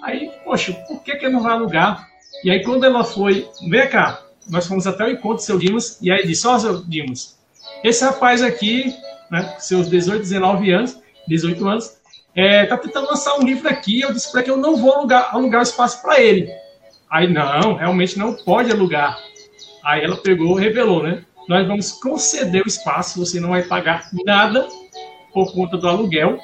Aí, 0.03 0.31
poxa, 0.43 0.73
por 0.73 1.01
que, 1.03 1.15
que 1.15 1.29
não 1.29 1.41
vai 1.41 1.53
alugar? 1.53 2.09
E 2.43 2.51
aí, 2.51 2.63
quando 2.63 2.83
ela 2.83 3.03
foi, 3.03 3.47
vem 3.69 3.87
cá, 3.87 4.21
nós 4.49 4.67
fomos 4.67 4.87
até 4.87 5.05
o 5.05 5.11
encontro 5.11 5.37
do 5.37 5.41
seu 5.41 5.57
Dimas, 5.57 5.99
e 6.01 6.11
aí 6.11 6.25
disse: 6.25 6.45
Ó, 6.47 6.55
oh, 6.55 6.59
seu 6.59 6.83
Dimas, 6.83 7.37
esse 7.83 8.03
rapaz 8.03 8.41
aqui, 8.41 8.93
né, 9.29 9.55
seus 9.59 9.89
18, 9.89 10.21
19 10.21 10.71
anos, 10.71 10.97
18 11.27 11.67
anos, 11.67 11.97
é, 12.35 12.65
tá 12.65 12.77
tentando 12.77 13.07
lançar 13.07 13.35
um 13.35 13.43
livro 13.43 13.69
aqui. 13.69 14.01
Eu 14.01 14.11
disse 14.11 14.31
para 14.31 14.43
que 14.43 14.49
eu 14.49 14.57
não 14.57 14.75
vou 14.75 14.93
alugar, 14.93 15.33
alugar 15.33 15.61
o 15.61 15.63
espaço 15.63 16.01
para 16.01 16.19
ele. 16.19 16.51
Aí, 17.09 17.31
não, 17.31 17.75
realmente 17.75 18.17
não 18.17 18.33
pode 18.33 18.71
alugar. 18.71 19.17
Aí 19.84 20.03
ela 20.03 20.17
pegou, 20.17 20.53
revelou, 20.53 21.03
né? 21.03 21.23
nós 21.47 21.67
vamos 21.67 21.91
conceder 21.91 22.63
o 22.63 22.67
espaço, 22.67 23.19
você 23.19 23.39
não 23.39 23.49
vai 23.49 23.63
pagar 23.63 24.09
nada 24.25 24.67
por 25.34 25.51
conta 25.53 25.77
do 25.77 25.88
aluguel 25.88 26.39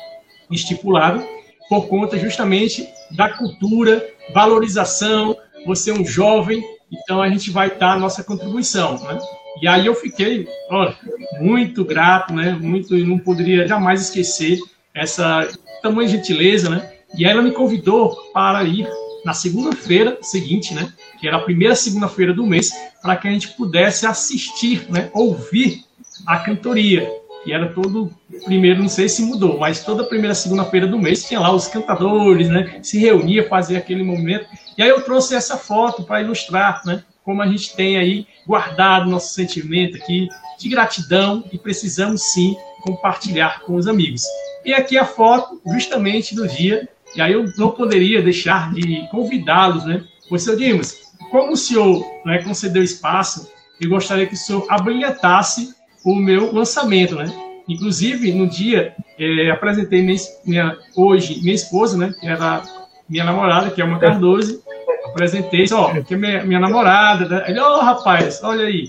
estipulado, 0.51 1.23
por 1.69 1.88
conta 1.88 2.17
justamente 2.17 2.88
da 3.11 3.29
cultura, 3.29 4.05
valorização, 4.33 5.35
você 5.65 5.91
é 5.91 5.93
um 5.93 6.05
jovem, 6.05 6.63
então 6.91 7.21
a 7.21 7.29
gente 7.29 7.51
vai 7.51 7.69
dar 7.69 7.93
a 7.93 7.99
nossa 7.99 8.23
contribuição, 8.23 8.97
né? 9.03 9.17
E 9.61 9.67
aí 9.67 9.85
eu 9.85 9.95
fiquei, 9.95 10.47
olha, 10.69 10.95
muito 11.39 11.83
grato, 11.83 12.33
né? 12.33 12.51
Muito, 12.51 12.95
não 12.97 13.17
poderia 13.17 13.67
jamais 13.67 14.01
esquecer 14.01 14.59
essa 14.93 15.49
tamanha 15.81 16.09
gentileza, 16.09 16.69
né? 16.69 16.93
E 17.17 17.25
ela 17.25 17.41
me 17.41 17.51
convidou 17.51 18.15
para 18.33 18.63
ir 18.63 18.88
na 19.26 19.34
segunda-feira 19.34 20.18
seguinte, 20.22 20.74
né? 20.74 20.91
Que 21.20 21.28
era 21.28 21.38
a 21.38 21.41
primeira 21.41 21.76
segunda-feira 21.76 22.34
do 22.34 22.45
mês, 22.45 22.72
para 23.01 23.15
que 23.15 23.28
a 23.28 23.32
gente 23.32 23.49
pudesse 23.49 24.05
assistir, 24.05 24.86
né, 24.89 25.09
ouvir 25.13 25.84
a 26.26 26.39
cantoria. 26.39 27.09
E 27.45 27.53
era 27.53 27.70
todo, 27.70 28.11
primeiro, 28.43 28.82
não 28.82 28.89
sei 28.89 29.07
se 29.07 29.22
mudou, 29.22 29.57
mas 29.57 29.84
toda 29.84 30.03
primeira 30.03 30.36
segunda-feira 30.36 30.86
do 30.86 30.99
mês 30.99 31.24
tinha 31.26 31.39
lá 31.39 31.51
os 31.51 31.68
cantadores, 31.68 32.49
né, 32.49 32.80
se 32.84 32.97
reunia, 32.97 33.47
fazia 33.47 33.78
aquele 33.78 34.03
momento. 34.03 34.45
E 34.78 34.84
aí 34.84 34.89
eu 34.89 35.01
trouxe 35.01 35.34
essa 35.34 35.57
foto 35.57 36.03
para 36.03 36.22
ilustrar, 36.22 36.82
né, 36.86 37.03
como 37.24 37.41
a 37.41 37.47
gente 37.47 37.76
tem 37.76 37.97
aí 37.97 38.28
guardado 38.45 39.09
nosso 39.09 39.34
sentimento 39.34 39.97
aqui 39.97 40.28
de 40.57 40.70
gratidão 40.70 41.43
e 41.51 41.57
precisamos 41.57 42.22
sim 42.34 42.55
compartilhar 42.82 43.61
com 43.61 43.76
os 43.76 43.88
amigos. 43.88 44.24
E 44.65 44.74
aqui 44.74 44.97
a 44.97 45.05
foto 45.05 45.61
justamente 45.65 46.36
do 46.36 46.47
dia, 46.47 46.88
e 47.15 47.21
aí 47.21 47.33
eu 47.33 47.45
não 47.57 47.71
poderia 47.71 48.21
deixar 48.21 48.73
de 48.73 49.07
convidá-los, 49.09 49.85
né? 49.85 50.03
Pois, 50.29 50.43
seu 50.43 50.55
Dimas, 50.55 51.07
como 51.31 51.53
o 51.53 51.57
senhor 51.57 52.05
né, 52.25 52.39
concedeu 52.43 52.83
espaço, 52.83 53.49
eu 53.79 53.89
gostaria 53.89 54.25
que 54.25 54.33
o 54.33 54.37
senhor 54.37 54.65
abrilhantasse 54.69 55.73
o 56.03 56.15
meu 56.15 56.53
lançamento, 56.53 57.15
né? 57.15 57.25
Inclusive, 57.67 58.31
no 58.31 58.47
dia, 58.47 58.95
é, 59.19 59.49
apresentei 59.49 60.01
minha, 60.01 60.17
minha, 60.45 60.77
hoje 60.95 61.41
minha 61.41 61.53
esposa, 61.53 61.97
né? 61.97 62.13
Que 62.19 62.27
era 62.27 62.63
minha 63.09 63.23
namorada, 63.23 63.69
que 63.69 63.81
é 63.81 63.85
uma 63.85 63.99
Cardoso. 63.99 64.63
Apresentei, 65.05 65.65
ó, 65.71 66.01
que 66.01 66.13
é 66.13 66.17
minha, 66.17 66.43
minha 66.43 66.59
namorada. 66.59 67.27
Né? 67.27 67.45
Ele, 67.49 67.59
ó, 67.59 67.77
oh, 67.77 67.81
rapaz, 67.81 68.41
olha 68.43 68.65
aí. 68.65 68.87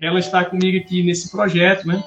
Ela 0.00 0.18
está 0.18 0.44
comigo 0.44 0.78
aqui 0.78 1.02
nesse 1.02 1.30
projeto, 1.30 1.86
né? 1.86 2.02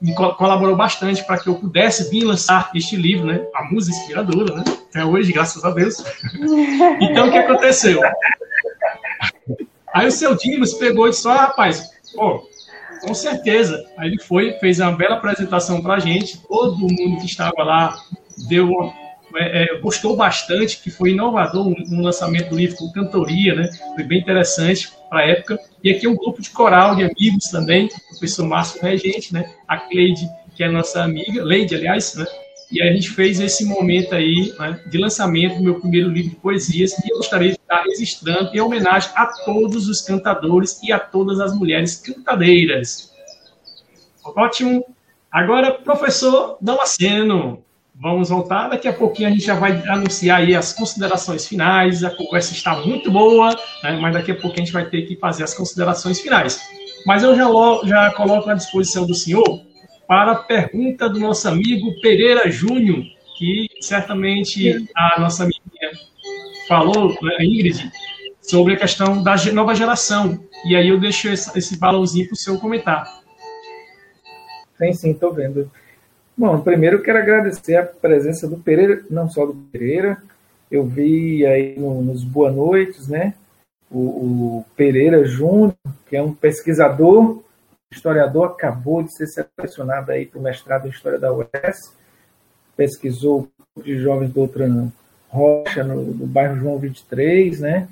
Me 0.00 0.14
colaborou 0.14 0.76
bastante 0.76 1.24
para 1.24 1.38
que 1.38 1.48
eu 1.48 1.54
pudesse 1.56 2.10
vir 2.10 2.24
lançar 2.24 2.70
este 2.74 2.96
livro, 2.96 3.26
né? 3.26 3.40
A 3.54 3.64
música 3.64 3.96
inspiradora, 3.96 4.56
né? 4.56 4.64
Até 4.88 5.04
hoje, 5.04 5.32
graças 5.32 5.64
a 5.64 5.70
Deus. 5.70 6.02
então, 7.00 7.28
o 7.28 7.30
que 7.30 7.38
aconteceu? 7.38 8.00
Aí 9.92 10.06
o 10.06 10.12
seu 10.12 10.34
Dimas 10.34 10.74
pegou 10.74 11.06
e 11.06 11.10
disse: 11.10 11.28
Ah, 11.28 11.34
rapaz, 11.34 11.90
pô, 12.14 12.48
com 13.00 13.14
certeza. 13.14 13.84
Aí 13.96 14.08
ele 14.08 14.22
foi, 14.22 14.52
fez 14.54 14.80
uma 14.80 14.92
bela 14.92 15.16
apresentação 15.16 15.82
para 15.82 15.94
a 15.94 15.98
gente. 15.98 16.38
Todo 16.46 16.78
mundo 16.78 17.18
que 17.18 17.26
estava 17.26 17.62
lá 17.62 17.96
deu 18.48 18.68
uma, 18.68 18.92
é, 19.36 19.64
é, 19.64 19.78
gostou 19.80 20.16
bastante, 20.16 20.80
que 20.82 20.90
foi 20.90 21.10
inovador 21.10 21.74
no 21.88 22.02
lançamento 22.02 22.50
do 22.50 22.56
livro 22.56 22.76
com 22.76 22.92
cantoria, 22.92 23.54
né? 23.54 23.70
Foi 23.94 24.04
bem 24.04 24.20
interessante 24.20 24.90
para 25.10 25.20
a 25.20 25.26
época. 25.26 25.58
E 25.82 25.90
aqui 25.90 26.08
um 26.08 26.16
grupo 26.16 26.40
de 26.40 26.50
coral 26.50 26.96
de 26.96 27.04
amigos 27.04 27.46
também, 27.50 27.86
o 27.86 28.08
professor 28.10 28.46
Márcio 28.46 28.80
Regente, 28.80 29.32
né? 29.32 29.52
A 29.66 29.76
Cleide, 29.76 30.28
que 30.54 30.64
é 30.64 30.68
nossa 30.68 31.02
amiga, 31.02 31.44
Leide, 31.44 31.74
aliás, 31.74 32.14
né? 32.14 32.26
E 32.70 32.82
a 32.82 32.92
gente 32.92 33.10
fez 33.10 33.40
esse 33.40 33.64
momento 33.64 34.14
aí 34.14 34.54
né, 34.58 34.80
de 34.86 34.98
lançamento 34.98 35.56
do 35.56 35.62
meu 35.62 35.80
primeiro 35.80 36.10
livro 36.10 36.30
de 36.30 36.36
poesias 36.36 36.92
e 36.98 37.10
eu 37.10 37.16
gostaria 37.16 37.52
de 37.52 37.58
estar 37.58 37.82
registrando 37.82 38.50
em 38.54 38.60
homenagem 38.60 39.10
a 39.14 39.26
todos 39.26 39.88
os 39.88 40.02
cantadores 40.02 40.78
e 40.82 40.92
a 40.92 40.98
todas 40.98 41.40
as 41.40 41.54
mulheres 41.54 41.96
cantadeiras. 41.96 43.10
Ótimo. 44.22 44.84
Agora, 45.32 45.72
professor 45.72 46.58
Damasceno, 46.60 47.62
vamos 47.94 48.28
voltar. 48.28 48.68
Daqui 48.68 48.86
a 48.86 48.92
pouquinho 48.92 49.28
a 49.28 49.32
gente 49.32 49.44
já 49.44 49.54
vai 49.54 49.72
anunciar 49.88 50.40
aí 50.40 50.54
as 50.54 50.74
considerações 50.74 51.46
finais. 51.46 52.04
A 52.04 52.10
conversa 52.10 52.52
está 52.52 52.76
muito 52.80 53.10
boa, 53.10 53.50
né, 53.82 53.98
mas 53.98 54.12
daqui 54.12 54.32
a 54.32 54.34
pouquinho 54.34 54.62
a 54.62 54.66
gente 54.66 54.72
vai 54.74 54.84
ter 54.84 55.02
que 55.02 55.16
fazer 55.16 55.44
as 55.44 55.54
considerações 55.54 56.20
finais. 56.20 56.60
Mas 57.06 57.22
eu 57.22 57.34
já, 57.34 57.46
já 57.84 58.10
coloco 58.12 58.50
à 58.50 58.54
disposição 58.54 59.06
do 59.06 59.14
senhor 59.14 59.62
para 60.08 60.32
a 60.32 60.36
pergunta 60.36 61.06
do 61.06 61.20
nosso 61.20 61.46
amigo 61.46 62.00
Pereira 62.00 62.50
Júnior, 62.50 63.04
que 63.36 63.68
certamente 63.78 64.88
a 64.96 65.20
nossa 65.20 65.44
amiga 65.44 65.60
falou, 66.66 67.10
né, 67.22 67.44
Ingrid, 67.44 67.92
sobre 68.40 68.72
a 68.72 68.78
questão 68.78 69.22
da 69.22 69.36
nova 69.52 69.74
geração. 69.74 70.42
E 70.64 70.74
aí 70.74 70.88
eu 70.88 70.98
deixo 70.98 71.28
esse, 71.28 71.78
balãozinho 71.78 72.26
para 72.26 72.32
o 72.32 72.38
seu 72.38 72.58
comentar. 72.58 73.20
Sim, 74.78 74.92
sim, 74.94 75.10
estou 75.10 75.32
vendo. 75.32 75.70
Bom, 76.34 76.58
primeiro 76.60 77.02
quero 77.02 77.18
agradecer 77.18 77.76
a 77.76 77.84
presença 77.84 78.48
do 78.48 78.56
Pereira, 78.56 79.04
não 79.10 79.28
só 79.28 79.44
do 79.44 79.54
Pereira, 79.54 80.22
eu 80.70 80.86
vi 80.86 81.44
aí 81.44 81.78
no, 81.78 82.00
nos 82.00 82.24
Boa 82.24 82.50
Noites, 82.50 83.08
né? 83.08 83.34
O, 83.90 83.98
o, 83.98 84.64
Pereira 84.74 85.24
Júnior, 85.24 85.74
que 86.08 86.16
é 86.16 86.22
um 86.22 86.32
pesquisador, 86.32 87.42
historiador, 87.92 88.46
acabou 88.46 89.02
de 89.02 89.14
ser 89.14 89.26
selecionado 89.26 90.12
aí 90.12 90.26
para 90.26 90.38
o 90.38 90.42
mestrado 90.42 90.86
em 90.86 90.90
História 90.90 91.18
da 91.18 91.32
UES, 91.32 91.96
pesquisou 92.76 93.48
de 93.82 93.98
jovens 93.98 94.32
doutrina 94.32 94.92
Rocha, 95.28 95.84
no, 95.84 96.02
no 96.02 96.26
bairro 96.26 96.56
João 96.56 96.78
23, 96.78 97.60
né? 97.60 97.88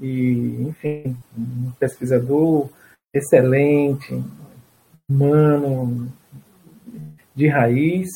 E, 0.00 0.62
enfim, 0.68 1.16
um 1.36 1.70
pesquisador 1.78 2.68
excelente, 3.12 4.22
humano, 5.08 6.12
de 7.34 7.46
raiz. 7.46 8.08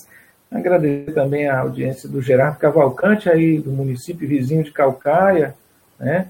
Agradecer 0.51 1.13
também 1.13 1.49
a 1.49 1.61
audiência 1.61 2.09
do 2.09 2.21
Gerardo 2.21 2.59
Cavalcante, 2.59 3.29
aí 3.29 3.59
do 3.59 3.71
município 3.71 4.29
vizinho 4.29 4.65
de 4.65 4.73
Calcaia, 4.73 5.55
né? 5.99 6.29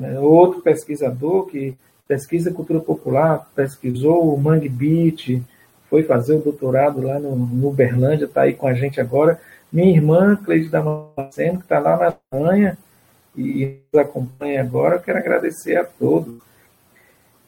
É, 0.00 0.18
outro 0.18 0.60
pesquisador 0.60 1.46
que 1.46 1.76
pesquisa 2.06 2.52
cultura 2.52 2.80
popular, 2.80 3.48
pesquisou 3.54 4.34
o 4.34 4.40
Mangue 4.40 4.68
Beach, 4.68 5.42
foi 5.88 6.02
fazer 6.02 6.34
o 6.34 6.42
doutorado 6.42 7.00
lá 7.00 7.18
no, 7.18 7.36
no 7.36 7.68
Uberlândia, 7.68 8.26
está 8.26 8.42
aí 8.42 8.54
com 8.54 8.66
a 8.66 8.74
gente 8.74 9.00
agora. 9.00 9.40
Minha 9.72 9.96
irmã, 9.96 10.36
Cleide 10.36 10.68
Damasceno, 10.68 11.58
que 11.58 11.64
está 11.64 11.78
lá 11.78 11.96
na 11.96 12.16
Alemanha 12.32 12.78
e 13.36 13.78
nos 13.92 14.02
acompanha 14.02 14.60
agora, 14.60 14.96
eu 14.96 15.00
quero 15.00 15.18
agradecer 15.18 15.76
a 15.76 15.84
todos. 15.84 16.36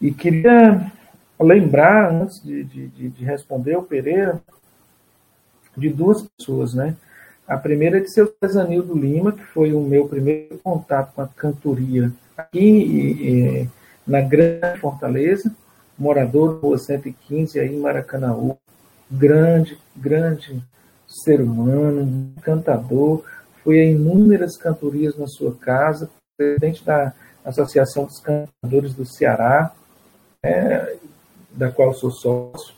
E 0.00 0.12
queria 0.12 0.92
lembrar, 1.38 2.12
antes 2.12 2.42
de, 2.42 2.64
de, 2.64 3.08
de 3.08 3.24
responder 3.24 3.76
o 3.76 3.82
Pereira, 3.82 4.40
de 5.76 5.88
duas 5.88 6.22
pessoas, 6.22 6.74
né? 6.74 6.96
A 7.46 7.56
primeira 7.56 7.98
é 7.98 8.00
de 8.00 8.10
seu 8.10 8.32
Zanildo 8.44 8.98
Lima, 8.98 9.30
que 9.30 9.44
foi 9.44 9.72
o 9.72 9.80
meu 9.80 10.08
primeiro 10.08 10.58
contato 10.58 11.14
com 11.14 11.22
a 11.22 11.28
cantoria 11.28 12.10
aqui 12.36 13.68
na 14.06 14.20
Grande 14.20 14.78
Fortaleza, 14.78 15.54
morador 15.98 16.60
Rua 16.60 16.78
115, 16.78 17.58
aí 17.58 17.74
em 17.74 17.80
Maracanãú. 17.80 18.56
Grande, 19.10 19.78
grande 19.94 20.62
ser 21.06 21.40
humano, 21.40 22.32
cantador. 22.42 23.24
Foi 23.62 23.80
a 23.80 23.84
inúmeras 23.84 24.56
cantorias 24.56 25.16
na 25.16 25.26
sua 25.26 25.54
casa, 25.54 26.10
presidente 26.36 26.84
da 26.84 27.12
Associação 27.44 28.04
dos 28.04 28.20
Cantadores 28.20 28.94
do 28.94 29.04
Ceará, 29.04 29.72
é, 30.42 30.96
da 31.52 31.70
qual 31.70 31.94
sou 31.94 32.10
sócio. 32.10 32.74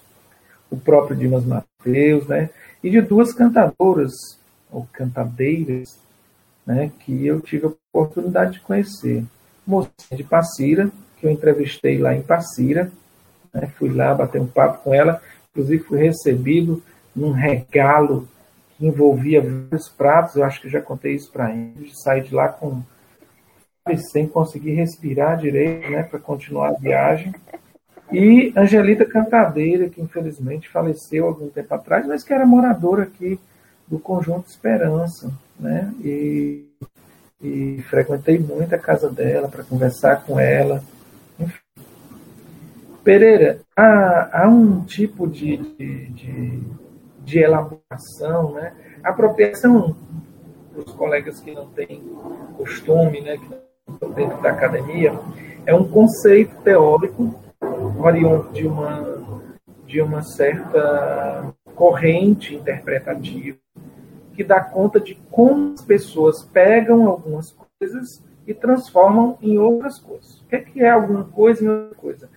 O 0.71 0.77
próprio 0.77 1.17
Dimas 1.17 1.45
Mateus, 1.45 2.27
né? 2.27 2.51
e 2.83 2.91
de 2.91 3.01
duas 3.01 3.33
cantadoras, 3.33 4.13
ou 4.71 4.87
cantadeiras, 4.93 5.99
né, 6.67 6.93
que 7.01 7.27
eu 7.27 7.41
tive 7.41 7.67
a 7.67 7.73
oportunidade 7.93 8.55
de 8.55 8.61
conhecer. 8.61 9.25
Mocinha 9.67 10.17
de 10.17 10.25
Passira, 10.25 10.91
que 11.19 11.27
eu 11.27 11.31
entrevistei 11.31 11.99
lá 11.99 12.15
em 12.15 12.23
Passira, 12.23 12.91
né, 13.53 13.71
fui 13.79 13.91
lá 13.91 14.15
bater 14.15 14.41
um 14.41 14.47
papo 14.47 14.85
com 14.85 14.95
ela, 14.95 15.21
inclusive 15.51 15.83
fui 15.85 15.99
recebido 15.99 16.83
num 17.15 17.33
regalo 17.33 18.29
que 18.77 18.87
envolvia 18.87 19.41
vários 19.41 19.89
pratos, 19.89 20.37
eu 20.37 20.45
acho 20.45 20.61
que 20.61 20.69
já 20.69 20.81
contei 20.81 21.15
isso 21.15 21.33
para 21.33 21.53
eles, 21.55 21.93
saí 22.03 22.21
de 22.21 22.35
lá 22.35 22.49
com 22.49 22.83
sem 24.13 24.27
conseguir 24.27 24.73
respirar 24.73 25.39
direito, 25.39 25.91
né, 25.91 26.03
para 26.03 26.19
continuar 26.19 26.69
a 26.69 26.79
viagem. 26.79 27.35
E 28.13 28.53
Angelita 28.57 29.05
Cantadeira, 29.05 29.89
que 29.89 30.01
infelizmente 30.01 30.69
faleceu 30.69 31.27
algum 31.27 31.49
tempo 31.49 31.75
atrás, 31.75 32.07
mas 32.07 32.23
que 32.23 32.33
era 32.33 32.47
moradora 32.47 33.03
aqui 33.05 33.39
do 33.87 33.99
Conjunto 33.99 34.49
Esperança, 34.49 35.31
né? 35.59 35.93
E, 36.03 36.65
e 37.43 37.83
frequentei 37.89 38.39
muito 38.39 38.75
a 38.75 38.79
casa 38.79 39.11
dela 39.11 39.49
para 39.49 39.65
conversar 39.65 40.25
com 40.25 40.39
ela. 40.39 40.83
Pereira, 43.09 43.63
há, 43.75 44.43
há 44.43 44.49
um 44.51 44.85
tipo 44.85 45.27
de, 45.27 45.57
de, 45.57 46.07
de, 46.11 46.63
de 47.25 47.39
elaboração, 47.39 48.53
né? 48.53 48.75
Apropriação 49.03 49.97
para 50.71 50.83
os 50.85 50.93
colegas 50.93 51.41
que 51.41 51.55
não 51.55 51.69
têm 51.71 52.03
costume, 52.59 53.23
né? 53.23 53.39
Que 53.39 53.49
não 53.49 53.95
estão 53.95 54.11
dentro 54.11 54.43
da 54.43 54.51
academia, 54.51 55.19
é 55.65 55.75
um 55.75 55.89
conceito 55.89 56.55
teórico 56.57 57.35
oriundo 57.99 58.53
de 58.53 58.67
uma, 58.67 59.49
de 59.87 60.03
uma 60.03 60.21
certa 60.21 61.55
corrente 61.75 62.57
interpretativa 62.57 63.57
que 64.35 64.45
dá 64.45 64.61
conta 64.61 65.01
de 65.01 65.15
como 65.31 65.73
as 65.73 65.81
pessoas 65.81 66.45
pegam 66.53 67.09
algumas 67.09 67.57
coisas 67.81 68.23
e 68.47 68.53
transformam 68.53 69.39
em 69.41 69.57
outras 69.57 69.99
coisas. 69.99 70.43
O 70.43 70.45
que 70.45 70.57
é, 70.57 70.61
que 70.61 70.83
é 70.83 70.91
alguma 70.91 71.25
coisa 71.25 71.65
em 71.65 71.69
outra 71.69 71.97
coisa? 71.97 72.29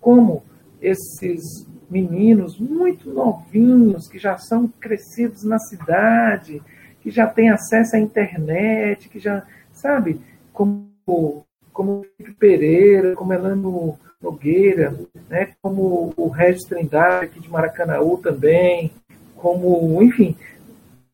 Como 0.00 0.42
esses 0.80 1.66
meninos 1.90 2.58
muito 2.58 3.10
novinhos, 3.12 4.08
que 4.08 4.18
já 4.18 4.36
são 4.36 4.68
crescidos 4.68 5.42
na 5.42 5.58
cidade, 5.58 6.62
que 7.00 7.10
já 7.10 7.26
têm 7.26 7.50
acesso 7.50 7.96
à 7.96 7.98
internet, 7.98 9.08
que 9.08 9.18
já, 9.18 9.42
sabe, 9.72 10.20
como, 10.52 11.44
como 11.72 12.04
Felipe 12.16 12.36
Pereira, 12.38 13.14
como 13.14 13.32
Elano 13.32 13.98
Nogueira, 14.20 14.98
né, 15.28 15.52
como 15.62 16.12
o 16.16 16.28
Regis 16.28 16.64
Trindade 16.64 17.26
aqui 17.26 17.40
de 17.40 17.50
Maracanaú 17.50 18.18
também, 18.18 18.92
como, 19.36 20.02
enfim, 20.02 20.36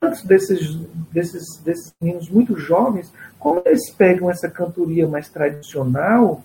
tantos 0.01 0.23
desses, 0.23 0.77
desses, 1.13 1.59
desses 1.63 1.95
meninos 2.01 2.29
muito 2.29 2.57
jovens, 2.57 3.13
como 3.39 3.63
eles 3.65 3.91
pegam 3.91 4.31
essa 4.31 4.51
cantoria 4.51 5.07
mais 5.07 5.29
tradicional 5.29 6.43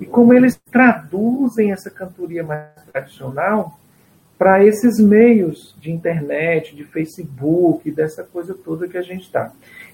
e 0.00 0.06
como 0.06 0.32
eles 0.32 0.58
traduzem 0.70 1.72
essa 1.72 1.90
cantoria 1.90 2.42
mais 2.42 2.68
tradicional 2.92 3.78
para 4.36 4.64
esses 4.64 4.98
meios 4.98 5.74
de 5.80 5.90
internet, 5.90 6.74
de 6.74 6.84
Facebook, 6.84 7.90
dessa 7.90 8.24
coisa 8.24 8.54
toda 8.54 8.88
que 8.88 8.98
a 8.98 9.02
gente 9.02 9.22
está. 9.22 9.52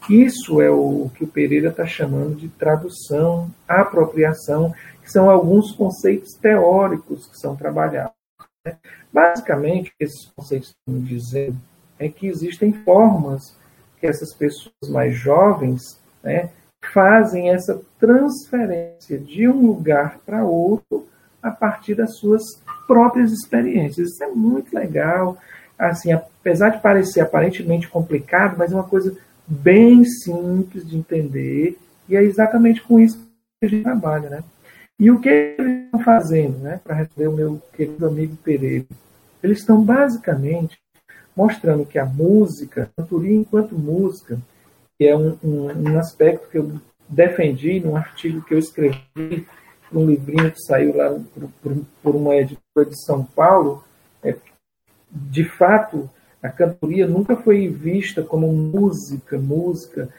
Isso 0.09 0.61
é 0.61 0.70
o 0.70 1.11
que 1.14 1.24
o 1.24 1.28
Pereira 1.28 1.68
está 1.68 1.86
chamando 1.86 2.34
de 2.34 2.49
tradução, 2.49 3.51
apropriação 3.68 4.74
que 5.03 5.11
são 5.11 5.28
alguns 5.28 5.72
conceitos 5.72 6.34
teóricos 6.41 7.26
que 7.26 7.38
são 7.38 7.55
trabalhados. 7.55 8.14
Né? 8.64 8.76
Basicamente, 9.12 9.93
esses 10.01 10.30
conceitos 10.34 10.70
estão 10.70 11.01
dizendo 11.03 11.57
é 11.99 12.09
que 12.09 12.26
existem 12.26 12.72
formas 12.72 13.55
que 14.01 14.07
essas 14.07 14.34
pessoas 14.34 14.88
mais 14.88 15.14
jovens 15.14 16.01
né, 16.22 16.49
fazem 16.93 17.51
essa 17.51 17.81
transferência 17.99 19.18
de 19.18 19.49
um 19.49 19.66
lugar 19.66 20.18
para 20.24 20.45
outro 20.45 21.07
a 21.43 21.51
partir 21.51 21.95
das 21.95 22.16
suas 22.16 22.43
próprias 22.87 23.33
experiências. 23.33 24.11
Isso 24.11 24.24
é 24.24 24.28
muito 24.28 24.74
legal. 24.74 25.39
Assim, 25.78 26.12
apesar 26.12 26.70
de 26.70 26.81
parecer 26.81 27.20
aparentemente 27.20 27.89
complicado, 27.89 28.57
mas 28.59 28.72
é 28.72 28.74
uma 28.74 28.85
coisa 28.85 29.16
bem 29.47 30.05
simples 30.05 30.87
de 30.87 30.97
entender 30.97 31.78
e 32.09 32.16
é 32.16 32.22
exatamente 32.22 32.83
com 32.83 33.01
isso 33.01 33.18
que 33.59 33.66
a 33.66 33.68
gente 33.68 33.83
trabalha, 33.83 34.28
né? 34.28 34.45
E 34.99 35.11
o 35.11 35.18
que 35.18 35.28
eles 35.28 35.85
estão 35.85 36.01
fazendo, 36.01 36.59
né, 36.59 36.78
para 36.85 36.95
responder 36.95 37.28
o 37.28 37.33
meu 37.33 37.62
querido 37.72 38.07
amigo 38.07 38.37
Pereira? 38.37 38.85
Eles 39.43 39.61
estão 39.61 39.83
basicamente 39.83 40.78
mostrando 41.35 41.87
que 41.87 41.99
a 41.99 42.05
música, 42.05 42.83
a 42.83 43.01
cantoria 43.01 43.35
enquanto 43.35 43.78
música, 43.78 44.39
que 45.01 45.09
é 45.09 45.16
um, 45.16 45.34
um, 45.42 45.92
um, 45.92 45.98
aspecto 45.98 46.51
que 46.51 46.59
eu 46.59 46.78
defendi 47.09 47.80
num 47.80 47.96
artigo 47.96 48.44
que 48.44 48.53
eu 48.53 48.59
escrevi, 48.59 49.48
num 49.90 50.05
livrinho 50.05 50.53
que 50.53 50.61
saiu 50.61 50.94
lá 50.94 51.09
por, 51.09 51.48
por, 51.62 51.82
por 52.03 52.14
uma 52.14 52.36
editora 52.36 52.84
de 52.84 53.03
São 53.03 53.24
Paulo, 53.24 53.82
é, 54.22 54.36
de 55.11 55.42
fato, 55.42 56.11
a 56.42 56.51
cantoria 56.51 57.07
nunca 57.07 57.34
foi 57.34 57.66
vista 57.66 58.22
como 58.22 58.53
música, 58.53 59.38
música, 59.38 60.11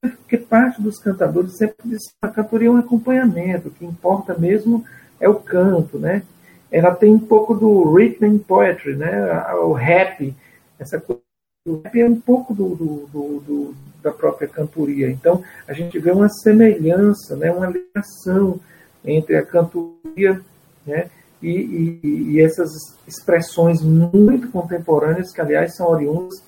porque 0.00 0.38
parte 0.38 0.80
dos 0.80 1.00
cantadores 1.00 1.56
sempre 1.56 1.78
diz 1.84 2.06
que 2.06 2.14
a 2.22 2.28
cantoria 2.28 2.68
é 2.68 2.70
um 2.70 2.76
acompanhamento, 2.76 3.66
o 3.66 3.72
que 3.72 3.84
importa 3.84 4.38
mesmo 4.38 4.84
é 5.18 5.28
o 5.28 5.40
canto, 5.40 5.98
né? 5.98 6.22
Ela 6.70 6.94
tem 6.94 7.12
um 7.12 7.18
pouco 7.18 7.52
do 7.52 7.92
rhythm 7.92 8.38
poetry, 8.38 8.94
né? 8.94 9.44
O 9.54 9.72
rap, 9.72 10.32
essa 10.78 11.00
coisa. 11.00 11.20
O 11.66 11.80
rap 11.82 12.00
é 12.00 12.06
um 12.06 12.20
pouco 12.20 12.54
do, 12.54 12.76
do, 12.76 13.06
do, 13.08 13.74
da 14.04 14.12
própria 14.12 14.46
cantoria. 14.46 15.10
Então, 15.10 15.42
a 15.66 15.72
gente 15.72 15.98
vê 15.98 16.12
uma 16.12 16.28
semelhança, 16.28 17.34
né? 17.34 17.50
uma 17.50 17.66
ligação 17.66 18.60
entre 19.02 19.34
a 19.36 19.44
cantoria 19.44 20.40
né? 20.86 21.08
e, 21.42 22.00
e, 22.02 22.32
e 22.32 22.40
essas 22.40 22.70
expressões 23.08 23.82
muito 23.82 24.50
contemporâneas, 24.50 25.32
que, 25.32 25.40
aliás, 25.40 25.74
são 25.74 25.88
oriundas 25.88 26.44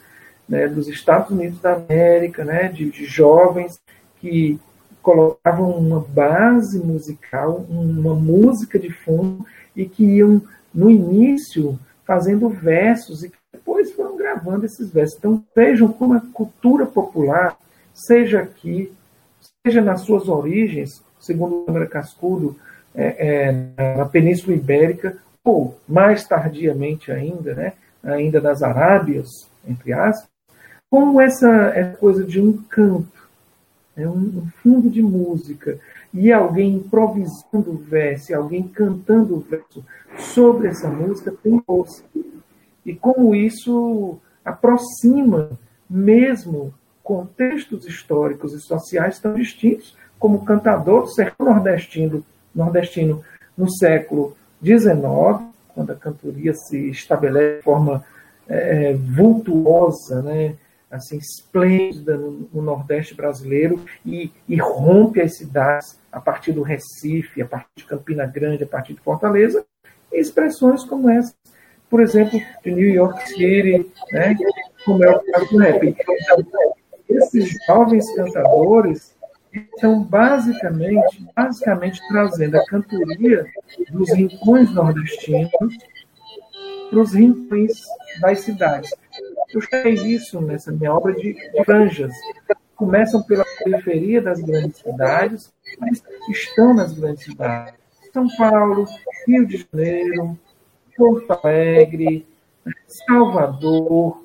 né, 0.46 0.68
dos 0.68 0.86
Estados 0.86 1.30
Unidos 1.30 1.60
da 1.60 1.74
América, 1.74 2.44
né, 2.44 2.68
de, 2.68 2.90
de 2.90 3.04
jovens 3.04 3.72
que 4.20 4.60
colocavam 5.02 5.70
uma 5.70 6.00
base 6.00 6.78
musical, 6.78 7.64
uma 7.68 8.14
música 8.14 8.78
de 8.78 8.90
fundo 8.90 9.44
e 9.74 9.86
que 9.86 10.04
iam 10.04 10.42
no 10.74 10.90
início 10.90 11.78
fazendo 12.04 12.48
versos 12.48 13.24
e 13.24 13.32
depois 13.52 13.92
foram 13.92 14.15
gravando 14.36 14.66
esses 14.66 14.90
versos. 14.90 15.18
Então 15.18 15.42
vejam 15.54 15.88
como 15.88 16.14
a 16.14 16.20
cultura 16.20 16.86
popular, 16.86 17.56
seja 17.94 18.40
aqui, 18.40 18.92
seja 19.66 19.80
nas 19.80 20.02
suas 20.02 20.28
origens, 20.28 21.02
segundo 21.18 21.64
Câmara 21.64 21.86
Cascudo, 21.86 22.56
é, 22.94 23.48
é, 23.78 23.96
na 23.96 24.04
Península 24.06 24.54
Ibérica, 24.54 25.16
ou 25.42 25.78
mais 25.88 26.26
tardiamente 26.26 27.10
ainda, 27.10 27.54
né, 27.54 27.72
ainda 28.02 28.40
nas 28.40 28.62
Arábias, 28.62 29.28
entre 29.66 29.92
aspas, 29.92 30.28
como 30.90 31.20
essa, 31.20 31.50
essa 31.74 31.96
coisa 31.96 32.24
de 32.24 32.40
um 32.40 32.56
canto, 32.68 33.28
né, 33.96 34.08
um, 34.08 34.46
fundo 34.62 34.88
de 34.90 35.02
música, 35.02 35.78
e 36.12 36.32
alguém 36.32 36.74
improvisando 36.76 37.70
o 37.70 37.76
verso, 37.76 38.34
alguém 38.34 38.62
cantando 38.66 39.36
o 39.36 39.40
verso 39.40 39.84
sobre 40.18 40.68
essa 40.68 40.88
música, 40.88 41.34
tem 41.42 41.60
força. 41.66 42.02
E 42.84 42.94
como 42.94 43.34
isso 43.34 44.18
aproxima 44.46 45.50
mesmo 45.90 46.72
contextos 47.02 47.84
históricos 47.86 48.54
e 48.54 48.60
sociais 48.60 49.18
tão 49.18 49.34
distintos, 49.34 49.96
como 50.18 50.38
o 50.38 50.44
cantador 50.44 51.02
do 51.02 51.12
sertão 51.12 51.46
nordestino, 51.46 52.24
nordestino 52.54 53.22
no 53.56 53.70
século 53.70 54.36
XIX, 54.62 55.44
quando 55.74 55.90
a 55.90 55.96
cantoria 55.96 56.54
se 56.54 56.90
estabelece 56.90 57.58
de 57.58 57.62
forma 57.62 58.04
é, 58.48 58.94
vultuosa, 58.94 60.22
né, 60.22 60.54
assim, 60.90 61.18
esplêndida 61.18 62.16
no, 62.16 62.48
no 62.52 62.62
Nordeste 62.62 63.14
brasileiro 63.14 63.84
e, 64.04 64.32
e, 64.48 64.56
rompe 64.56 65.20
as 65.20 65.36
cidades 65.36 65.98
a 66.10 66.20
partir 66.20 66.52
do 66.52 66.62
Recife, 66.62 67.42
a 67.42 67.46
partir 67.46 67.70
de 67.76 67.84
Campina 67.84 68.24
Grande, 68.24 68.64
a 68.64 68.66
partir 68.66 68.94
de 68.94 69.00
Fortaleza, 69.00 69.64
expressões 70.12 70.84
como 70.84 71.10
essa, 71.10 71.34
por 71.88 72.00
exemplo, 72.00 72.40
de 72.64 72.70
New 72.70 72.88
York 72.88 73.28
City, 73.28 73.90
né, 74.12 74.36
como 74.84 75.04
é 75.04 75.10
o 75.10 75.20
caso 75.20 75.50
do 75.50 75.58
rap. 75.58 75.86
Então, 75.86 76.74
esses 77.08 77.50
jovens 77.66 78.10
cantadores 78.14 79.16
estão 79.52 80.02
basicamente, 80.02 81.26
basicamente 81.34 82.00
trazendo 82.08 82.58
a 82.58 82.66
cantoria 82.66 83.46
dos 83.90 84.12
rincões 84.12 84.72
nordestinos 84.74 85.50
para 86.90 86.98
os 87.00 87.14
rincões 87.14 87.82
das 88.20 88.40
cidades. 88.40 88.90
Eu 89.52 89.60
fiz 89.60 90.02
isso 90.02 90.40
nessa 90.40 90.72
minha 90.72 90.92
obra 90.92 91.14
de 91.14 91.34
franjas. 91.64 92.12
Começam 92.74 93.22
pela 93.22 93.44
periferia 93.64 94.20
das 94.20 94.40
grandes 94.40 94.78
cidades, 94.78 95.52
mas 95.78 96.02
estão 96.28 96.74
nas 96.74 96.92
grandes 96.92 97.24
cidades. 97.24 97.74
São 98.12 98.28
Paulo, 98.36 98.86
Rio 99.26 99.46
de 99.46 99.66
Janeiro, 99.72 100.38
Porto 100.96 101.30
Alegre, 101.30 102.26
Salvador, 102.86 104.22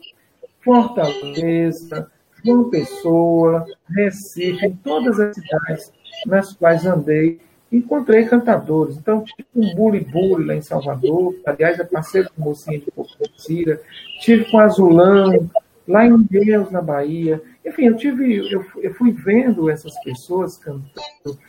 Fortaleza, 0.64 2.10
João 2.44 2.70
Pessoa, 2.70 3.66
Recife, 3.90 4.66
em 4.66 4.76
todas 4.76 5.20
as 5.20 5.36
cidades 5.36 5.92
nas 6.26 6.54
quais 6.54 6.86
andei, 6.86 7.40
encontrei 7.72 8.26
cantadores. 8.26 8.98
Então, 8.98 9.24
tive 9.24 9.48
um 9.56 9.76
Buli 9.76 10.46
lá 10.46 10.56
em 10.56 10.62
Salvador, 10.62 11.36
aliás, 11.46 11.80
é 11.80 11.84
parceiro 11.84 12.30
do 12.36 12.44
Mocinha 12.44 12.80
de 12.80 12.92
Porcira, 12.92 13.82
tive 14.20 14.50
com 14.50 14.60
Azulão, 14.60 15.50
lá 15.88 16.06
em 16.06 16.18
Deus, 16.24 16.70
na 16.72 16.82
Bahia. 16.82 17.42
Enfim, 17.66 17.86
eu 17.86 17.98
tive, 17.98 18.52
eu, 18.52 18.66
eu 18.78 18.94
fui 18.94 19.12
vendo 19.12 19.70
essas 19.70 19.94
pessoas 20.04 20.58
cantando 20.58 21.40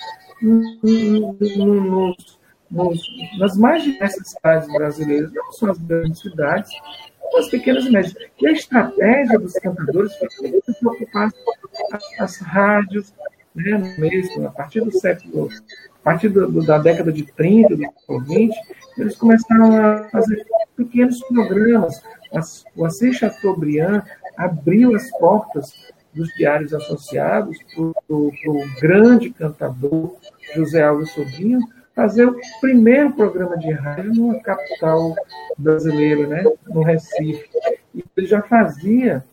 nos, 0.40 2.38
nos, 2.72 3.00
nas 3.38 3.56
mais 3.56 3.84
diversas 3.84 4.30
cidades 4.30 4.72
brasileiras, 4.72 5.32
não 5.32 5.52
só 5.52 5.70
as 5.70 5.78
grandes 5.78 6.20
cidades, 6.20 6.70
as 7.36 7.48
pequenas 7.48 7.84
e 7.84 7.90
médias. 7.90 8.14
E 8.40 8.46
a 8.46 8.52
estratégia 8.52 9.38
dos 9.38 9.52
cantadores 9.54 10.12
foi 10.16 10.50
muito 10.50 10.74
preocupar 10.74 11.30
as, 12.18 12.38
rádios, 12.38 13.12
né, 13.54 13.94
mesmo, 13.98 14.46
a 14.46 14.50
partir 14.50 14.80
do 14.80 14.92
século, 14.92 15.48
a 16.00 16.04
partir 16.04 16.30
do, 16.30 16.50
do, 16.50 16.64
da 16.64 16.78
década 16.78 17.12
de 17.12 17.24
30, 17.24 17.76
do 17.76 17.82
século 17.82 18.20
20, 18.24 18.56
eles 18.98 19.16
começaram 19.16 19.76
a 19.76 20.08
fazer 20.10 20.44
pequenos 20.76 21.20
programas. 21.24 22.02
As, 22.32 22.64
o 22.74 22.84
Assis 22.84 23.16
Chateaubriand 23.16 24.02
abriu 24.36 24.94
as 24.96 25.10
portas 25.18 25.72
dos 26.14 26.28
diários 26.34 26.74
associados 26.74 27.58
para 27.74 28.16
o 28.16 28.32
grande 28.80 29.30
cantador 29.30 30.16
José 30.54 30.82
Alves 30.82 31.10
Sobrinho, 31.12 31.60
fazer 31.94 32.26
o 32.26 32.36
primeiro 32.60 33.12
programa 33.12 33.56
de 33.56 33.70
rádio 33.72 34.14
numa 34.14 34.40
capital 34.40 35.14
brasileira, 35.58 36.26
né, 36.26 36.44
no 36.66 36.82
Recife. 36.82 37.48
E 37.94 38.04
ele 38.16 38.26
já 38.26 38.42
fazia 38.42 39.24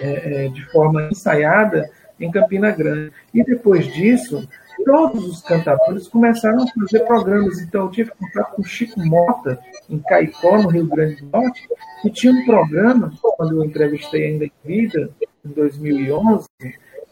é, 0.00 0.46
é, 0.46 0.48
de 0.48 0.64
forma 0.66 1.08
ensaiada 1.10 1.90
em 2.18 2.30
Campina 2.30 2.70
Grande. 2.70 3.12
E 3.32 3.42
depois 3.44 3.86
disso, 3.92 4.46
todos 4.84 5.26
os 5.26 5.42
cantadores 5.42 6.08
começaram 6.08 6.62
a 6.62 6.66
fazer 6.66 7.00
programas. 7.06 7.60
Então, 7.60 7.82
eu 7.82 7.90
tive 7.90 8.10
contato 8.10 8.54
com 8.54 8.62
Chico 8.62 9.00
Mota, 9.00 9.58
em 9.88 9.98
Caicó, 10.00 10.58
no 10.58 10.68
Rio 10.68 10.86
Grande 10.86 11.22
do 11.22 11.30
Norte, 11.30 11.68
que 12.02 12.10
tinha 12.10 12.32
um 12.32 12.44
programa, 12.44 13.12
quando 13.36 13.56
eu 13.56 13.64
entrevistei 13.64 14.26
ainda 14.26 14.44
em 14.44 14.52
vida, 14.64 15.10
em 15.44 15.48
2011, 15.50 16.46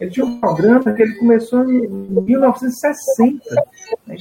ele 0.00 0.10
tinha 0.10 0.26
um 0.26 0.40
programa 0.40 0.92
que 0.92 1.02
ele 1.02 1.14
começou 1.14 1.64
em 1.64 1.88
1960. 1.88 3.66
Né? 4.06 4.16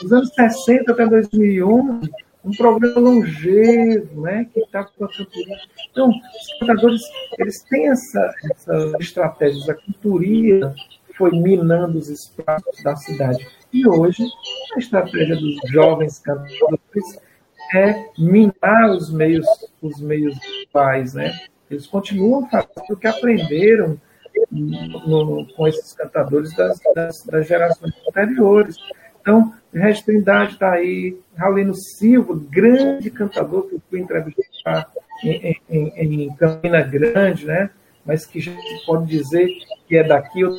Dos 0.00 0.12
anos 0.12 0.30
60 0.34 0.92
até 0.92 1.06
2011, 1.06 2.10
um 2.44 2.50
programa 2.52 3.00
longevo, 3.00 4.22
né, 4.22 4.46
que 4.52 4.60
está 4.60 4.84
com 4.84 5.04
a 5.04 5.08
cantoria. 5.08 5.58
Então, 5.90 6.08
os 6.08 6.58
cantadores, 6.58 7.02
eles 7.38 7.62
têm 7.64 7.88
essa, 7.88 8.34
essa 8.50 8.92
estratégia, 8.98 9.72
a 9.72 9.76
cantoria 9.76 10.74
foi 11.16 11.32
minando 11.32 11.98
os 11.98 12.08
espaços 12.08 12.82
da 12.82 12.96
cidade. 12.96 13.46
E 13.70 13.86
hoje, 13.86 14.24
a 14.74 14.78
estratégia 14.78 15.36
dos 15.36 15.56
jovens 15.70 16.18
cantadores 16.18 17.20
é 17.74 18.06
minar 18.18 18.90
os 18.90 19.12
meios, 19.12 19.46
os 19.82 20.00
meios 20.00 20.38
pais, 20.72 21.12
né? 21.12 21.38
Eles 21.70 21.86
continuam 21.86 22.48
fazendo 22.48 22.90
o 22.90 22.96
que 22.96 23.06
aprenderam 23.06 24.00
no, 24.50 25.46
com 25.54 25.68
esses 25.68 25.92
cantadores 25.92 26.54
das, 26.56 26.80
das, 26.94 27.24
das, 27.24 27.46
gerações 27.46 27.92
anteriores. 28.08 28.76
Então, 29.20 29.54
Regis 29.72 30.02
Trindade 30.02 30.52
está 30.54 30.72
aí, 30.72 31.16
Raulino 31.36 31.74
Silva, 31.74 32.40
grande 32.50 33.10
cantador 33.10 33.68
que 33.68 33.76
eu 33.76 33.82
fui 33.88 34.00
entrevistar 34.00 34.90
em, 35.22 35.56
em, 35.68 36.24
em, 36.24 36.36
Campina 36.36 36.82
Grande, 36.82 37.46
né? 37.46 37.70
mas 38.04 38.26
que 38.26 38.40
já 38.40 38.52
pode 38.86 39.06
dizer 39.06 39.48
que 39.86 39.96
é 39.96 40.02
daqui. 40.02 40.40
Eu 40.40 40.56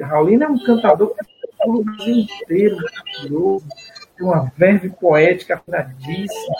Raulino 0.00 0.44
é 0.44 0.48
um 0.48 0.58
cantador 0.58 1.14
que 1.14 1.24
o 1.66 1.82
Brasil 1.82 2.14
inteiro, 2.14 2.76
maravilhoso, 2.76 3.66
tem 4.16 4.26
uma 4.26 4.52
verve 4.56 4.90
poética 4.90 5.54
afinadíssima. 5.54 6.56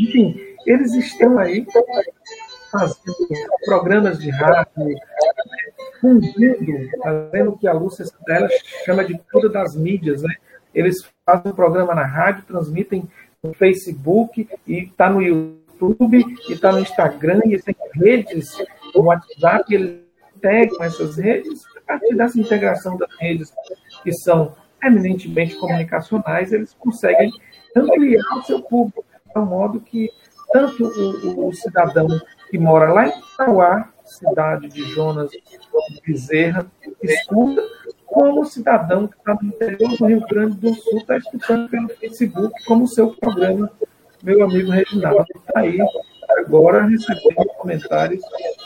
Enfim, 0.00 0.40
eles 0.66 0.92
estão 0.94 1.38
aí 1.38 1.64
fazendo 2.74 3.14
programas 3.64 4.18
de 4.18 4.30
rádio, 4.30 4.94
fundindo, 6.00 6.90
fazendo 7.02 7.50
o 7.52 7.58
que 7.58 7.68
a 7.68 7.72
Lúcia 7.72 8.04
Stella 8.04 8.48
chama 8.84 9.04
de 9.04 9.18
cura 9.30 9.48
das 9.48 9.76
mídias. 9.76 10.22
Né? 10.22 10.34
Eles 10.74 11.06
fazem 11.24 11.52
um 11.52 11.54
programa 11.54 11.94
na 11.94 12.04
rádio, 12.04 12.44
transmitem 12.44 13.08
no 13.42 13.54
Facebook, 13.54 14.48
e 14.66 14.84
está 14.84 15.08
no 15.08 15.22
YouTube, 15.22 16.24
e 16.48 16.52
está 16.52 16.72
no 16.72 16.80
Instagram, 16.80 17.40
e 17.46 17.58
tem 17.60 17.76
redes 17.94 18.56
no 18.94 19.02
WhatsApp, 19.02 19.72
eles 19.72 20.04
pegam 20.40 20.82
essas 20.82 21.16
redes, 21.16 21.62
a 21.76 21.80
partir 21.92 22.14
dessa 22.16 22.38
integração 22.38 22.96
das 22.96 23.10
redes 23.18 23.52
que 24.02 24.12
são 24.12 24.54
eminentemente 24.82 25.56
comunicacionais, 25.56 26.52
eles 26.52 26.74
conseguem 26.74 27.30
ampliar 27.76 28.22
o 28.38 28.42
seu 28.42 28.60
público, 28.62 29.04
de 29.34 29.40
um 29.40 29.46
modo 29.46 29.80
que 29.80 30.10
tanto 30.52 30.84
o, 30.84 31.48
o, 31.48 31.52
cidadão 31.52 32.06
que 32.54 32.58
mora 32.58 32.92
lá 32.92 33.08
em 33.08 33.18
Itauá, 33.18 33.92
cidade 34.04 34.68
de 34.68 34.84
Jonas 34.94 35.28
Bezerra, 36.06 36.64
escuta, 37.02 37.60
como 38.06 38.44
cidadão 38.44 39.08
que 39.08 39.16
está 39.16 39.34
no 39.34 39.48
interior 39.48 39.96
do 39.98 40.06
Rio 40.06 40.20
Grande 40.28 40.56
do 40.58 40.72
Sul 40.72 40.98
está 40.98 41.16
escutando 41.16 41.68
pelo 41.68 41.88
Facebook, 41.88 42.64
como 42.64 42.86
seu 42.86 43.10
programa, 43.16 43.68
meu 44.22 44.44
amigo 44.44 44.70
Reginaldo, 44.70 45.26
está 45.34 45.58
aí 45.58 45.78
agora 46.38 46.84
recebendo 46.84 47.44
comentários 47.58 48.22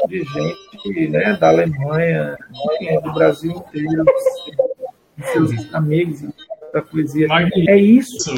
de 0.06 0.22
gente 0.22 1.08
né, 1.08 1.34
da 1.38 1.48
Alemanha, 1.48 2.36
enfim, 2.50 3.00
do 3.00 3.14
Brasil 3.14 3.52
inteiro, 3.52 4.04
seus 5.32 5.74
amigos 5.74 6.24
da 6.74 6.82
poesia. 6.82 7.26
É 7.66 7.78
isso, 7.78 8.34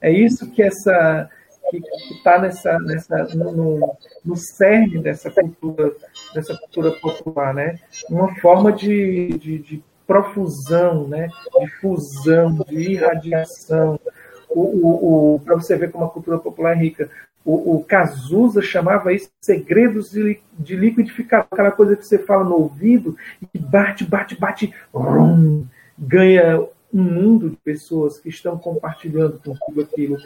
é 0.00 0.10
isso 0.10 0.50
que 0.50 0.62
essa 0.62 1.28
que 1.70 1.78
está 2.14 2.38
nessa, 2.38 2.78
nessa 2.78 3.24
no, 3.34 3.52
no 3.52 3.96
cerne 4.34 4.98
dessa 4.98 5.30
cultura, 5.30 5.92
dessa 6.34 6.56
cultura 6.56 6.90
popular, 6.92 7.54
né? 7.54 7.78
Uma 8.10 8.34
forma 8.36 8.72
de, 8.72 9.28
de, 9.38 9.58
de 9.58 9.84
profusão, 10.06 11.06
né? 11.06 11.28
De 11.60 11.68
fusão, 11.80 12.54
de 12.66 12.92
irradiação. 12.92 14.00
O, 14.48 14.60
o, 14.60 15.34
o 15.34 15.40
Para 15.40 15.54
você 15.54 15.76
ver 15.76 15.92
como 15.92 16.06
a 16.06 16.10
cultura 16.10 16.38
popular 16.38 16.72
é 16.72 16.80
rica, 16.80 17.10
O, 17.44 17.76
o 17.76 17.84
Cazuza 17.84 18.60
chamava 18.60 19.12
isso 19.12 19.30
segredos 19.40 20.10
de, 20.10 20.40
de 20.58 20.74
liquidificador, 20.74 21.46
aquela 21.48 21.70
coisa 21.70 21.94
que 21.94 22.04
você 22.04 22.18
fala 22.18 22.42
no 22.42 22.56
ouvido 22.56 23.16
e 23.54 23.58
bate, 23.58 24.04
bate, 24.04 24.34
bate, 24.34 24.74
rum, 24.92 25.64
ganha 25.96 26.66
um 26.92 27.02
mundo 27.02 27.50
de 27.50 27.56
pessoas 27.56 28.18
que 28.18 28.28
estão 28.30 28.58
compartilhando 28.58 29.38
contigo 29.38 29.80
aquilo. 29.80 30.16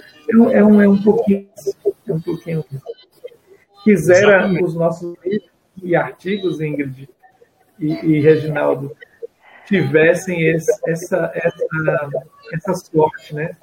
É, 0.51 0.59
é, 0.59 0.65
um, 0.65 0.81
é 0.81 0.89
um 0.89 1.03
pouquinho. 1.03 1.47
É 2.07 2.13
um 2.13 2.21
pouquinho. 2.21 2.65
Quisera 3.85 4.39
Exatamente. 4.39 4.65
os 4.65 4.75
nossos 4.75 5.15
livros 5.25 5.51
e 5.83 5.97
artigos, 5.97 6.61
Ingrid 6.61 7.09
e, 7.79 7.87
e 7.87 8.21
Reginaldo, 8.21 8.95
tivessem 9.67 10.43
esse, 10.49 10.71
essa, 10.87 11.31
essa, 11.35 12.09
essa 12.53 12.75
sorte, 12.75 13.35
né? 13.35 13.57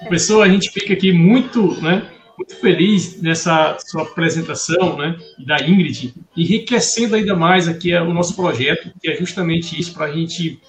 Professor, 0.00 0.42
a 0.42 0.48
gente 0.48 0.70
fica 0.70 0.92
aqui 0.92 1.12
muito, 1.12 1.80
né, 1.80 2.10
muito 2.36 2.56
feliz 2.56 3.22
nessa 3.22 3.78
sua 3.78 4.02
apresentação, 4.02 4.98
né, 4.98 5.16
da 5.46 5.56
Ingrid, 5.62 6.14
enriquecendo 6.36 7.16
ainda 7.16 7.34
mais 7.34 7.66
aqui 7.66 7.94
o 7.94 8.12
nosso 8.12 8.36
projeto, 8.36 8.92
que 9.00 9.10
é 9.10 9.16
justamente 9.16 9.80
isso, 9.80 9.94
para 9.94 10.06
a 10.06 10.12
gente 10.12 10.60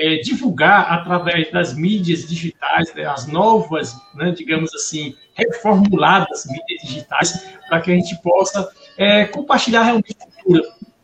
é, 0.00 0.16
divulgar 0.16 0.90
através 0.92 1.50
das 1.52 1.74
mídias 1.74 2.26
digitais, 2.26 2.92
né, 2.94 3.04
as 3.04 3.26
novas, 3.26 3.94
né, 4.14 4.32
digamos 4.32 4.74
assim, 4.74 5.14
reformuladas 5.34 6.46
mídias 6.46 6.82
digitais, 6.82 7.46
para 7.68 7.80
que 7.80 7.92
a 7.92 7.94
gente 7.94 8.20
possa 8.22 8.68
é, 8.96 9.26
compartilhar 9.26 9.82
realmente 9.82 10.14
cultura. 10.14 10.62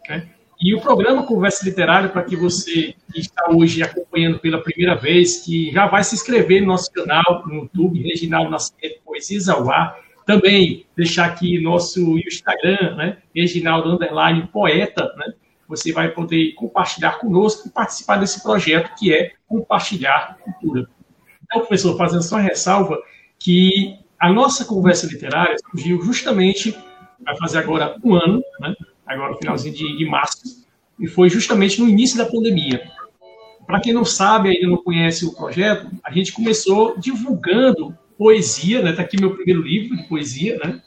Né? 0.09 0.29
E 0.59 0.75
o 0.75 0.81
programa 0.81 1.27
Conversa 1.27 1.65
Literária, 1.67 2.09
para 2.09 2.25
que 2.25 2.35
você 2.35 2.95
que 3.13 3.21
está 3.21 3.51
hoje 3.51 3.83
acompanhando 3.83 4.39
pela 4.39 4.63
primeira 4.63 4.95
vez, 4.95 5.45
que 5.45 5.71
já 5.71 5.87
vai 5.87 6.03
se 6.03 6.15
inscrever 6.15 6.63
no 6.63 6.69
nosso 6.69 6.91
canal 6.91 7.45
no 7.47 7.55
YouTube, 7.55 8.03
Reginaldo 8.03 8.51
Nascimento 8.51 9.01
Poesias 9.05 9.49
ao 9.49 9.71
Ar. 9.71 9.99
Também 10.25 10.87
deixar 10.97 11.27
aqui 11.27 11.61
nosso 11.61 12.19
Instagram, 12.19 12.97
né? 12.97 13.19
Reginaldo 13.35 13.91
Underline 13.91 14.49
Poeta, 14.51 15.13
né? 15.19 15.35
Você 15.69 15.93
vai 15.93 16.11
poder 16.11 16.53
compartilhar 16.55 17.19
conosco 17.19 17.69
e 17.69 17.71
participar 17.71 18.17
desse 18.17 18.43
projeto 18.43 18.95
que 18.97 19.13
é 19.13 19.33
Compartilhar 19.47 20.39
Cultura. 20.43 20.89
Então, 21.45 21.61
professor, 21.61 21.97
fazendo 21.97 22.23
só 22.23 22.37
ressalva 22.37 22.99
que 23.39 23.99
a 24.19 24.33
nossa 24.33 24.65
conversa 24.65 25.07
literária 25.07 25.57
surgiu 25.71 26.01
justamente, 26.03 26.77
vai 27.21 27.37
fazer 27.37 27.59
agora 27.59 27.97
um 28.03 28.15
ano, 28.15 28.43
né? 28.61 28.75
agora 29.07 29.33
no 29.33 29.39
finalzinho 29.39 29.75
de, 29.75 29.97
de 29.97 30.05
março, 30.07 30.67
e 30.99 31.07
foi 31.07 31.29
justamente 31.29 31.81
no 31.81 31.89
início 31.89 32.17
da 32.17 32.27
pandemia. 32.27 32.91
Para 33.67 33.81
quem 33.81 33.93
não 33.93 34.05
sabe, 34.05 34.51
ainda 34.51 34.69
não 34.69 34.77
conhece 34.79 35.27
o 35.27 35.35
projeto, 35.35 35.91
a 36.03 36.13
gente 36.13 36.33
começou 36.33 36.99
divulgando 36.99 37.97
poesia, 38.17 38.81
né? 38.81 38.91
Está 38.91 39.03
aqui 39.03 39.21
meu 39.21 39.35
primeiro 39.35 39.61
livro 39.61 39.97
de 39.97 40.05
poesia, 40.05 40.59
né? 40.59 40.81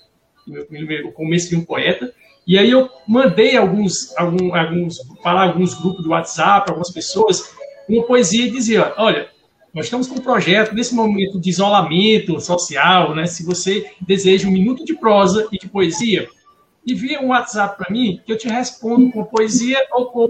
O 1.05 1.11
começo 1.11 1.49
de 1.49 1.55
um 1.55 1.63
poeta. 1.63 2.11
E 2.49 2.57
aí 2.57 2.71
eu 2.71 2.89
mandei 3.07 3.55
alguns, 3.55 4.11
alguns, 4.17 4.51
alguns 4.51 4.97
para 5.21 5.43
alguns 5.43 5.75
grupos 5.75 6.03
do 6.03 6.09
WhatsApp, 6.09 6.67
algumas 6.67 6.89
pessoas, 6.89 7.53
uma 7.87 8.01
poesia 8.01 8.47
e 8.47 8.49
dizia, 8.49 8.91
olha, 8.97 9.29
nós 9.71 9.85
estamos 9.85 10.07
com 10.07 10.15
um 10.15 10.23
projeto 10.23 10.73
nesse 10.73 10.95
momento 10.95 11.39
de 11.39 11.47
isolamento 11.47 12.39
social, 12.41 13.13
né? 13.13 13.27
Se 13.27 13.45
você 13.45 13.91
deseja 14.01 14.47
um 14.47 14.51
minuto 14.51 14.83
de 14.83 14.95
prosa 14.95 15.47
e 15.51 15.59
de 15.59 15.69
poesia, 15.69 16.27
envia 16.87 17.21
um 17.21 17.27
WhatsApp 17.27 17.77
para 17.77 17.93
mim 17.93 18.19
que 18.25 18.31
eu 18.31 18.37
te 18.37 18.47
respondo 18.47 19.11
com 19.11 19.23
poesia 19.25 19.77
ou 19.91 20.07
com 20.07 20.27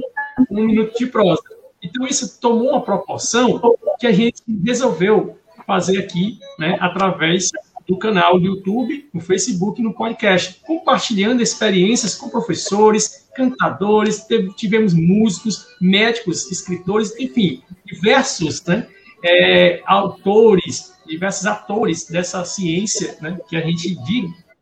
um 0.52 0.66
minuto 0.66 0.98
de 0.98 1.06
prosa. 1.06 1.42
Então, 1.82 2.06
isso 2.06 2.38
tomou 2.42 2.72
uma 2.72 2.82
proporção 2.82 3.62
que 3.98 4.06
a 4.06 4.12
gente 4.12 4.44
resolveu 4.66 5.38
fazer 5.66 6.00
aqui, 6.00 6.38
né, 6.58 6.78
através 6.82 7.50
do 7.90 7.98
canal 7.98 8.40
do 8.40 8.46
YouTube, 8.46 9.10
no 9.12 9.20
Facebook 9.20 9.82
no 9.82 9.96
podcast, 9.96 10.62
compartilhando 10.64 11.42
experiências 11.42 12.14
com 12.14 12.30
professores, 12.30 13.28
cantadores, 13.36 14.28
tivemos 14.56 14.94
músicos, 14.94 15.66
médicos, 15.82 16.52
escritores, 16.52 17.20
enfim, 17.20 17.64
diversos 17.84 18.64
né, 18.66 18.88
é, 19.26 19.82
autores, 19.88 20.94
diversos 21.04 21.48
atores 21.48 22.06
dessa 22.06 22.46
ciência 22.46 23.18
né, 23.22 23.40
que 23.50 23.56
a 23.56 23.62
gente, 23.62 23.98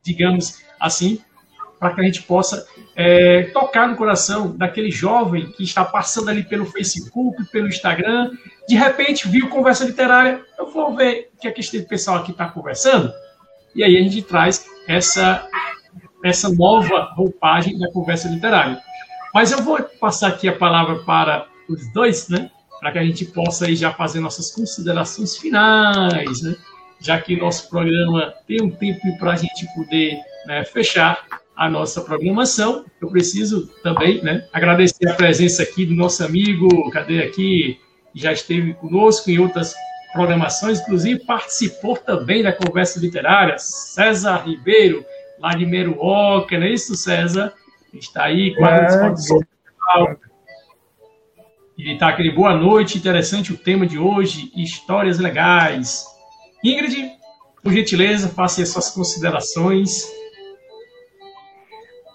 digamos 0.01 0.59
assim, 0.79 1.19
para 1.77 1.93
que 1.93 1.99
a 1.99 2.03
gente 2.05 2.23
possa 2.23 2.65
é, 2.99 3.43
tocar 3.53 3.87
no 3.87 3.95
coração 3.95 4.57
daquele 4.57 4.89
jovem 4.89 5.51
que 5.51 5.63
está 5.63 5.85
passando 5.85 6.29
ali 6.29 6.43
pelo 6.43 6.65
Facebook, 6.65 7.45
pelo 7.51 7.67
Instagram, 7.67 8.31
de 8.67 8.75
repente 8.75 9.27
viu 9.27 9.49
conversa 9.49 9.85
literária, 9.85 10.41
eu 10.57 10.71
vou 10.71 10.95
ver 10.95 11.29
o 11.35 11.39
que 11.39 11.47
é 11.47 11.51
que 11.51 11.61
esse 11.61 11.79
pessoal 11.83 12.17
aqui 12.17 12.31
está 12.31 12.49
conversando, 12.49 13.13
e 13.75 13.83
aí 13.83 13.95
a 13.95 14.01
gente 14.01 14.23
traz 14.23 14.65
essa, 14.87 15.47
essa 16.25 16.49
nova 16.49 17.13
roupagem 17.15 17.77
da 17.77 17.91
conversa 17.91 18.27
literária. 18.29 18.81
Mas 19.31 19.51
eu 19.51 19.61
vou 19.61 19.79
passar 19.99 20.29
aqui 20.29 20.49
a 20.49 20.57
palavra 20.57 20.95
para 21.03 21.45
os 21.69 21.93
dois, 21.93 22.27
né? 22.29 22.49
Para 22.79 22.93
que 22.93 22.97
a 22.97 23.03
gente 23.03 23.25
possa 23.25 23.65
aí 23.65 23.75
já 23.75 23.93
fazer 23.93 24.19
nossas 24.19 24.51
considerações 24.51 25.37
finais, 25.37 26.41
né? 26.41 26.55
Já 26.99 27.21
que 27.21 27.35
nosso 27.35 27.69
programa 27.69 28.33
tem 28.47 28.63
um 28.63 28.71
tempo 28.71 29.15
para 29.19 29.33
a 29.33 29.35
gente 29.35 29.67
poder 29.75 30.17
né, 30.47 30.65
fechar 30.65 31.23
a 31.57 31.67
nossa 31.67 32.01
programação. 32.01 32.85
Eu 33.01 33.09
preciso 33.09 33.67
também 33.81 34.23
né, 34.23 34.47
agradecer 34.53 35.09
a 35.09 35.15
presença 35.15 35.63
aqui 35.63 35.85
do 35.85 35.95
nosso 35.95 36.23
amigo, 36.23 36.89
cadê 36.91 37.23
aqui? 37.23 37.79
Já 38.13 38.31
esteve 38.31 38.75
conosco 38.75 39.29
em 39.31 39.39
outras 39.39 39.73
programações, 40.13 40.79
inclusive 40.79 41.25
participou 41.25 41.97
também 41.97 42.43
da 42.43 42.53
conversa 42.53 42.99
literária, 42.99 43.57
César 43.57 44.37
Ribeiro, 44.45 45.03
lá 45.39 45.53
de 45.55 45.65
Meruoca, 45.65 46.57
não 46.57 46.65
é 46.65 46.71
isso, 46.71 46.95
César? 46.95 47.53
Está 47.93 48.25
aí 48.25 48.55
com 48.55 48.65
a 48.65 48.75
é. 48.75 50.27
Ele 51.77 51.93
está 51.93 52.09
aquele 52.09 52.31
boa 52.31 52.55
noite, 52.55 52.97
interessante 52.97 53.53
o 53.53 53.57
tema 53.57 53.85
de 53.85 53.99
hoje, 53.99 54.51
histórias 54.55 55.19
legais. 55.19 56.05
Ingrid, 56.63 57.11
por 57.63 57.71
gentileza, 57.71 58.29
faça 58.29 58.63
as 58.63 58.69
suas 58.69 58.89
considerações. 58.89 60.16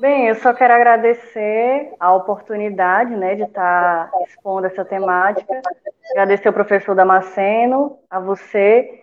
Bem, 0.03 0.26
eu 0.26 0.34
só 0.34 0.53
quero 0.53 0.74
agradecer 0.74 1.94
a 2.00 2.12
oportunidade 2.12 3.14
né, 3.14 3.36
de 3.36 3.44
estar 3.44 4.11
expondo 4.26 4.66
essa 4.66 4.84
temática, 4.84 5.62
agradecer 6.11 6.48
ao 6.48 6.53
professor 6.53 6.96
Damasceno, 6.96 8.00
a 8.11 8.18
você, 8.18 9.00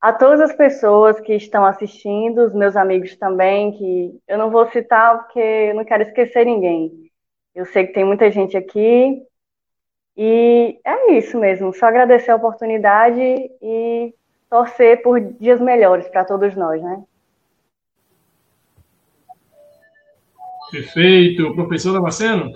a 0.00 0.12
todas 0.12 0.40
as 0.40 0.52
pessoas 0.52 1.20
que 1.20 1.34
estão 1.34 1.64
assistindo, 1.64 2.38
os 2.38 2.52
meus 2.52 2.74
amigos 2.74 3.14
também, 3.14 3.70
que 3.78 4.18
eu 4.26 4.36
não 4.36 4.50
vou 4.50 4.66
citar 4.66 5.18
porque 5.18 5.38
eu 5.38 5.74
não 5.76 5.84
quero 5.84 6.02
esquecer 6.02 6.44
ninguém. 6.44 7.08
Eu 7.54 7.64
sei 7.64 7.86
que 7.86 7.92
tem 7.92 8.04
muita 8.04 8.28
gente 8.28 8.56
aqui, 8.56 9.22
e 10.16 10.80
é 10.84 11.12
isso 11.12 11.38
mesmo, 11.38 11.72
só 11.72 11.86
agradecer 11.86 12.32
a 12.32 12.36
oportunidade 12.36 13.22
e 13.62 14.12
torcer 14.50 15.00
por 15.00 15.20
dias 15.20 15.60
melhores 15.60 16.08
para 16.08 16.24
todos 16.24 16.56
nós, 16.56 16.82
né? 16.82 17.04
Perfeito. 20.70 21.54
Professor 21.54 21.92
Damasceno? 21.92 22.52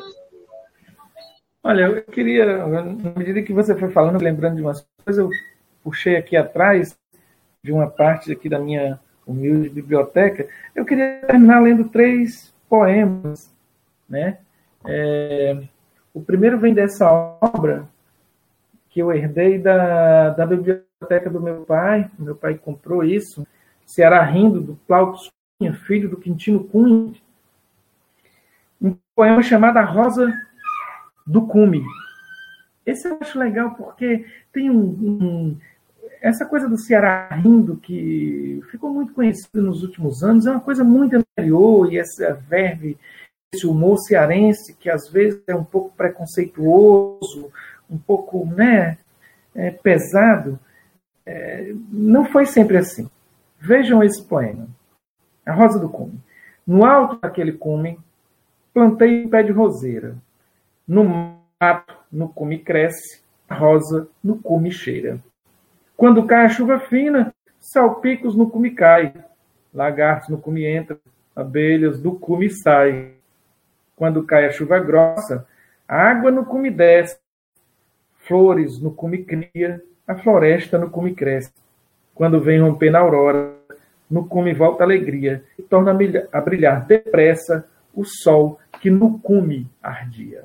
Olha, 1.63 1.83
eu 1.85 2.03
queria, 2.03 2.67
na 2.67 2.83
medida 3.17 3.43
que 3.43 3.53
você 3.53 3.75
foi 3.75 3.91
falando, 3.91 4.23
lembrando 4.23 4.57
de 4.57 4.63
umas 4.63 4.87
coisas, 5.05 5.25
eu 5.25 5.31
puxei 5.83 6.17
aqui 6.17 6.37
atrás 6.37 6.97
de 7.63 7.73
uma 7.73 7.89
parte 7.89 8.31
aqui 8.31 8.49
da 8.49 8.59
minha 8.59 9.01
humilde 9.27 9.71
biblioteca, 9.71 10.47
eu 10.75 10.85
queria 10.85 11.23
terminar 11.27 11.61
lendo 11.61 11.89
três 11.89 12.55
poemas, 12.69 13.51
né? 14.07 14.39
É, 14.87 15.63
o 16.13 16.21
primeiro 16.21 16.59
vem 16.59 16.75
dessa 16.75 17.11
obra 17.41 17.89
que 18.91 19.01
eu 19.01 19.11
herdei 19.11 19.59
da, 19.59 20.29
da 20.31 20.47
biblioteca 20.47 21.31
do 21.31 21.41
meu 21.41 21.63
pai, 21.63 22.11
meu 22.19 22.37
pai 22.37 22.55
comprou 22.55 23.03
isso, 23.03 23.47
Ceará 23.87 24.23
Rindo, 24.23 24.61
do 24.61 24.79
Plautus 24.87 25.31
Cunha, 25.59 25.73
filho 25.73 26.11
do 26.11 26.19
Quintino 26.19 26.63
Cunha, 26.65 27.15
poema 29.15 29.43
chamado 29.43 29.79
A 29.79 29.85
Rosa 29.85 30.33
do 31.27 31.47
Cume. 31.47 31.83
Esse 32.85 33.09
eu 33.09 33.19
acho 33.21 33.39
legal 33.39 33.75
porque 33.75 34.27
tem 34.53 34.71
um, 34.71 34.83
um, 34.83 35.59
essa 36.21 36.45
coisa 36.45 36.69
do 36.69 36.77
Ceará 36.77 37.29
rindo 37.35 37.77
que 37.77 38.63
ficou 38.71 38.91
muito 38.91 39.15
conhecido 39.15 39.63
nos 39.63 39.83
últimos 39.83 40.23
anos, 40.23 40.47
é 40.47 40.51
uma 40.51 40.61
coisa 40.61 40.85
muito 40.85 41.17
anterior 41.17 41.91
e 41.93 41.99
essa 41.99 42.35
verve, 42.35 42.99
esse 43.55 43.67
humor 43.67 43.99
cearense 43.99 44.75
que 44.75 44.91
às 44.91 45.09
vezes 45.09 45.43
é 45.47 45.55
um 45.55 45.65
pouco 45.65 45.95
preconceituoso, 45.97 47.51
um 47.89 47.97
pouco 47.97 48.45
né, 48.45 48.99
é, 49.55 49.71
pesado, 49.71 50.59
é, 51.25 51.73
não 51.91 52.27
foi 52.27 52.45
sempre 52.45 52.77
assim. 52.77 53.09
Vejam 53.59 54.03
esse 54.03 54.23
poema, 54.23 54.69
A 55.47 55.53
Rosa 55.53 55.79
do 55.79 55.89
Cume. 55.89 56.21
No 56.67 56.85
alto 56.85 57.19
daquele 57.21 57.53
cume, 57.53 57.99
Plantei 58.75 59.25
um 59.25 59.29
pé 59.29 59.45
de 59.45 59.53
roseira. 59.53 60.17
No 60.87 61.05
mato, 61.05 61.95
no 62.11 62.29
cume 62.29 62.59
cresce, 62.59 63.23
a 63.49 63.55
rosa 63.55 64.09
no 64.23 64.37
cume 64.37 64.73
cheira. 64.73 65.21
Quando 65.97 66.27
cai 66.27 66.45
a 66.45 66.49
chuva 66.49 66.81
fina, 66.81 67.33
salpicos 67.61 68.35
no 68.35 68.51
cume 68.51 68.71
cai, 68.71 69.15
lagartos 69.73 70.29
no 70.29 70.39
cume 70.39 70.65
entra, 70.65 70.99
abelhas 71.37 72.01
do 72.01 72.17
cume 72.17 72.51
sai. 72.51 73.15
Quando 73.95 74.25
cai 74.25 74.47
a 74.47 74.51
chuva 74.51 74.81
grossa, 74.81 75.47
água 75.87 76.33
no 76.33 76.45
cume 76.45 76.69
desce, 76.69 77.17
flores 78.27 78.81
no 78.81 78.91
cume 78.91 79.23
cria, 79.23 79.81
a 80.05 80.17
floresta 80.17 80.79
no 80.79 80.91
cume 80.91 81.15
cresce. 81.15 81.53
Quando 82.13 82.41
vem 82.41 82.61
romper 82.61 82.91
na 82.91 82.99
aurora, 82.99 83.55
no 84.11 84.27
cume 84.27 84.53
volta 84.53 84.83
a 84.83 84.87
alegria, 84.87 85.45
e 85.57 85.63
torna 85.63 85.97
a 86.33 86.41
brilhar 86.41 86.85
depressa 86.87 87.69
o 87.95 88.05
sol 88.05 88.59
que 88.81 88.91
no 88.91 89.19
cume 89.19 89.71
ardia. 89.83 90.45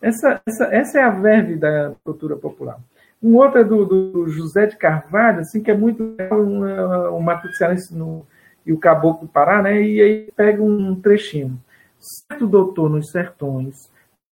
Essa, 0.00 0.40
essa, 0.46 0.64
essa 0.66 0.98
é 0.98 1.02
a 1.02 1.10
verve 1.10 1.56
da 1.56 1.92
cultura 2.04 2.36
popular. 2.36 2.78
Um 3.22 3.36
outro 3.36 3.60
é 3.60 3.64
do, 3.64 3.84
do 3.84 4.28
José 4.28 4.66
de 4.66 4.76
Carvalho, 4.76 5.40
assim, 5.40 5.60
que 5.60 5.70
é 5.70 5.76
muito 5.76 6.14
um, 6.32 7.16
um 7.16 7.20
Matuto 7.20 7.52
no, 7.92 8.24
e 8.64 8.72
o 8.72 8.78
Caboclo 8.78 9.26
Pará, 9.26 9.60
né? 9.60 9.82
E 9.82 10.00
aí 10.00 10.32
pega 10.36 10.62
um 10.62 10.94
trechinho. 10.94 11.58
Certo 11.98 12.46
doutor 12.46 12.88
nos 12.88 13.10
sertões, 13.10 13.90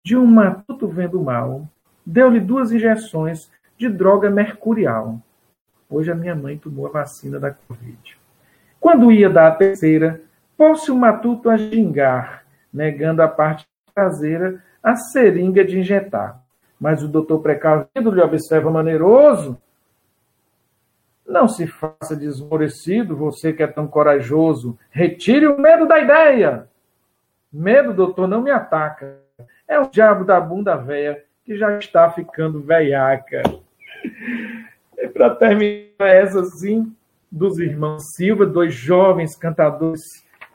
de 0.05 0.17
um 0.17 0.25
matuto 0.25 0.85
vendo 0.85 1.21
mal, 1.21 1.65
deu-lhe 2.05 2.41
duas 2.41 2.73
injeções 2.73 3.49
de 3.77 3.87
droga 3.87 4.29
mercurial. 4.29 5.17
Hoje 5.89 6.11
a 6.11 6.15
minha 6.15 6.35
mãe 6.35 6.57
tomou 6.57 6.87
a 6.87 6.91
vacina 6.91 7.39
da 7.39 7.51
Covid. 7.51 8.17
Quando 8.81 9.11
ia 9.13 9.29
dar 9.29 9.47
a 9.47 9.55
terceira, 9.55 10.21
pôs-se 10.57 10.91
o 10.91 10.95
matuto 10.95 11.49
a 11.49 11.55
gingar, 11.55 12.42
negando 12.73 13.21
a 13.21 13.27
parte 13.27 13.67
traseira 13.93 14.63
a 14.81 14.95
seringa 14.95 15.63
de 15.63 15.79
injetar. 15.79 16.41
Mas 16.79 17.01
o 17.01 17.07
doutor 17.07 17.39
precavido 17.39 18.11
lhe 18.11 18.21
observa 18.21 18.69
maneiroso. 18.69 19.57
Não 21.25 21.47
se 21.47 21.65
faça 21.65 22.15
desmorecido, 22.15 23.15
você 23.15 23.53
que 23.53 23.63
é 23.63 23.67
tão 23.67 23.87
corajoso. 23.87 24.77
Retire 24.91 25.47
o 25.47 25.57
medo 25.57 25.87
da 25.87 25.99
ideia. 25.99 26.67
Medo, 27.51 27.93
doutor, 27.93 28.27
não 28.27 28.41
me 28.41 28.51
ataca. 28.51 29.19
É 29.65 29.79
o 29.79 29.89
diabo 29.89 30.25
da 30.25 30.41
bunda 30.41 30.75
véia 30.75 31.23
que 31.45 31.55
já 31.55 31.77
está 31.77 32.09
ficando 32.11 32.61
veiaca. 32.61 33.43
E 34.97 35.07
para 35.07 35.29
terminar 35.35 35.93
essa, 35.99 36.41
assim, 36.41 36.93
dos 37.31 37.57
irmãos 37.59 38.03
Silva, 38.15 38.45
dois 38.45 38.73
jovens 38.73 39.35
cantadores 39.35 40.01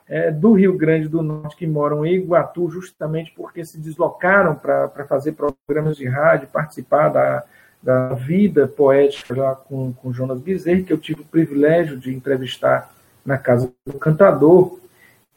é, 0.09 0.31
do 0.31 0.53
Rio 0.53 0.75
Grande 0.75 1.07
do 1.07 1.21
Norte 1.21 1.55
que 1.55 1.67
moram 1.67 2.03
em 2.03 2.15
Iguatu, 2.15 2.67
justamente 2.67 3.31
porque 3.35 3.63
se 3.63 3.79
deslocaram 3.79 4.55
para 4.55 5.05
fazer 5.07 5.33
programas 5.33 5.95
de 5.95 6.07
rádio, 6.07 6.47
participar 6.47 7.09
da, 7.09 7.43
da 7.81 8.15
vida 8.15 8.67
poética 8.67 9.39
lá 9.39 9.55
com, 9.55 9.93
com 9.93 10.11
Jonas 10.11 10.41
Bezerra, 10.41 10.81
que 10.81 10.91
eu 10.91 10.97
tive 10.97 11.21
o 11.21 11.25
privilégio 11.25 11.95
de 11.95 12.11
entrevistar 12.13 12.91
na 13.23 13.37
Casa 13.37 13.71
do 13.85 13.99
Cantador. 13.99 14.79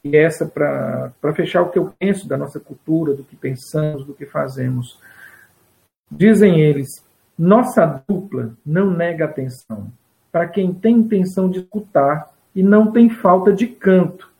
E 0.03 0.17
essa 0.17 0.47
para 0.47 1.13
fechar 1.35 1.63
o 1.63 1.69
que 1.69 1.79
eu 1.79 1.93
penso 1.99 2.27
da 2.27 2.37
nossa 2.37 2.59
cultura, 2.59 3.15
do 3.15 3.23
que 3.23 3.37
pensamos, 3.37 4.05
do 4.05 4.15
que 4.15 4.27
fazemos. 4.27 4.99
Dizem 6.11 6.61
eles, 6.61 7.05
nossa 7.39 8.03
dupla 8.09 8.55
não 8.65 8.91
nega 8.91 9.27
atenção 9.27 9.93
para 10.33 10.49
quem 10.49 10.73
tem 10.73 10.97
intenção 10.97 11.49
de 11.49 11.61
escutar 11.61 12.33
e 12.55 12.63
não 12.63 12.91
tem 12.91 13.11
falta 13.11 13.53
de 13.53 13.67
canto 13.67 14.32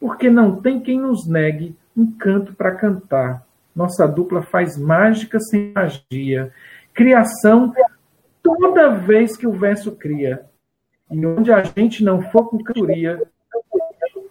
porque 0.00 0.30
não 0.30 0.60
tem 0.60 0.80
quem 0.80 1.00
nos 1.00 1.26
negue 1.26 1.76
um 1.96 2.10
canto 2.12 2.54
para 2.54 2.74
cantar. 2.74 3.46
Nossa 3.74 4.06
dupla 4.06 4.42
faz 4.42 4.76
mágica 4.76 5.38
sem 5.40 5.72
magia. 5.74 6.52
Criação 6.94 7.72
toda 8.42 8.94
vez 8.94 9.36
que 9.36 9.46
o 9.46 9.52
verso 9.52 9.92
cria. 9.92 10.44
E 11.10 11.24
onde 11.24 11.52
a 11.52 11.62
gente 11.62 12.04
não 12.04 12.20
for 12.30 12.48
com 12.48 12.62
cantoria, 12.62 13.22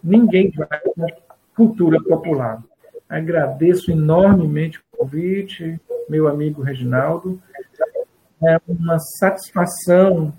ninguém 0.03 0.51
vai 0.51 0.79
com 0.79 1.07
cultura 1.55 2.01
popular. 2.01 2.63
Agradeço 3.09 3.91
enormemente 3.91 4.79
o 4.79 4.97
convite, 4.97 5.79
meu 6.09 6.27
amigo 6.27 6.61
Reginaldo. 6.61 7.41
É 8.43 8.59
uma 8.67 8.99
satisfação 8.99 10.33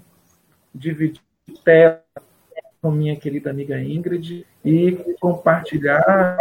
dividir 0.75 1.21
tela 1.65 2.03
com 2.81 2.91
minha 2.91 3.17
querida 3.17 3.51
amiga 3.51 3.81
Ingrid 3.83 4.47
e 4.65 4.93
compartilhar 5.21 6.37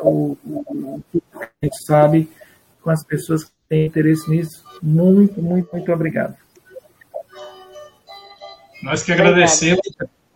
o, 0.00 0.36
o, 0.44 1.02
que 1.12 1.22
a 1.34 1.48
gente 1.62 1.84
sabe 1.84 2.28
com 2.82 2.90
as 2.90 3.04
pessoas 3.04 3.44
que 3.44 3.50
têm 3.68 3.86
interesse 3.86 4.30
nisso. 4.30 4.64
Muito, 4.82 5.42
muito, 5.42 5.68
muito 5.72 5.92
obrigado. 5.92 6.36
Nós 8.82 9.02
que 9.02 9.12
agradecemos, 9.12 9.80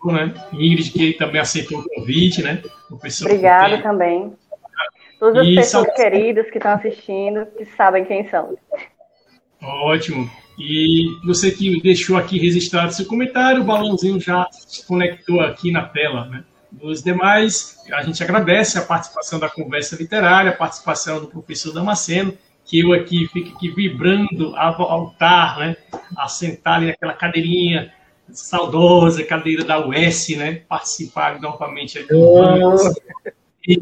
né? 0.05 0.33
Ingrid, 0.53 0.91
que 0.91 1.13
também 1.13 1.39
aceitou 1.39 1.79
o 1.79 1.89
convite, 1.95 2.41
né? 2.41 2.61
Obrigada 3.21 3.81
também. 3.81 4.33
Todas 5.19 5.43
as 5.43 5.47
e 5.47 5.55
pessoas 5.55 5.85
sal... 5.85 5.95
queridas 5.95 6.49
que 6.49 6.57
estão 6.57 6.73
assistindo, 6.73 7.45
que 7.57 7.65
sabem 7.65 8.03
quem 8.03 8.27
são. 8.29 8.57
Ótimo. 9.61 10.29
E 10.57 11.05
você 11.23 11.51
que 11.51 11.81
deixou 11.81 12.17
aqui 12.17 12.39
registrado 12.39 12.93
seu 12.93 13.05
comentário, 13.05 13.61
o 13.61 13.65
balãozinho 13.65 14.19
já 14.19 14.47
se 14.51 14.85
conectou 14.85 15.39
aqui 15.39 15.71
na 15.71 15.85
tela, 15.85 16.25
né? 16.25 16.43
Dos 16.71 17.03
demais, 17.03 17.83
a 17.91 18.01
gente 18.01 18.23
agradece 18.23 18.77
a 18.77 18.81
participação 18.81 19.37
da 19.37 19.49
conversa 19.49 19.95
literária, 19.97 20.51
a 20.51 20.55
participação 20.55 21.19
do 21.19 21.27
professor 21.27 21.73
Damasceno, 21.73 22.37
que 22.63 22.79
eu 22.79 22.93
aqui 22.93 23.27
fico 23.27 23.55
aqui 23.55 23.69
vibrando 23.71 24.55
ao 24.55 24.81
altar, 24.81 25.59
né? 25.59 25.75
A 26.17 26.29
sentar 26.29 26.75
ali 26.75 26.87
naquela 26.87 27.13
cadeirinha 27.13 27.93
saudosa, 28.31 29.23
cadeira 29.23 29.65
da 29.65 29.85
US, 29.85 30.29
né? 30.29 30.61
Participar 30.69 31.41
novamente 31.41 31.99
aqui 31.99 32.13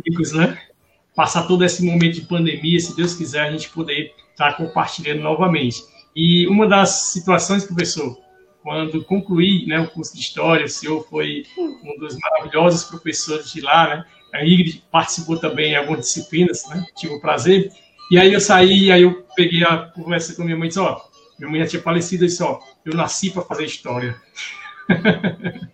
dos 0.09 0.33
né? 0.33 0.57
Passar 1.15 1.43
todo 1.43 1.63
esse 1.63 1.85
momento 1.85 2.15
de 2.15 2.21
pandemia, 2.21 2.79
se 2.79 2.95
Deus 2.95 3.13
quiser, 3.13 3.41
a 3.41 3.51
gente 3.51 3.69
poder 3.69 4.13
estar 4.31 4.57
compartilhando 4.57 5.21
novamente. 5.21 5.83
E 6.15 6.47
uma 6.47 6.67
das 6.67 7.11
situações, 7.11 7.65
professor, 7.65 8.17
quando 8.61 9.03
concluí 9.03 9.65
né, 9.65 9.79
o 9.79 9.89
curso 9.89 10.13
de 10.13 10.21
História, 10.21 10.65
o 10.65 10.69
senhor 10.69 11.05
foi 11.09 11.45
um 11.57 11.97
dos 11.97 12.17
maravilhosos 12.17 12.83
professores 12.83 13.51
de 13.51 13.61
lá, 13.61 13.87
né? 13.87 14.05
A 14.33 14.45
Ingrid 14.45 14.83
participou 14.91 15.37
também 15.37 15.71
em 15.71 15.75
algumas 15.75 16.01
disciplinas, 16.01 16.67
né? 16.69 16.85
Tive 16.95 17.15
o 17.15 17.21
prazer. 17.21 17.71
E 18.11 18.17
aí 18.17 18.31
eu 18.33 18.39
saí, 18.39 18.91
aí 18.91 19.01
eu 19.01 19.23
peguei 19.35 19.63
a 19.63 19.77
conversa 19.77 20.35
com 20.35 20.43
minha 20.43 20.57
mãe 20.57 20.65
e 20.65 20.69
disse, 20.69 20.79
ó, 20.79 20.99
minha 21.39 21.49
mãe 21.49 21.61
já 21.61 21.67
tinha 21.67 21.81
falecido, 21.81 22.25
e 22.25 22.27
disse, 22.27 22.43
ó, 22.43 22.59
eu 22.85 22.95
nasci 22.95 23.31
para 23.31 23.43
fazer 23.43 23.65
História. 23.65 24.15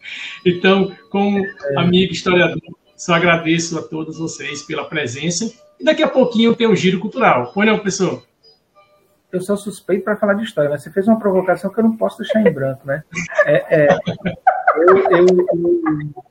então, 0.46 0.96
como 1.10 1.42
amigo 1.78 2.14
historiador, 2.14 2.62
só 2.96 3.14
agradeço 3.14 3.78
a 3.78 3.82
todos 3.82 4.18
vocês 4.18 4.62
pela 4.64 4.86
presença. 4.86 5.52
E 5.80 5.84
daqui 5.84 6.04
a 6.04 6.08
pouquinho 6.08 6.56
tem 6.56 6.68
o 6.68 6.76
Giro 6.76 7.00
Cultural. 7.00 7.54
Foi, 7.54 7.66
não, 7.66 7.76
professor? 7.76 8.24
Eu 9.32 9.42
sou 9.42 9.58
suspeito 9.58 10.04
para 10.04 10.16
falar 10.16 10.34
de 10.36 10.44
história, 10.44 10.70
mas 10.70 10.84
você 10.84 10.92
fez 10.92 11.08
uma 11.08 11.20
provocação 11.20 11.72
que 11.72 11.80
eu 11.80 11.84
não 11.84 11.98
posso 11.98 12.20
deixar 12.20 12.42
em 12.42 12.52
branco, 12.52 12.86
né? 12.86 13.04
É, 13.46 13.84
é, 13.84 13.88
eu, 14.78 14.98
eu, 14.98 15.26
eu, 15.54 16.24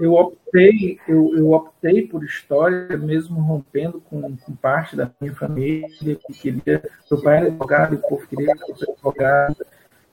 eu, 0.00 0.12
optei, 0.14 0.98
eu, 1.06 1.36
eu 1.36 1.52
optei 1.52 2.06
por 2.06 2.24
história, 2.24 2.96
mesmo 2.96 3.40
rompendo 3.40 4.00
com, 4.00 4.36
com 4.36 4.56
parte 4.56 4.96
da 4.96 5.10
minha 5.20 5.34
família 5.34 5.88
que 5.98 6.32
queria. 6.32 6.82
Meu 7.10 7.22
pai 7.22 7.38
era 7.38 7.46
advogado, 7.46 7.94
o 7.94 7.98
povo 7.98 8.26
queria 8.26 8.54
que 8.54 8.66
fosse 8.66 8.90
advogado, 8.90 9.64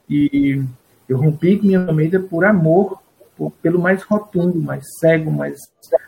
e 0.09 0.63
eu 1.07 1.17
rompi 1.17 1.57
com 1.57 1.67
minha 1.67 1.85
família 1.85 2.19
por 2.19 2.45
amor, 2.45 3.01
por, 3.35 3.51
pelo 3.61 3.79
mais 3.79 4.03
rotundo, 4.03 4.59
mais 4.61 4.85
cego, 4.99 5.31
mais 5.31 5.57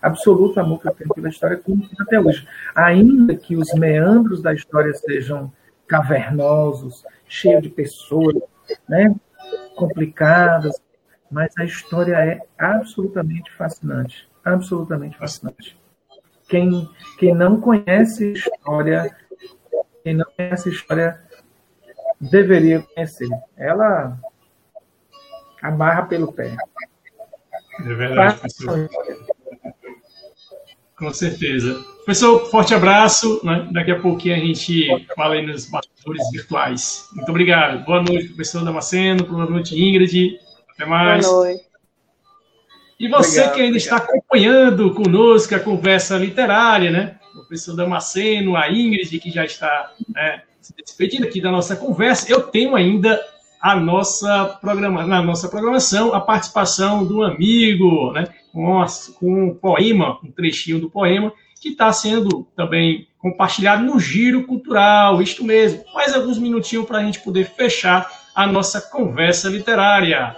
absoluto 0.01 0.59
amor 0.59 0.81
que 0.81 0.87
eu 0.87 0.93
tenho 0.93 1.13
pela 1.13 1.29
história, 1.29 1.57
como 1.57 1.87
até 1.99 2.19
hoje. 2.19 2.47
Ainda 2.75 3.35
que 3.35 3.55
os 3.55 3.73
meandros 3.73 4.41
da 4.41 4.53
história 4.53 4.93
sejam 4.93 5.51
cavernosos, 5.91 7.03
cheio 7.27 7.61
de 7.61 7.67
pessoas, 7.67 8.37
né, 8.87 9.13
complicadas, 9.75 10.81
mas 11.29 11.53
a 11.57 11.65
história 11.65 12.15
é 12.15 12.39
absolutamente 12.57 13.51
fascinante, 13.51 14.29
absolutamente 14.45 15.17
fascinante. 15.17 15.77
Quem, 16.47 16.89
quem 17.19 17.35
não 17.35 17.59
conhece 17.59 18.31
história, 18.31 19.13
quem 20.01 20.15
não 20.15 20.25
conhece 20.37 20.69
história, 20.69 21.21
deveria 22.21 22.81
conhecer. 22.81 23.27
Ela 23.57 24.17
amarra 25.61 26.05
pelo 26.05 26.31
pé. 26.31 26.55
É 27.79 27.93
verdade, 27.93 28.41
Com 31.01 31.11
certeza. 31.11 31.83
Professor, 32.05 32.45
forte 32.51 32.75
abraço. 32.75 33.41
Né? 33.43 33.67
Daqui 33.71 33.89
a 33.89 33.99
pouquinho 33.99 34.35
a 34.35 34.37
gente 34.37 34.87
fala 35.15 35.33
aí 35.33 35.43
nos 35.43 35.65
bastidores 35.65 36.21
virtuais. 36.31 37.09
Muito 37.15 37.27
obrigado. 37.27 37.83
Boa 37.83 38.03
noite, 38.03 38.27
professor 38.27 38.63
Damasceno. 38.63 39.25
Boa 39.25 39.47
noite, 39.47 39.73
Ingrid. 39.73 40.37
Até 40.75 40.85
mais. 40.85 41.25
Boa 41.25 41.45
noite. 41.45 41.63
E 42.99 43.07
você 43.07 43.39
obrigado, 43.39 43.55
que 43.55 43.61
ainda 43.61 43.77
obrigado. 43.77 43.77
está 43.77 43.95
acompanhando 43.97 44.93
conosco 44.93 45.55
a 45.55 45.59
conversa 45.59 46.17
literária, 46.17 46.91
né? 46.91 47.19
O 47.31 47.39
professor 47.39 47.75
Damasceno, 47.75 48.55
a 48.55 48.69
Ingrid, 48.69 49.19
que 49.19 49.31
já 49.31 49.43
está 49.43 49.91
né, 50.07 50.43
se 50.61 50.71
despedindo 50.75 51.25
aqui 51.25 51.41
da 51.41 51.49
nossa 51.49 51.75
conversa. 51.75 52.31
Eu 52.31 52.43
tenho 52.43 52.75
ainda 52.75 53.19
a 53.61 53.75
nossa 53.75 54.57
programa, 54.59 55.05
na 55.05 55.21
nossa 55.21 55.47
programação 55.47 56.13
a 56.13 56.19
participação 56.19 57.05
do 57.05 57.23
amigo, 57.23 58.11
né, 58.11 58.27
com, 58.51 58.83
com 59.19 59.43
um 59.45 59.53
poema, 59.53 60.19
um 60.23 60.31
trechinho 60.31 60.79
do 60.79 60.89
poema, 60.89 61.31
que 61.61 61.69
está 61.69 61.93
sendo 61.93 62.47
também 62.55 63.07
compartilhado 63.19 63.83
no 63.83 63.99
Giro 63.99 64.47
Cultural, 64.47 65.21
isto 65.21 65.43
mesmo. 65.43 65.83
Mais 65.93 66.13
alguns 66.13 66.39
minutinhos 66.39 66.87
para 66.87 66.97
a 66.97 67.03
gente 67.03 67.19
poder 67.19 67.45
fechar 67.45 68.09
a 68.33 68.47
nossa 68.47 68.81
conversa 68.81 69.47
literária. 69.47 70.35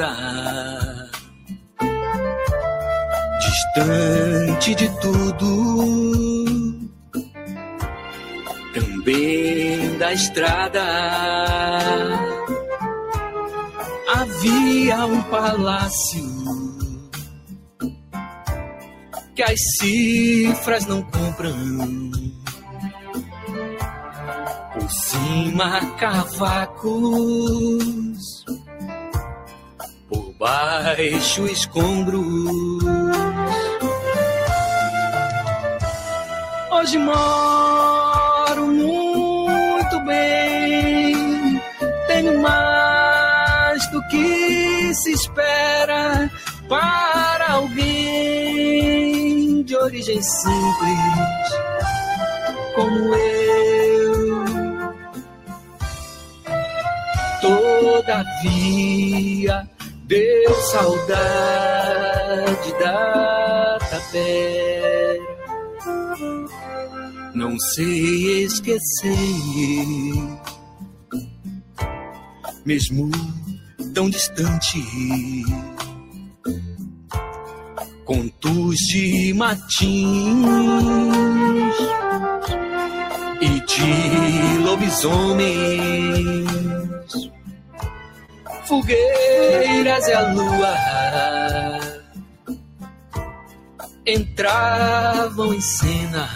Nada, 0.00 1.10
distante 3.38 4.74
de 4.74 4.88
tudo, 5.00 6.88
também 8.74 9.98
da 9.98 10.12
estrada. 10.12 10.82
Havia 14.14 15.06
um 15.06 15.22
palácio 15.24 16.30
que 19.34 19.42
as 19.42 19.60
cifras 19.78 20.86
não 20.86 21.02
compram. 21.02 21.54
Por 24.72 24.90
cima, 24.90 25.80
cavacos 25.98 27.69
baixo 31.10 31.46
escombros. 31.46 32.24
Hoje 36.70 36.98
moro 36.98 38.66
muito 38.68 40.00
bem, 40.06 41.60
tenho 42.06 42.40
mais 42.40 43.90
do 43.90 44.00
que 44.08 44.94
se 44.94 45.10
espera 45.12 46.30
para 46.68 47.54
alguém 47.54 48.42
de 49.64 49.76
origem 49.76 50.22
simples 50.22 51.58
como 52.74 53.14
eu. 53.14 53.50
Todavia, 57.40 58.79
saudade 60.70 62.70
da 62.78 63.78
tapera. 63.90 65.18
Não 67.34 67.58
sei 67.58 68.44
esquecer, 68.44 69.16
mesmo 72.64 73.10
tão 73.94 74.08
distante. 74.10 74.80
Contos 78.04 78.76
de 78.92 79.34
matins 79.34 79.90
e 83.40 83.60
de 83.60 84.58
lobisomens 84.64 86.50
fogueiras 88.70 90.06
e 90.06 90.12
a 90.12 90.32
lua 90.32 90.74
entravam 94.06 95.52
em 95.52 95.60
cena. 95.60 96.28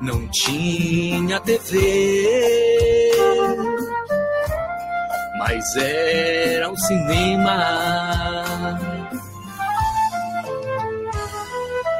Não 0.00 0.28
tinha 0.28 1.40
TV, 1.40 3.10
mas 5.40 5.64
era 5.78 6.70
um 6.70 6.76
cinema. 6.76 7.58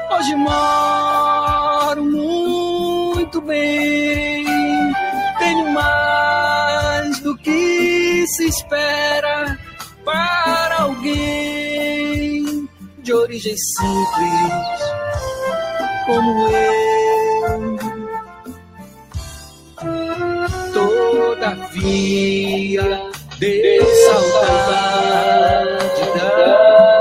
Hoje 0.09 0.35
moro 0.35 2.05
muito 2.05 3.41
bem, 3.41 4.34
se 8.27 8.47
espera 8.47 9.57
para 10.03 10.81
alguém 10.81 12.67
de 12.99 13.13
origem 13.13 13.55
simples 13.55 14.95
como 16.05 16.47
eu. 16.47 16.75
Todavia, 21.35 22.21
deu 23.39 23.85
saudade 24.07 26.01
da. 26.17 26.94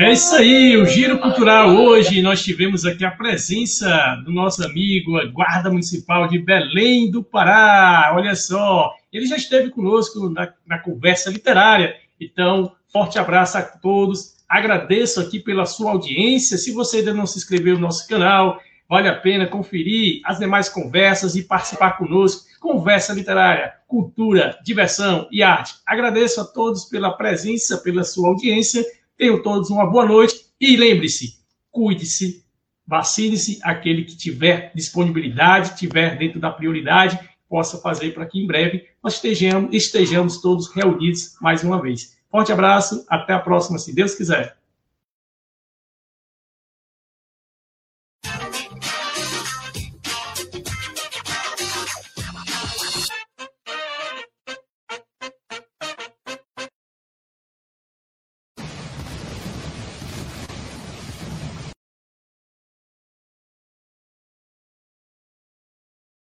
É 0.00 0.12
isso 0.12 0.32
aí, 0.36 0.76
o 0.76 0.86
Giro 0.86 1.18
Cultural 1.18 1.70
hoje 1.70 2.22
nós 2.22 2.40
tivemos 2.40 2.86
aqui 2.86 3.04
a 3.04 3.10
presença 3.10 4.22
do 4.24 4.30
nosso 4.30 4.64
amigo, 4.64 5.16
a 5.16 5.24
Guarda 5.24 5.70
Municipal 5.70 6.28
de 6.28 6.38
Belém 6.38 7.10
do 7.10 7.20
Pará. 7.20 8.12
Olha 8.14 8.36
só, 8.36 8.94
ele 9.12 9.26
já 9.26 9.34
esteve 9.34 9.70
conosco 9.70 10.30
na, 10.30 10.54
na 10.64 10.78
conversa 10.78 11.30
literária. 11.30 11.96
Então, 12.20 12.70
forte 12.92 13.18
abraço 13.18 13.58
a 13.58 13.62
todos. 13.62 14.36
Agradeço 14.48 15.20
aqui 15.20 15.40
pela 15.40 15.66
sua 15.66 15.90
audiência. 15.90 16.56
Se 16.56 16.70
você 16.70 16.98
ainda 16.98 17.12
não 17.12 17.26
se 17.26 17.38
inscreveu 17.38 17.74
no 17.74 17.80
nosso 17.80 18.06
canal, 18.06 18.60
vale 18.88 19.08
a 19.08 19.16
pena 19.16 19.48
conferir 19.48 20.20
as 20.24 20.38
demais 20.38 20.68
conversas 20.68 21.34
e 21.34 21.42
participar 21.42 21.98
conosco. 21.98 22.46
Conversa 22.60 23.12
literária, 23.12 23.74
cultura, 23.88 24.60
diversão 24.62 25.26
e 25.32 25.42
arte. 25.42 25.74
Agradeço 25.84 26.40
a 26.40 26.44
todos 26.44 26.84
pela 26.84 27.10
presença, 27.10 27.78
pela 27.78 28.04
sua 28.04 28.28
audiência 28.28 28.86
Tenham 29.18 29.42
todos 29.42 29.68
uma 29.68 29.84
boa 29.84 30.06
noite 30.06 30.46
e 30.60 30.76
lembre-se, 30.76 31.40
cuide-se, 31.72 32.44
vacine-se 32.86 33.58
aquele 33.64 34.04
que 34.04 34.16
tiver 34.16 34.70
disponibilidade, 34.76 35.76
tiver 35.76 36.16
dentro 36.16 36.38
da 36.38 36.52
prioridade, 36.52 37.18
possa 37.48 37.78
fazer 37.78 38.14
para 38.14 38.26
que 38.26 38.38
em 38.38 38.46
breve 38.46 38.86
nós 39.02 39.14
estejamos, 39.14 39.74
estejamos 39.74 40.40
todos 40.40 40.72
reunidos 40.72 41.34
mais 41.40 41.64
uma 41.64 41.82
vez. 41.82 42.16
Forte 42.30 42.52
abraço, 42.52 43.04
até 43.08 43.32
a 43.32 43.40
próxima, 43.40 43.78
se 43.78 43.92
Deus 43.92 44.14
quiser. 44.14 44.56